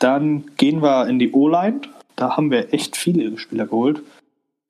Dann 0.00 0.54
gehen 0.58 0.82
wir 0.82 1.06
in 1.06 1.18
die 1.18 1.32
O-Line. 1.32 1.80
Da 2.20 2.36
haben 2.36 2.50
wir 2.50 2.74
echt 2.74 2.98
viele 2.98 3.38
Spieler 3.38 3.66
geholt. 3.66 4.02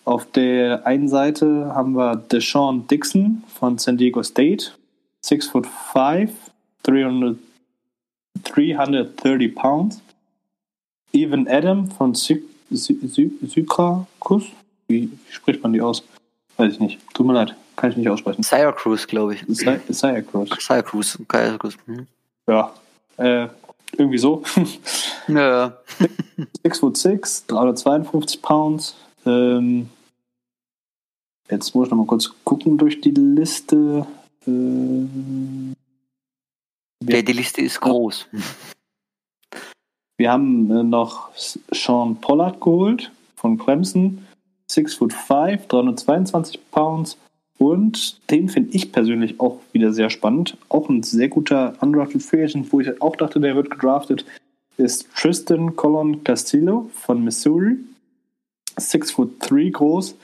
Auf 0.05 0.31
der 0.31 0.87
einen 0.87 1.09
Seite 1.09 1.75
haben 1.75 1.97
wir 1.97 2.15
Deshaun 2.15 2.87
Dixon 2.87 3.43
von 3.59 3.77
San 3.77 3.97
Diego 3.97 4.23
State, 4.23 4.71
6 5.23 5.49
foot 5.49 5.67
5, 5.67 6.31
300, 6.85 7.37
330 8.45 9.55
pounds. 9.57 10.01
Evan 11.13 11.49
Adam 11.49 11.91
von 11.91 12.15
Sy 12.15 12.41
Sy 12.71 12.97
Sy 13.09 13.33
Syrakus. 13.45 14.45
Wie, 14.87 15.11
spricht 15.29 15.61
man 15.65 15.73
die 15.73 15.83
aus? 15.83 16.05
Weiß 16.57 16.75
ich 16.75 16.79
nicht. 16.79 17.01
Tut 17.15 17.27
mir 17.27 17.33
leid. 17.33 17.57
Kann 17.75 17.91
ich 17.91 17.97
nicht 17.97 18.09
aussprechen. 18.09 18.45
Syracuse, 18.45 19.09
glaube 19.09 19.35
ich. 19.35 19.45
Sy 19.49 19.81
Syracuse. 19.89 20.55
Syracuse. 20.61 21.19
Syracuse. 21.29 21.77
Hm. 21.87 22.07
Ja. 22.47 22.73
Äh, 23.17 23.49
irgendwie 23.97 24.19
so. 24.19 24.43
ja. 25.29 25.79
6 26.63 26.79
foot 26.79 26.97
6, 26.97 27.47
352 27.47 28.43
Pounds. 28.43 28.97
Ähm, 29.27 29.89
jetzt 31.51 31.75
muss 31.75 31.87
ich 31.87 31.91
noch 31.91 31.99
mal 31.99 32.07
kurz 32.07 32.31
gucken 32.45 32.79
durch 32.79 33.01
die 33.01 33.11
Liste. 33.11 34.07
Ähm, 34.47 35.75
ja, 37.03 37.23
die 37.23 37.33
Liste 37.33 37.63
ist 37.63 37.81
groß. 37.81 38.27
Wir 40.19 40.31
haben 40.31 40.71
äh, 40.71 40.83
noch 40.83 41.31
Sean 41.35 42.21
Pollard 42.21 42.61
geholt 42.61 43.11
von 43.37 43.59
Clemson. 43.59 44.27
6 44.71 44.95
foot 44.95 45.13
5, 45.13 45.67
322 45.67 46.71
Pounds. 46.71 47.17
Und 47.61 48.19
den 48.31 48.49
finde 48.49 48.75
ich 48.75 48.91
persönlich 48.91 49.39
auch 49.39 49.61
wieder 49.73 49.93
sehr 49.93 50.09
spannend. 50.09 50.57
Auch 50.71 50.89
ein 50.89 51.03
sehr 51.03 51.29
guter 51.29 51.75
undrafted 51.81 52.23
Free 52.23 52.43
Agent, 52.43 52.73
wo 52.73 52.81
ich 52.81 53.03
auch 53.03 53.17
dachte, 53.17 53.39
der 53.39 53.55
wird 53.55 53.69
gedraftet, 53.69 54.25
ist 54.79 55.07
Tristan 55.15 55.77
Colon 55.77 56.25
Castillo 56.25 56.89
von 56.95 57.23
Missouri. 57.23 57.77
6 58.79 59.11
foot 59.11 59.33
3 59.41 59.69
groß, 59.69 60.17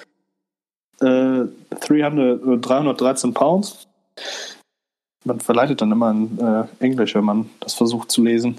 äh, 1.01 1.45
300, 1.79 2.65
313 2.65 3.35
Pounds. 3.35 3.87
Man 5.25 5.41
verleitet 5.41 5.83
dann 5.83 5.93
immer 5.93 6.11
in 6.13 6.39
äh, 6.39 6.65
Englisch, 6.79 7.15
wenn 7.17 7.25
man 7.25 7.51
das 7.61 7.75
versucht 7.75 8.11
zu 8.11 8.25
lesen. 8.25 8.57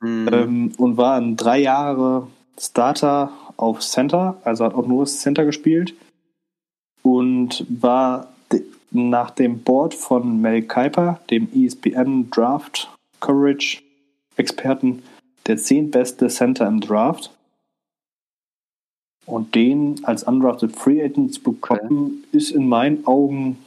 Mhm. 0.00 0.28
Ähm, 0.30 0.72
und 0.76 0.96
war 0.96 1.16
ein 1.16 1.36
drei 1.36 1.58
Jahre 1.58 2.28
Starter 2.56 3.32
auf 3.56 3.80
Center, 3.80 4.40
also 4.44 4.64
hat 4.64 4.74
auch 4.74 4.86
nur 4.86 5.06
Center 5.06 5.44
gespielt 5.44 5.94
und 7.02 7.66
war 7.68 8.28
nach 8.90 9.30
dem 9.30 9.62
Board 9.62 9.94
von 9.94 10.40
Mel 10.40 10.62
Kiper, 10.62 11.20
dem 11.30 11.48
ESPN 11.54 12.30
Draft 12.30 12.90
Coverage 13.20 13.82
Experten, 14.36 15.02
der 15.46 15.56
zehntbeste 15.58 16.28
Center 16.28 16.66
im 16.66 16.80
Draft. 16.80 17.30
Und 19.24 19.54
den 19.54 20.04
als 20.04 20.24
undrafted 20.24 20.74
Free 20.74 21.02
Agent 21.02 21.34
zu 21.34 21.42
bekommen, 21.42 22.24
okay. 22.26 22.36
ist 22.36 22.50
in 22.50 22.68
meinen 22.68 23.06
Augen 23.06 23.58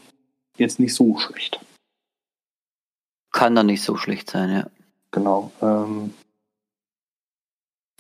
jetzt 0.58 0.80
nicht 0.80 0.94
so 0.94 1.18
schlecht. 1.18 1.60
Kann 3.32 3.56
da 3.56 3.64
nicht 3.64 3.82
so 3.82 3.96
schlecht 3.96 4.30
sein, 4.30 4.50
ja. 4.52 4.68
Genau. 5.12 5.52
Ähm, 5.62 6.14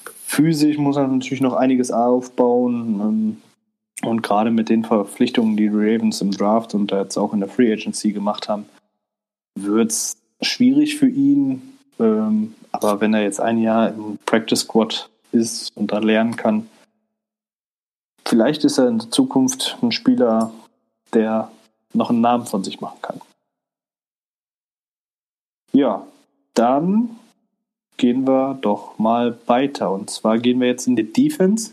physisch 0.03 0.77
muss 0.77 0.97
er 0.97 1.07
natürlich 1.07 1.39
noch 1.39 1.53
einiges 1.53 1.91
aufbauen. 1.91 2.99
Ähm, 2.99 3.41
und 4.05 4.21
gerade 4.21 4.51
mit 4.51 4.69
den 4.69 4.83
Verpflichtungen, 4.83 5.57
die 5.57 5.67
Ravens 5.67 6.21
im 6.21 6.31
Draft 6.31 6.73
und 6.73 6.91
jetzt 6.91 7.17
auch 7.17 7.33
in 7.33 7.39
der 7.39 7.49
Free 7.49 7.71
Agency 7.71 8.11
gemacht 8.11 8.47
haben, 8.47 8.65
wird 9.55 9.91
es 9.91 10.17
schwierig 10.41 10.97
für 10.97 11.07
ihn. 11.07 11.77
Ähm, 11.99 12.53
aber 12.71 13.01
wenn 13.01 13.13
er 13.13 13.23
jetzt 13.23 13.39
ein 13.39 13.57
Jahr 13.57 13.89
im 13.89 14.17
Practice 14.25 14.61
Squad 14.61 15.09
ist 15.31 15.75
und 15.75 15.91
da 15.91 15.99
lernen 15.99 16.35
kann, 16.35 16.69
vielleicht 18.27 18.63
ist 18.63 18.77
er 18.77 18.87
in 18.87 18.99
der 18.99 19.11
Zukunft 19.11 19.77
ein 19.81 19.91
Spieler, 19.91 20.51
der 21.13 21.51
noch 21.93 22.09
einen 22.09 22.21
Namen 22.21 22.45
von 22.45 22.63
sich 22.63 22.81
machen 22.81 23.01
kann. 23.01 23.21
Ja, 25.71 26.05
dann 26.53 27.17
gehen 27.97 28.27
wir 28.27 28.57
doch 28.61 28.97
mal 28.97 29.37
weiter. 29.45 29.91
Und 29.91 30.09
zwar 30.09 30.37
gehen 30.37 30.59
wir 30.59 30.67
jetzt 30.67 30.87
in 30.87 30.95
die 30.95 31.11
Defense 31.11 31.71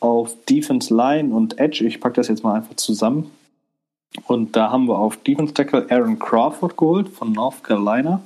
auf 0.00 0.36
Defense 0.48 0.94
Line 0.94 1.34
und 1.34 1.58
Edge. 1.58 1.84
Ich 1.84 2.00
packe 2.00 2.16
das 2.16 2.28
jetzt 2.28 2.42
mal 2.42 2.54
einfach 2.54 2.76
zusammen. 2.76 3.30
Und 4.26 4.56
da 4.56 4.70
haben 4.70 4.86
wir 4.86 4.98
auf 4.98 5.16
Defense 5.18 5.54
Tackle 5.54 5.86
Aaron 5.90 6.18
Crawford 6.18 6.76
geholt 6.76 7.08
von 7.08 7.32
North 7.32 7.62
Carolina. 7.62 8.20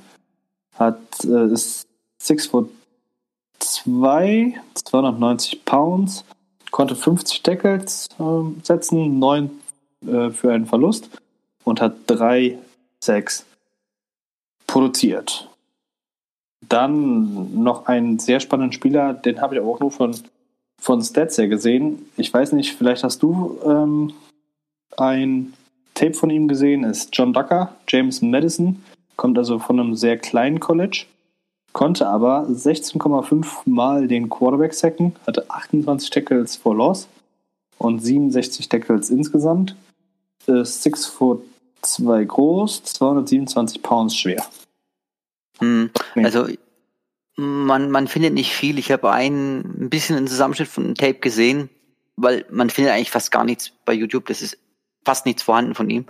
Hat, 0.75 0.97
äh, 1.23 1.51
ist 1.51 1.85
6 2.19 2.47
foot 2.47 2.69
2, 3.59 4.59
290 4.73 5.65
Pounds, 5.65 6.25
konnte 6.71 6.95
50 6.95 7.43
Tackles 7.43 8.07
äh, 8.19 8.63
setzen, 8.63 9.19
9 9.19 9.51
äh, 10.05 10.29
für 10.31 10.51
einen 10.51 10.65
Verlust 10.65 11.09
und 11.63 11.81
hat 11.81 11.95
3 12.07 12.57
Sacks 12.99 13.45
produziert. 14.67 15.49
Dann 16.67 17.61
noch 17.61 17.85
einen 17.87 18.19
sehr 18.19 18.39
spannenden 18.39 18.71
Spieler, 18.71 19.13
den 19.13 19.41
habe 19.41 19.55
ich 19.55 19.61
aber 19.61 19.69
auch 19.69 19.79
nur 19.79 19.91
von 19.91 20.15
von 20.83 21.01
Stats 21.01 21.37
her 21.37 21.47
gesehen. 21.47 22.05
Ich 22.17 22.33
weiß 22.33 22.51
nicht, 22.51 22.75
vielleicht 22.75 23.05
hast 23.05 23.23
du 23.23 23.57
ähm, 23.65 24.11
ein 24.97 25.53
Tape 25.93 26.13
von 26.13 26.29
ihm 26.29 26.49
gesehen, 26.49 26.83
ist 26.83 27.09
John 27.13 27.31
Ducker, 27.31 27.73
James 27.87 28.21
Madison, 28.21 28.83
kommt 29.15 29.37
also 29.37 29.59
von 29.59 29.79
einem 29.79 29.95
sehr 29.95 30.17
kleinen 30.17 30.59
College, 30.59 31.05
konnte 31.71 32.05
aber 32.07 32.47
16,5 32.49 33.61
Mal 33.63 34.09
den 34.09 34.29
Quarterback 34.29 34.73
sacken, 34.73 35.15
hatte 35.25 35.49
28 35.49 36.09
Tackles 36.09 36.57
for 36.57 36.75
Loss 36.75 37.07
und 37.77 37.99
67 37.99 38.67
Tackles 38.67 39.09
insgesamt, 39.09 39.77
ist 40.47 40.83
6 40.83 41.05
foot 41.05 41.45
2 41.81 42.25
groß, 42.25 42.83
227 42.83 43.81
Pounds 43.81 44.17
schwer. 44.17 44.45
Hm, 45.59 45.91
also 46.15 46.47
man, 47.35 47.89
man 47.91 48.07
findet 48.07 48.33
nicht 48.33 48.53
viel. 48.53 48.77
Ich 48.77 48.91
habe 48.91 49.11
ein, 49.11 49.59
ein 49.59 49.89
bisschen 49.89 50.17
einen 50.17 50.27
Zusammenschnitt 50.27 50.67
von 50.67 50.85
einem 50.85 50.95
Tape 50.95 51.19
gesehen, 51.19 51.69
weil 52.15 52.45
man 52.49 52.69
findet 52.69 52.93
eigentlich 52.93 53.11
fast 53.11 53.31
gar 53.31 53.43
nichts 53.43 53.71
bei 53.85 53.93
YouTube. 53.93 54.25
Das 54.27 54.41
ist 54.41 54.57
fast 55.03 55.25
nichts 55.25 55.43
vorhanden 55.43 55.75
von 55.75 55.89
ihm. 55.89 56.05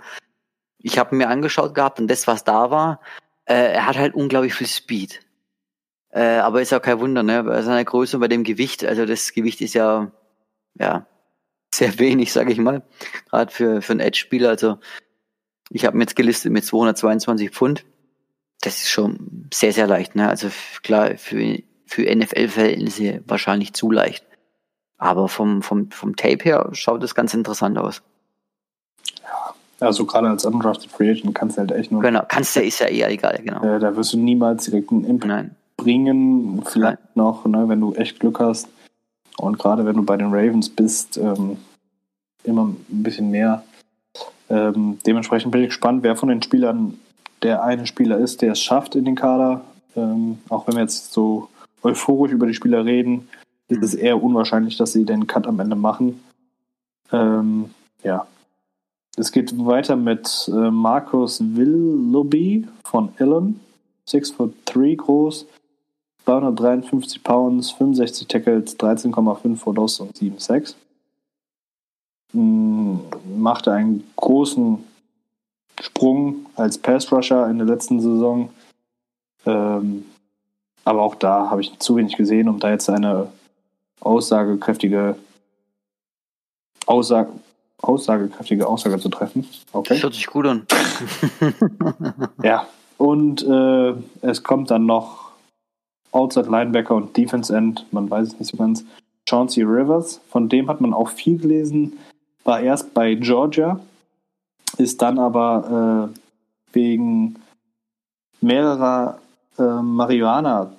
Ich 0.78 0.98
habe 0.98 1.16
mir 1.16 1.28
angeschaut 1.28 1.74
gehabt 1.74 1.98
und 1.98 2.08
das, 2.08 2.26
was 2.26 2.44
da 2.44 2.70
war, 2.70 3.00
äh, 3.46 3.72
er 3.72 3.86
hat 3.86 3.96
halt 3.96 4.14
unglaublich 4.14 4.54
viel 4.54 4.66
Speed. 4.66 5.20
Äh, 6.10 6.36
aber 6.36 6.62
ist 6.62 6.72
auch 6.72 6.82
kein 6.82 7.00
Wunder, 7.00 7.22
ne? 7.22 7.42
Bei 7.42 7.62
seiner 7.62 7.84
Größe 7.84 8.16
und 8.16 8.20
bei 8.20 8.28
dem 8.28 8.44
Gewicht, 8.44 8.84
also 8.84 9.04
das 9.06 9.32
Gewicht 9.32 9.60
ist 9.60 9.74
ja, 9.74 10.12
ja, 10.74 11.06
sehr 11.74 11.98
wenig, 11.98 12.32
sage 12.32 12.52
ich 12.52 12.58
mal. 12.58 12.82
Gerade 13.30 13.52
für, 13.52 13.82
für 13.82 13.92
einen 13.92 14.00
Edge-Spieler. 14.00 14.50
Also 14.50 14.78
ich 15.70 15.84
habe 15.84 15.96
mir 15.96 16.04
jetzt 16.04 16.16
gelistet 16.16 16.52
mit 16.52 16.64
222 16.64 17.50
Pfund 17.50 17.84
das 18.64 18.82
ist 18.82 18.90
schon 18.90 19.48
sehr, 19.52 19.72
sehr 19.72 19.86
leicht. 19.86 20.14
Ne? 20.14 20.28
Also 20.28 20.48
klar, 20.82 21.16
für, 21.16 21.58
für 21.86 22.02
NFL-Verhältnisse 22.02 23.22
wahrscheinlich 23.26 23.72
zu 23.72 23.90
leicht. 23.90 24.24
Aber 24.98 25.28
vom, 25.28 25.62
vom, 25.62 25.90
vom 25.90 26.16
Tape 26.16 26.44
her 26.44 26.68
schaut 26.72 27.02
das 27.02 27.14
ganz 27.14 27.34
interessant 27.34 27.78
aus. 27.78 28.02
Ja, 29.22 29.54
also 29.80 30.06
gerade 30.06 30.28
als 30.28 30.44
undrafted 30.44 30.90
Free 30.90 31.10
Agent 31.10 31.34
kannst 31.34 31.56
du 31.56 31.60
halt 31.60 31.72
echt 31.72 31.90
nur. 31.90 32.00
Genau, 32.00 32.22
kannst 32.28 32.56
du, 32.56 32.62
ist 32.62 32.78
ja 32.78 32.86
eher 32.86 33.10
egal, 33.10 33.40
genau. 33.44 33.62
Äh, 33.62 33.78
da 33.80 33.94
wirst 33.96 34.12
du 34.12 34.18
niemals 34.18 34.64
direkt 34.64 34.90
einen 34.92 35.04
Impact 35.04 35.28
Nein. 35.28 35.56
bringen. 35.76 36.62
Vielleicht 36.64 36.98
Nein. 36.98 37.08
noch, 37.14 37.44
ne, 37.44 37.68
wenn 37.68 37.80
du 37.80 37.92
echt 37.94 38.20
Glück 38.20 38.40
hast. 38.40 38.68
Und 39.36 39.58
gerade 39.58 39.84
wenn 39.84 39.96
du 39.96 40.04
bei 40.04 40.16
den 40.16 40.32
Ravens 40.32 40.70
bist, 40.70 41.18
ähm, 41.18 41.58
immer 42.44 42.66
ein 42.66 42.84
bisschen 42.88 43.30
mehr. 43.30 43.64
Ähm, 44.48 44.98
dementsprechend 45.06 45.50
bin 45.50 45.62
ich 45.62 45.68
gespannt, 45.68 46.02
wer 46.02 46.16
von 46.16 46.28
den 46.28 46.42
Spielern 46.42 46.98
der 47.44 47.62
eine 47.62 47.86
Spieler 47.86 48.18
ist, 48.18 48.42
der 48.42 48.52
es 48.52 48.60
schafft 48.60 48.96
in 48.96 49.04
den 49.04 49.14
Kader. 49.14 49.60
Ähm, 49.94 50.38
auch 50.48 50.66
wenn 50.66 50.74
wir 50.74 50.82
jetzt 50.82 51.12
so 51.12 51.48
euphorisch 51.82 52.32
über 52.32 52.46
die 52.46 52.54
Spieler 52.54 52.84
reden, 52.84 53.28
ist 53.68 53.82
es 53.82 53.94
eher 53.94 54.22
unwahrscheinlich, 54.22 54.76
dass 54.76 54.92
sie 54.92 55.04
den 55.04 55.26
Cut 55.26 55.46
am 55.46 55.60
Ende 55.60 55.76
machen. 55.76 56.24
Ähm, 57.12 57.70
ja. 58.02 58.26
Es 59.16 59.30
geht 59.30 59.56
weiter 59.64 59.94
mit 59.94 60.50
äh, 60.52 60.70
Markus 60.70 61.40
Willoughby 61.40 62.66
von 62.84 63.10
Illen. 63.18 63.60
6 64.06 64.32
foot 64.32 64.54
3 64.66 64.96
groß, 64.96 65.46
253 66.24 67.22
Pounds, 67.22 67.70
65 67.70 68.28
Tackles, 68.28 68.78
13,5 68.78 69.56
vor 69.56 69.74
Loss 69.74 70.00
und 70.00 70.16
7 70.16 70.38
Sacks. 70.38 70.76
Mm, 72.32 72.96
machte 73.36 73.72
einen 73.72 74.04
großen 74.16 74.84
Sprung 75.80 76.46
als 76.56 76.78
Pass-Rusher 76.78 77.48
in 77.48 77.58
der 77.58 77.66
letzten 77.66 78.00
Saison. 78.00 78.50
Ähm, 79.46 80.04
aber 80.84 81.02
auch 81.02 81.14
da 81.14 81.50
habe 81.50 81.60
ich 81.60 81.78
zu 81.78 81.96
wenig 81.96 82.16
gesehen, 82.16 82.48
um 82.48 82.60
da 82.60 82.70
jetzt 82.70 82.88
eine 82.90 83.28
aussagekräftige 84.00 85.16
Aussage, 86.86 87.30
aussagekräftige 87.80 88.66
Aussage 88.66 88.98
zu 88.98 89.08
treffen. 89.08 89.48
Okay. 89.72 89.94
Das 89.94 90.02
hört 90.02 90.14
sich 90.14 90.26
gut 90.26 90.46
an. 90.46 90.66
ja, 92.42 92.66
und 92.98 93.42
äh, 93.42 93.94
es 94.20 94.42
kommt 94.42 94.70
dann 94.70 94.86
noch 94.86 95.32
Outside 96.12 96.48
Linebacker 96.48 96.94
und 96.94 97.16
Defense 97.16 97.54
End, 97.54 97.86
man 97.90 98.08
weiß 98.08 98.28
es 98.28 98.38
nicht 98.38 98.50
so 98.50 98.56
ganz, 98.56 98.84
Chauncey 99.28 99.62
Rivers, 99.62 100.20
von 100.28 100.48
dem 100.48 100.68
hat 100.68 100.80
man 100.80 100.94
auch 100.94 101.08
viel 101.08 101.38
gelesen, 101.38 101.98
war 102.44 102.60
erst 102.60 102.94
bei 102.94 103.14
Georgia, 103.14 103.80
ist 104.78 105.02
dann 105.02 105.18
aber 105.18 106.10
äh, 106.12 106.74
wegen 106.74 107.36
mehrerer 108.40 109.18
äh, 109.58 109.62
Marihuana 109.62 110.72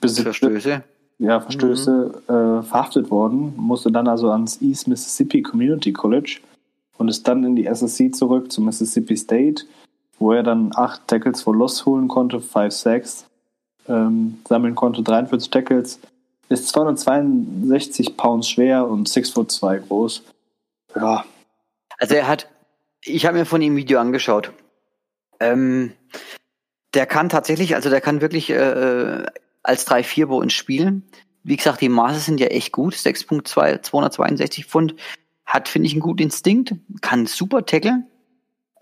Verstöße. 0.00 0.82
Ja, 1.18 1.40
Verstöße 1.40 2.22
mhm. 2.28 2.34
äh, 2.34 2.62
verhaftet 2.62 3.10
worden, 3.10 3.54
musste 3.56 3.92
dann 3.92 4.08
also 4.08 4.30
ans 4.30 4.60
East 4.60 4.88
Mississippi 4.88 5.42
Community 5.42 5.92
College 5.92 6.40
und 6.98 7.08
ist 7.08 7.26
dann 7.28 7.44
in 7.44 7.54
die 7.54 7.66
SSC 7.66 8.10
zurück 8.10 8.50
zu 8.50 8.60
Mississippi 8.60 9.16
State, 9.16 9.64
wo 10.18 10.32
er 10.32 10.42
dann 10.42 10.72
acht 10.74 11.06
Tackles 11.06 11.42
for 11.42 11.54
Loss 11.54 11.86
holen 11.86 12.08
konnte, 12.08 12.40
five 12.40 12.72
Sacks, 12.72 13.26
ähm, 13.88 14.38
sammeln 14.48 14.74
konnte, 14.74 15.02
43 15.02 15.50
Tackles, 15.50 16.00
ist 16.48 16.68
262 16.68 18.16
Pounds 18.16 18.48
schwer 18.48 18.88
und 18.88 19.08
6 19.08 19.30
foot 19.30 19.52
2 19.52 19.78
groß. 19.78 20.22
Ja. 20.96 21.24
Also 21.98 22.14
er 22.14 22.28
hat, 22.28 22.48
ich 23.02 23.26
habe 23.26 23.38
mir 23.38 23.46
von 23.46 23.62
ihm 23.62 23.74
ein 23.74 23.76
Video 23.76 23.98
angeschaut. 24.00 24.52
Ähm, 25.40 25.92
der 26.94 27.06
kann 27.06 27.28
tatsächlich, 27.28 27.74
also 27.74 27.90
der 27.90 28.00
kann 28.00 28.20
wirklich 28.20 28.50
äh, 28.50 28.54
äh 28.54 29.26
als 29.62 29.86
3-4 29.86 30.26
bei 30.26 30.34
uns 30.34 30.52
spielen. 30.52 31.04
Wie 31.42 31.56
gesagt, 31.56 31.80
die 31.80 31.88
Maße 31.88 32.20
sind 32.20 32.38
ja 32.38 32.48
echt 32.48 32.70
gut. 32.70 32.94
6.2, 32.94 33.80
262 33.80 34.66
Pfund. 34.66 34.94
Hat, 35.46 35.68
finde 35.68 35.86
ich, 35.86 35.94
einen 35.94 36.02
guten 36.02 36.22
Instinkt. 36.22 36.74
Kann 37.00 37.26
super 37.26 37.64
tackeln. 37.64 38.06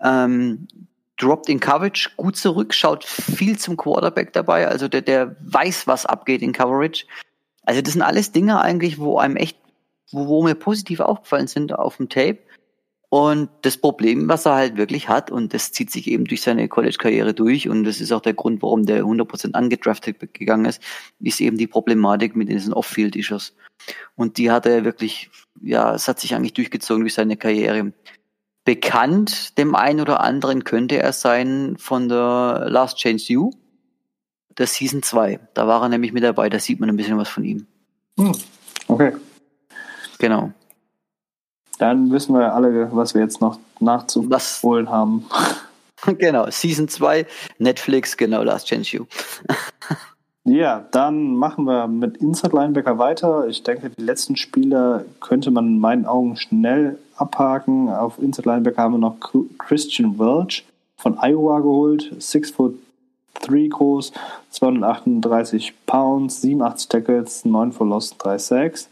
Ähm, 0.01 0.67
droppt 1.17 1.49
in 1.49 1.59
Coverage 1.59 2.11
gut 2.17 2.35
zurück, 2.35 2.73
schaut 2.73 3.05
viel 3.05 3.57
zum 3.57 3.77
Quarterback 3.77 4.33
dabei. 4.33 4.67
Also 4.67 4.87
der, 4.87 5.01
der 5.01 5.35
weiß, 5.41 5.87
was 5.87 6.05
abgeht 6.05 6.41
in 6.41 6.53
Coverage. 6.53 7.05
Also 7.63 7.81
das 7.81 7.93
sind 7.93 8.01
alles 8.01 8.31
Dinge 8.31 8.61
eigentlich, 8.61 8.99
wo 8.99 9.17
einem 9.17 9.37
echt, 9.37 9.57
wo, 10.11 10.27
wo 10.27 10.43
mir 10.43 10.55
positiv 10.55 10.99
aufgefallen 10.99 11.47
sind 11.47 11.73
auf 11.73 11.97
dem 11.97 12.09
Tape. 12.09 12.39
Und 13.13 13.51
das 13.61 13.77
Problem, 13.77 14.27
was 14.27 14.47
er 14.47 14.55
halt 14.55 14.75
wirklich 14.75 15.07
hat, 15.07 15.29
und 15.29 15.53
das 15.53 15.71
zieht 15.71 15.91
sich 15.91 16.07
eben 16.07 16.25
durch 16.25 16.41
seine 16.41 16.67
College-Karriere 16.67 17.35
durch, 17.35 17.69
und 17.69 17.83
das 17.83 18.01
ist 18.01 18.11
auch 18.11 18.21
der 18.21 18.33
Grund, 18.33 18.63
warum 18.63 18.87
der 18.87 19.03
100% 19.03 19.53
angedraftet 19.53 20.33
gegangen 20.33 20.65
ist, 20.65 20.81
ist 21.19 21.39
eben 21.39 21.59
die 21.59 21.67
Problematik 21.67 22.35
mit 22.35 22.49
diesen 22.49 22.73
Off-Field-Issues. 22.73 23.55
Und 24.15 24.39
die 24.39 24.49
hat 24.49 24.65
er 24.65 24.83
wirklich, 24.83 25.29
ja, 25.61 25.93
es 25.93 26.07
hat 26.07 26.19
sich 26.19 26.33
eigentlich 26.33 26.53
durchgezogen 26.53 27.03
durch 27.03 27.13
seine 27.13 27.37
Karriere. 27.37 27.93
Bekannt 28.65 29.59
dem 29.59 29.75
einen 29.75 30.01
oder 30.01 30.21
anderen 30.21 30.63
könnte 30.63 30.97
er 30.97 31.13
sein 31.13 31.75
von 31.77 32.09
der 32.09 32.65
Last 32.67 32.97
Chance 32.97 33.31
You, 33.31 33.51
der 34.57 34.65
Season 34.65 35.03
2. 35.03 35.39
Da 35.53 35.67
war 35.67 35.83
er 35.83 35.89
nämlich 35.89 36.13
mit 36.13 36.23
dabei, 36.23 36.49
da 36.49 36.57
sieht 36.57 36.79
man 36.79 36.89
ein 36.89 36.97
bisschen 36.97 37.19
was 37.19 37.29
von 37.29 37.43
ihm. 37.43 37.67
Hm, 38.17 38.31
okay. 38.87 39.13
Genau. 40.17 40.51
Dann 41.79 42.11
wissen 42.11 42.35
wir 42.35 42.53
alle, 42.53 42.89
was 42.93 43.13
wir 43.13 43.21
jetzt 43.21 43.41
noch 43.41 43.59
nachzuholen 43.79 44.89
haben. 44.89 45.25
Genau, 46.17 46.49
Season 46.49 46.89
2, 46.89 47.25
Netflix, 47.59 48.17
genau, 48.17 48.43
Last 48.43 48.67
Chance 48.67 48.97
You. 48.97 49.05
ja, 50.43 50.85
dann 50.91 51.35
machen 51.35 51.63
wir 51.63 51.87
mit 51.87 52.17
Inside 52.17 52.53
Linebacker 52.53 52.97
weiter. 52.97 53.47
Ich 53.47 53.63
denke, 53.63 53.89
die 53.89 54.03
letzten 54.03 54.35
Spiele 54.35 55.05
könnte 55.21 55.49
man 55.49 55.65
in 55.67 55.79
meinen 55.79 56.05
Augen 56.05 56.35
schnell 56.35 56.99
abhaken. 57.15 57.89
Auf 57.89 58.19
Inside 58.19 58.49
Linebacker 58.49 58.81
haben 58.81 58.95
wir 58.95 58.97
noch 58.97 59.15
Christian 59.59 60.19
Welch 60.19 60.65
von 60.97 61.17
Iowa 61.19 61.59
geholt, 61.59 62.13
6 62.19 62.51
foot 62.51 62.77
3 63.35 63.67
groß, 63.67 64.11
238 64.49 65.73
Pounds, 65.85 66.41
87 66.41 66.89
Tackles, 66.89 67.45
9 67.45 67.71
for 67.71 67.87
Lost, 67.87 68.15
3 68.19 68.37
Sacks. 68.37 68.89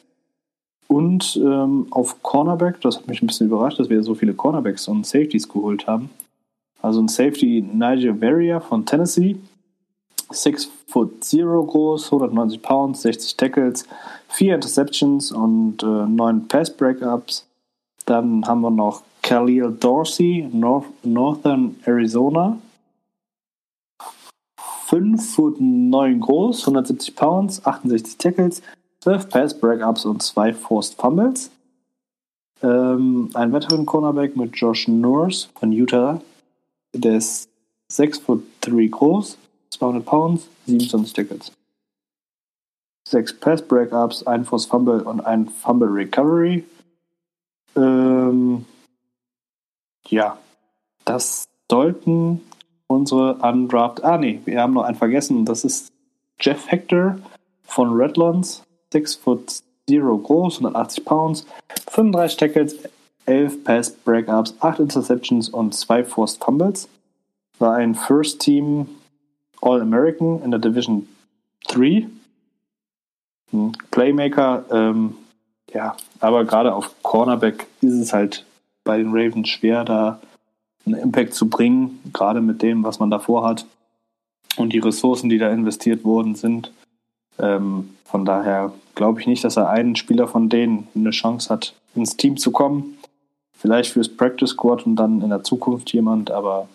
Und 0.91 1.37
ähm, 1.37 1.87
auf 1.91 2.21
Cornerback, 2.21 2.81
das 2.81 2.97
hat 2.97 3.07
mich 3.07 3.21
ein 3.21 3.27
bisschen 3.27 3.47
überrascht, 3.47 3.79
dass 3.79 3.89
wir 3.89 4.03
so 4.03 4.13
viele 4.13 4.33
Cornerbacks 4.33 4.89
und 4.89 5.05
Safeties 5.05 5.47
geholt 5.47 5.87
haben. 5.87 6.09
Also 6.81 7.01
ein 7.01 7.07
Safety 7.07 7.61
Nigel 7.61 8.11
Barrier 8.11 8.59
von 8.59 8.85
Tennessee, 8.85 9.37
6 10.31 10.69
foot 10.87 11.13
0 11.31 11.65
groß, 11.65 12.07
190 12.07 12.61
Pounds, 12.61 13.03
60 13.03 13.37
Tackles, 13.37 13.87
4 14.27 14.55
Interceptions 14.55 15.31
und 15.31 15.81
äh, 15.81 15.85
9 15.85 16.49
Pass 16.49 16.75
Breakups. 16.75 17.47
Dann 18.05 18.45
haben 18.45 18.59
wir 18.59 18.69
noch 18.69 19.01
Khalil 19.21 19.71
Dorsey, 19.71 20.49
North, 20.51 20.87
Northern 21.05 21.77
Arizona. 21.85 22.57
5 24.87 25.35
foot 25.35 25.55
9 25.61 26.19
groß, 26.19 26.63
170 26.63 27.15
Pounds, 27.15 27.65
68 27.65 28.17
Tackles, 28.17 28.61
12 29.01 29.29
Pass 29.29 29.59
Breakups 29.59 30.05
und 30.05 30.21
2 30.21 30.53
Forced 30.53 30.95
Fumbles. 30.95 31.51
Ähm, 32.61 33.29
ein 33.33 33.51
weiteren 33.51 33.85
Cornerback 33.85 34.35
mit 34.35 34.55
Josh 34.55 34.87
Norris 34.87 35.49
von 35.55 35.71
Utah. 35.71 36.21
Der 36.93 37.17
ist 37.17 37.49
6 37.89 38.19
foot 38.19 38.43
3 38.61 38.87
groß, 38.87 39.37
200 39.71 40.05
Pounds, 40.05 40.47
27 40.67 41.13
Tackles. 41.13 41.51
6 43.07 43.39
Pass 43.39 43.61
Breakups, 43.63 44.27
ein 44.27 44.45
Forced 44.45 44.69
Fumble 44.69 45.01
und 45.01 45.21
ein 45.21 45.49
Fumble 45.49 45.89
Recovery. 45.89 46.63
Ähm, 47.75 48.65
ja, 50.07 50.37
das 51.05 51.45
sollten 51.69 52.41
unsere 52.87 53.35
Undraft. 53.35 54.03
Ah, 54.03 54.17
nee, 54.17 54.41
wir 54.45 54.61
haben 54.61 54.73
noch 54.73 54.83
einen 54.83 54.97
vergessen. 54.97 55.45
Das 55.45 55.63
ist 55.63 55.91
Jeff 56.39 56.69
Hector 56.69 57.17
von 57.63 57.93
Redlands. 57.93 58.63
6 58.91 59.15
foot 59.15 59.61
0 59.89 60.17
groß, 60.21 60.57
180 60.59 61.05
Pounds, 61.05 61.45
35 61.89 62.37
Tackles, 62.37 62.75
11 63.25 63.63
Pass 63.63 63.91
Breakups, 63.91 64.55
8 64.59 64.79
Interceptions 64.79 65.49
und 65.49 65.73
2 65.73 66.03
Forced 66.03 66.43
Fumbles. 66.43 66.87
War 67.59 67.75
ein 67.75 67.95
First 67.95 68.41
Team 68.41 68.87
All-American 69.61 70.41
in 70.43 70.51
der 70.51 70.59
Division 70.59 71.07
3. 71.67 72.07
Hm, 73.51 73.73
Playmaker, 73.91 74.65
ähm, 74.71 75.15
ja, 75.73 75.95
aber 76.19 76.45
gerade 76.45 76.73
auf 76.73 76.91
Cornerback 77.03 77.67
ist 77.81 77.93
es 77.93 78.13
halt 78.13 78.45
bei 78.83 78.97
den 78.97 79.11
Ravens 79.11 79.49
schwer, 79.49 79.85
da 79.85 80.19
einen 80.85 80.95
Impact 80.95 81.33
zu 81.33 81.47
bringen, 81.49 81.99
gerade 82.11 82.41
mit 82.41 82.61
dem, 82.61 82.83
was 82.83 82.99
man 82.99 83.11
davor 83.11 83.47
hat 83.47 83.65
und 84.57 84.73
die 84.73 84.79
Ressourcen, 84.79 85.29
die 85.29 85.37
da 85.37 85.49
investiert 85.49 86.03
worden 86.03 86.35
sind. 86.35 86.71
Ähm, 87.41 87.95
von 88.05 88.25
daher 88.25 88.73
glaube 88.95 89.19
ich 89.19 89.27
nicht, 89.27 89.43
dass 89.43 89.57
er 89.57 89.69
einen 89.69 89.95
Spieler 89.95 90.27
von 90.27 90.49
denen 90.49 90.87
eine 90.95 91.09
Chance 91.09 91.49
hat, 91.49 91.73
ins 91.95 92.17
Team 92.17 92.37
zu 92.37 92.51
kommen. 92.51 92.97
Vielleicht 93.57 93.93
fürs 93.93 94.09
Practice 94.09 94.51
Squad 94.51 94.85
und 94.85 94.95
dann 94.95 95.21
in 95.21 95.29
der 95.29 95.43
Zukunft 95.43 95.91
jemand, 95.93 96.31
aber 96.31 96.67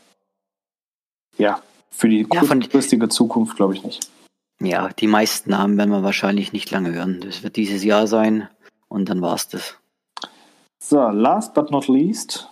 ja, 1.39 1.61
für 1.91 2.09
die 2.09 2.27
ja, 2.33 2.41
kurzfristige 2.41 3.09
Zukunft 3.09 3.57
glaube 3.57 3.75
ich 3.75 3.83
nicht. 3.83 4.11
Ja, 4.61 4.89
die 4.89 5.07
meisten 5.07 5.51
Namen 5.51 5.77
werden 5.77 5.91
wir 5.91 6.03
wahrscheinlich 6.03 6.53
nicht 6.53 6.71
lange 6.71 6.93
hören. 6.93 7.21
Das 7.21 7.43
wird 7.43 7.57
dieses 7.57 7.85
Jahr 7.85 8.07
sein 8.07 8.49
und 8.89 9.09
dann 9.09 9.21
war 9.21 9.35
es 9.35 9.49
das. 9.49 9.77
So, 10.79 10.99
last 11.09 11.55
but 11.55 11.71
not 11.71 11.89
least, 11.89 12.49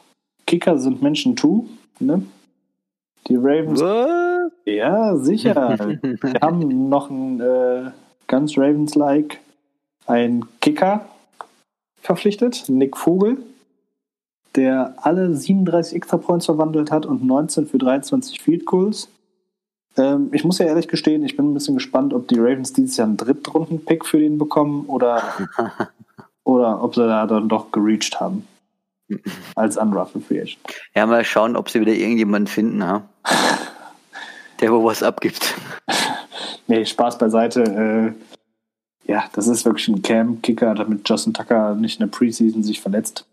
Kicker 0.46 0.78
sind 0.78 1.02
Menschen 1.02 1.36
too. 1.36 1.66
Ne? 2.00 2.26
Die 3.28 3.36
Ravens. 3.36 3.80
What? 3.80 4.52
Ja, 4.66 5.16
sicher. 5.16 5.78
wir 6.02 6.40
haben 6.40 6.88
noch 6.88 7.10
einen 7.10 7.40
äh, 7.40 7.90
ganz 8.26 8.56
Ravens-like 8.56 9.40
einen 10.06 10.44
Kicker 10.60 11.04
verpflichtet, 12.00 12.64
Nick 12.68 12.96
Vogel, 12.96 13.38
der 14.54 14.94
alle 15.02 15.34
37 15.34 15.96
Extra 15.96 16.18
Points 16.18 16.46
verwandelt 16.46 16.90
hat 16.90 17.06
und 17.06 17.24
19 17.24 17.66
für 17.66 17.78
23 17.78 18.40
Field 18.40 18.66
Goals. 18.66 19.08
Ähm, 19.96 20.28
ich 20.32 20.44
muss 20.44 20.58
ja 20.58 20.66
ehrlich 20.66 20.88
gestehen, 20.88 21.24
ich 21.24 21.36
bin 21.36 21.50
ein 21.50 21.54
bisschen 21.54 21.74
gespannt, 21.74 22.12
ob 22.12 22.28
die 22.28 22.38
Ravens 22.38 22.72
dieses 22.72 22.96
Jahr 22.96 23.06
einen 23.06 23.16
Drittrunden-Pick 23.16 24.04
für 24.04 24.18
den 24.18 24.38
bekommen 24.38 24.86
oder, 24.86 25.22
oder 26.44 26.82
ob 26.82 26.94
sie 26.94 27.06
da 27.06 27.26
dann 27.26 27.48
doch 27.48 27.72
gereached 27.72 28.20
haben. 28.20 28.46
als 29.54 29.76
undrafted 29.76 30.24
Free 30.24 30.40
Agent. 30.40 30.58
Ja, 30.94 31.06
mal 31.06 31.24
schauen, 31.24 31.56
ob 31.56 31.68
sie 31.68 31.80
wieder 31.80 31.92
irgendjemanden 31.92 32.46
finden, 32.46 32.80
ja? 32.80 33.02
der 34.60 34.72
wo 34.72 34.84
was 34.84 35.02
abgibt. 35.02 35.54
nee, 36.66 36.84
Spaß 36.84 37.18
beiseite. 37.18 37.62
Äh, 39.06 39.10
ja, 39.10 39.24
das 39.32 39.48
ist 39.48 39.64
wirklich 39.64 39.88
ein 39.88 40.02
Cam-Kicker, 40.02 40.74
damit 40.74 41.08
Justin 41.08 41.34
Tucker 41.34 41.74
nicht 41.74 42.00
in 42.00 42.06
der 42.06 42.16
Preseason 42.16 42.62
sich 42.62 42.80
verletzt. 42.80 43.26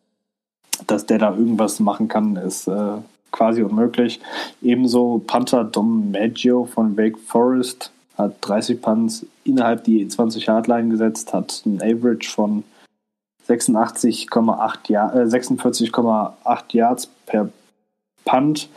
Dass 0.88 1.06
der 1.06 1.20
da 1.20 1.36
irgendwas 1.36 1.80
machen 1.80 2.08
kann, 2.08 2.36
ist 2.36 2.68
äh, 2.68 2.98
quasi 3.32 3.62
unmöglich. 3.62 4.20
Ebenso 4.62 5.22
Panther 5.26 5.64
Dom 5.64 6.12
Maggio 6.12 6.66
von 6.66 6.98
Wake 6.98 7.18
Forest 7.20 7.92
hat 8.18 8.36
30 8.42 8.82
Punts 8.82 9.26
innerhalb 9.44 9.84
die 9.84 10.06
20-Yard-Line 10.06 10.90
gesetzt, 10.90 11.34
hat 11.34 11.64
ein 11.66 11.82
Average 11.82 12.30
von 12.30 12.64
86,8 13.48 14.92
Jahr, 14.92 15.16
äh, 15.16 15.26
46,8 15.26 16.74
Yards 16.74 17.08
per 17.26 17.50
Punt. 18.26 18.70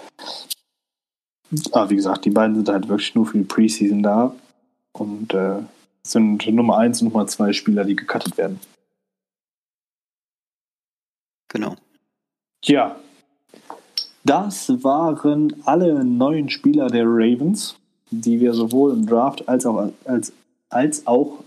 Aber 1.73 1.91
wie 1.91 1.97
gesagt, 1.97 2.25
die 2.25 2.31
beiden 2.31 2.57
sind 2.57 2.69
halt 2.69 2.89
wirklich 2.89 3.15
nur 3.15 3.27
für 3.27 3.39
die 3.39 3.45
Preseason 3.45 4.03
da 4.03 4.35
und 4.93 5.35
äh, 5.35 5.59
sind 6.03 6.47
Nummer 6.47 6.79
1 6.79 7.03
und 7.03 7.09
Nummer 7.13 7.27
2 7.27 7.53
Spieler, 7.53 7.85
die 7.85 7.97
gecuttet 7.97 8.37
werden. 8.37 8.61
Genau. 11.49 11.77
Ja, 12.65 12.97
das 14.25 14.71
waren 14.83 15.55
alle 15.67 16.03
neuen 16.05 16.49
Spieler 16.49 16.89
der 16.89 17.05
Ravens, 17.05 17.77
die 18.11 18.41
wir 18.41 18.55
sowohl 18.55 18.93
im 18.93 19.07
Draft 19.07 19.49
als 19.49 19.67
auch 19.67 19.93
als, 20.05 20.33
als 20.71 21.07
auch 21.07 21.45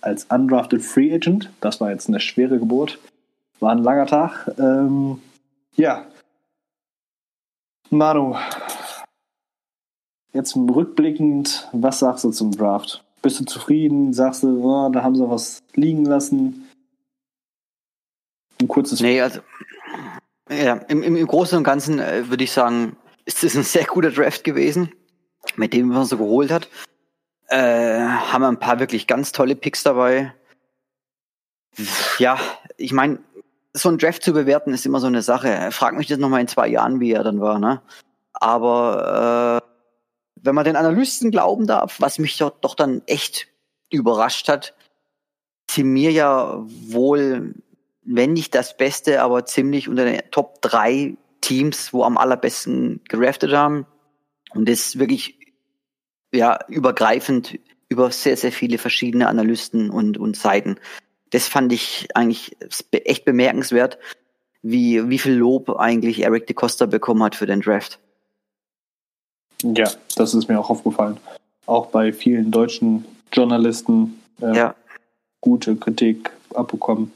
als 0.00 0.24
undrafted 0.24 0.82
Free 0.82 1.12
Agent. 1.14 1.50
Das 1.60 1.80
war 1.80 1.90
jetzt 1.90 2.08
eine 2.08 2.20
schwere 2.20 2.58
Geburt. 2.58 2.98
War 3.60 3.72
ein 3.72 3.82
langer 3.82 4.06
Tag. 4.06 4.50
Ähm, 4.58 5.20
ja. 5.76 6.06
Manu, 7.90 8.34
jetzt 10.34 10.56
rückblickend, 10.56 11.68
was 11.72 12.00
sagst 12.00 12.24
du 12.24 12.30
zum 12.30 12.50
Draft? 12.50 13.02
Bist 13.22 13.40
du 13.40 13.44
zufrieden? 13.44 14.12
Sagst 14.12 14.42
du, 14.42 14.62
oh, 14.62 14.90
da 14.90 15.02
haben 15.02 15.14
sie 15.14 15.28
was 15.28 15.62
liegen 15.74 16.04
lassen? 16.04 16.68
Ein 18.60 18.68
kurzes. 18.68 19.00
Nee, 19.00 19.20
also. 19.20 19.40
Ja, 20.50 20.74
im, 20.88 21.02
im 21.02 21.26
Großen 21.26 21.56
und 21.56 21.64
Ganzen 21.64 21.98
äh, 22.00 22.28
würde 22.28 22.44
ich 22.44 22.52
sagen, 22.52 22.96
ist 23.24 23.42
es 23.42 23.56
ein 23.56 23.62
sehr 23.62 23.84
guter 23.84 24.10
Draft 24.10 24.44
gewesen, 24.44 24.92
mit 25.56 25.72
dem 25.72 25.88
man 25.88 26.04
so 26.04 26.18
geholt 26.18 26.50
hat. 26.50 26.68
Äh, 27.48 28.00
haben 28.00 28.42
wir 28.42 28.48
ein 28.48 28.58
paar 28.58 28.78
wirklich 28.78 29.06
ganz 29.06 29.32
tolle 29.32 29.56
Picks 29.56 29.82
dabei. 29.84 30.34
Ja, 32.18 32.38
ich 32.76 32.92
meine, 32.92 33.20
so 33.72 33.88
ein 33.88 33.98
Draft 33.98 34.22
zu 34.22 34.32
bewerten 34.32 34.74
ist 34.74 34.84
immer 34.84 35.00
so 35.00 35.06
eine 35.06 35.22
Sache. 35.22 35.70
Frag 35.72 35.96
mich 35.96 36.08
das 36.08 36.18
nochmal 36.18 36.42
in 36.42 36.48
zwei 36.48 36.68
Jahren, 36.68 37.00
wie 37.00 37.12
er 37.12 37.24
dann 37.24 37.40
war, 37.40 37.58
ne? 37.58 37.80
Aber 38.34 39.62
äh, 39.62 39.73
wenn 40.44 40.54
man 40.54 40.64
den 40.64 40.76
Analysten 40.76 41.30
glauben 41.30 41.66
darf, 41.66 42.00
was 42.00 42.18
mich 42.18 42.36
doch, 42.36 42.50
doch 42.60 42.74
dann 42.74 43.02
echt 43.06 43.48
überrascht 43.90 44.48
hat, 44.48 44.74
sind 45.70 45.88
mir 45.88 46.12
ja 46.12 46.62
wohl, 46.66 47.54
wenn 48.02 48.34
nicht 48.34 48.54
das 48.54 48.76
Beste, 48.76 49.22
aber 49.22 49.46
ziemlich 49.46 49.88
unter 49.88 50.04
den 50.04 50.20
Top 50.30 50.60
3 50.60 51.16
Teams, 51.40 51.92
wo 51.94 52.04
am 52.04 52.18
allerbesten 52.18 53.00
geraftet 53.08 53.52
haben. 53.52 53.86
Und 54.54 54.68
das 54.68 54.98
wirklich 54.98 55.38
ja, 56.32 56.58
übergreifend 56.68 57.58
über 57.88 58.10
sehr, 58.10 58.36
sehr 58.36 58.52
viele 58.52 58.76
verschiedene 58.76 59.28
Analysten 59.28 59.88
und, 59.88 60.18
und 60.18 60.36
Seiten. 60.36 60.76
Das 61.30 61.48
fand 61.48 61.72
ich 61.72 62.08
eigentlich 62.14 62.56
echt 62.90 63.24
bemerkenswert, 63.24 63.98
wie, 64.62 65.08
wie 65.08 65.18
viel 65.18 65.34
Lob 65.34 65.70
eigentlich 65.70 66.22
Eric 66.22 66.46
de 66.46 66.54
Costa 66.54 66.86
bekommen 66.86 67.22
hat 67.22 67.34
für 67.34 67.46
den 67.46 67.60
Draft. 67.60 67.98
Ja, 69.72 69.88
das 70.16 70.34
ist 70.34 70.48
mir 70.48 70.58
auch 70.60 70.70
aufgefallen. 70.70 71.16
Auch 71.66 71.86
bei 71.86 72.12
vielen 72.12 72.50
deutschen 72.50 73.04
Journalisten 73.32 74.20
äh, 74.40 74.56
ja. 74.56 74.74
gute 75.40 75.76
Kritik 75.76 76.30
abbekommen. 76.54 77.10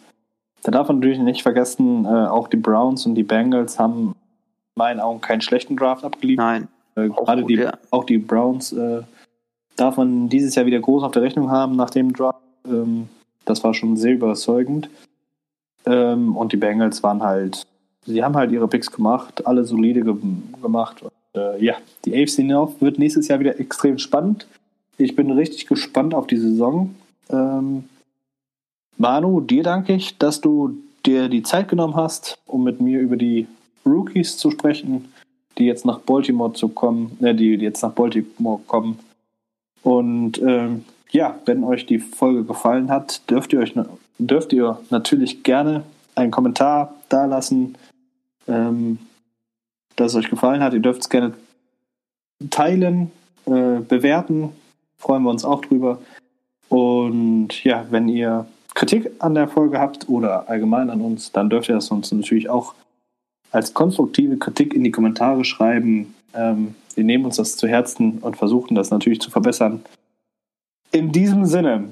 Da 0.62 0.72
darf 0.72 0.88
man 0.88 0.98
natürlich 0.98 1.18
nicht 1.18 1.42
vergessen, 1.42 2.04
äh, 2.04 2.08
auch 2.08 2.48
die 2.48 2.56
Browns 2.56 3.06
und 3.06 3.14
die 3.14 3.22
Bengals 3.22 3.78
haben 3.78 4.08
in 4.08 4.14
meinen 4.76 5.00
Augen 5.00 5.20
keinen 5.20 5.40
schlechten 5.40 5.76
Draft 5.76 6.04
abgeliefert. 6.04 6.44
Nein. 6.44 6.68
Äh, 6.96 7.08
gerade 7.08 7.44
die, 7.44 7.54
ja. 7.54 7.72
auch 7.90 8.04
die 8.04 8.18
Browns 8.18 8.72
äh, 8.72 9.02
darf 9.76 9.96
man 9.96 10.28
dieses 10.28 10.54
Jahr 10.54 10.66
wieder 10.66 10.80
groß 10.80 11.04
auf 11.04 11.12
der 11.12 11.22
Rechnung 11.22 11.50
haben 11.50 11.76
nach 11.76 11.90
dem 11.90 12.12
Draft. 12.12 12.40
Ähm, 12.66 13.08
das 13.44 13.62
war 13.62 13.74
schon 13.74 13.96
sehr 13.96 14.14
überzeugend. 14.14 14.90
Ähm, 15.86 16.36
und 16.36 16.52
die 16.52 16.56
Bengals 16.56 17.02
waren 17.02 17.22
halt, 17.22 17.66
sie 18.04 18.22
haben 18.22 18.36
halt 18.36 18.50
ihre 18.50 18.68
Picks 18.68 18.90
gemacht, 18.90 19.46
alle 19.46 19.64
solide 19.64 20.02
ge 20.02 20.14
gemacht. 20.60 21.02
Und, 21.02 21.12
äh, 21.38 21.64
ja, 21.64 21.76
die 22.04 22.14
AFC 22.14 22.40
North 22.40 22.80
wird 22.80 22.98
nächstes 22.98 23.28
Jahr 23.28 23.40
wieder 23.40 23.58
extrem 23.60 23.98
spannend. 23.98 24.46
Ich 24.96 25.14
bin 25.14 25.30
richtig 25.30 25.66
gespannt 25.66 26.14
auf 26.14 26.26
die 26.26 26.38
Saison. 26.38 26.94
Ähm, 27.30 27.84
Manu, 28.96 29.40
dir 29.40 29.62
danke 29.62 29.94
ich, 29.94 30.18
dass 30.18 30.40
du 30.40 30.76
dir 31.06 31.28
die 31.28 31.42
Zeit 31.42 31.68
genommen 31.68 31.94
hast, 31.94 32.36
um 32.46 32.64
mit 32.64 32.80
mir 32.80 33.00
über 33.00 33.16
die 33.16 33.46
Rookies 33.86 34.36
zu 34.36 34.50
sprechen 34.50 35.08
die 35.58 35.66
jetzt 35.66 35.84
nach 35.84 35.98
Baltimore 35.98 36.52
zu 36.52 36.68
kommen, 36.68 37.18
äh, 37.20 37.34
die, 37.34 37.54
jetzt 37.54 37.82
nach 37.82 37.92
Baltimore 37.92 38.60
kommen. 38.66 38.98
Und 39.82 40.40
ähm, 40.40 40.84
ja, 41.10 41.38
wenn 41.44 41.64
euch 41.64 41.86
die 41.86 41.98
Folge 41.98 42.44
gefallen 42.44 42.90
hat, 42.90 43.28
dürft 43.28 43.52
ihr 43.52 43.60
euch 43.60 43.74
dürft 44.18 44.52
ihr 44.52 44.80
natürlich 44.90 45.42
gerne 45.42 45.84
einen 46.14 46.30
Kommentar 46.30 46.94
dalassen, 47.08 47.76
ähm, 48.46 48.98
dass 50.00 50.12
es 50.12 50.18
euch 50.18 50.30
gefallen 50.30 50.62
hat. 50.62 50.72
Ihr 50.72 50.80
dürft 50.80 51.02
es 51.02 51.08
gerne 51.08 51.34
teilen, 52.50 53.10
äh, 53.46 53.80
bewerten, 53.80 54.50
freuen 54.96 55.22
wir 55.22 55.30
uns 55.30 55.44
auch 55.44 55.60
drüber. 55.60 55.98
Und 56.68 57.64
ja, 57.64 57.86
wenn 57.90 58.08
ihr 58.08 58.46
Kritik 58.74 59.10
an 59.18 59.34
der 59.34 59.48
Folge 59.48 59.78
habt 59.78 60.08
oder 60.08 60.48
allgemein 60.48 60.90
an 60.90 61.00
uns, 61.00 61.32
dann 61.32 61.50
dürft 61.50 61.68
ihr 61.68 61.74
das 61.74 61.90
uns 61.90 62.12
natürlich 62.12 62.48
auch 62.48 62.74
als 63.50 63.74
konstruktive 63.74 64.36
Kritik 64.36 64.74
in 64.74 64.84
die 64.84 64.90
Kommentare 64.90 65.44
schreiben. 65.44 66.14
Ähm, 66.34 66.74
wir 66.94 67.04
nehmen 67.04 67.24
uns 67.24 67.36
das 67.36 67.56
zu 67.56 67.66
Herzen 67.66 68.18
und 68.18 68.36
versuchen 68.36 68.74
das 68.74 68.90
natürlich 68.90 69.20
zu 69.20 69.30
verbessern. 69.30 69.82
In 70.92 71.12
diesem 71.12 71.46
Sinne 71.46 71.88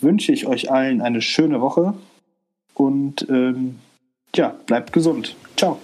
wünsche 0.00 0.32
ich 0.32 0.46
euch 0.46 0.70
allen 0.70 1.00
eine 1.00 1.22
schöne 1.22 1.60
Woche 1.60 1.94
und 2.74 3.26
ähm, 3.30 3.78
ja, 4.34 4.54
bleibt 4.66 4.92
gesund. 4.92 5.36
Ciao. 5.56 5.78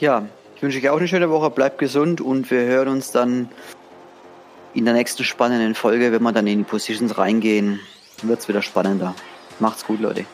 Ja, 0.00 0.26
ich 0.54 0.62
wünsche 0.62 0.78
euch 0.78 0.88
auch 0.90 0.98
eine 0.98 1.08
schöne 1.08 1.28
Woche, 1.28 1.50
bleibt 1.50 1.78
gesund 1.78 2.20
und 2.20 2.50
wir 2.50 2.60
hören 2.60 2.88
uns 2.88 3.10
dann 3.10 3.48
in 4.74 4.84
der 4.84 4.94
nächsten 4.94 5.24
spannenden 5.24 5.74
Folge, 5.74 6.12
wenn 6.12 6.22
wir 6.22 6.32
dann 6.32 6.46
in 6.46 6.58
die 6.58 6.64
Positions 6.64 7.18
reingehen, 7.18 7.80
wird 8.22 8.38
es 8.38 8.48
wieder 8.48 8.62
spannender. 8.62 9.14
Macht's 9.58 9.84
gut, 9.84 10.00
Leute. 10.00 10.24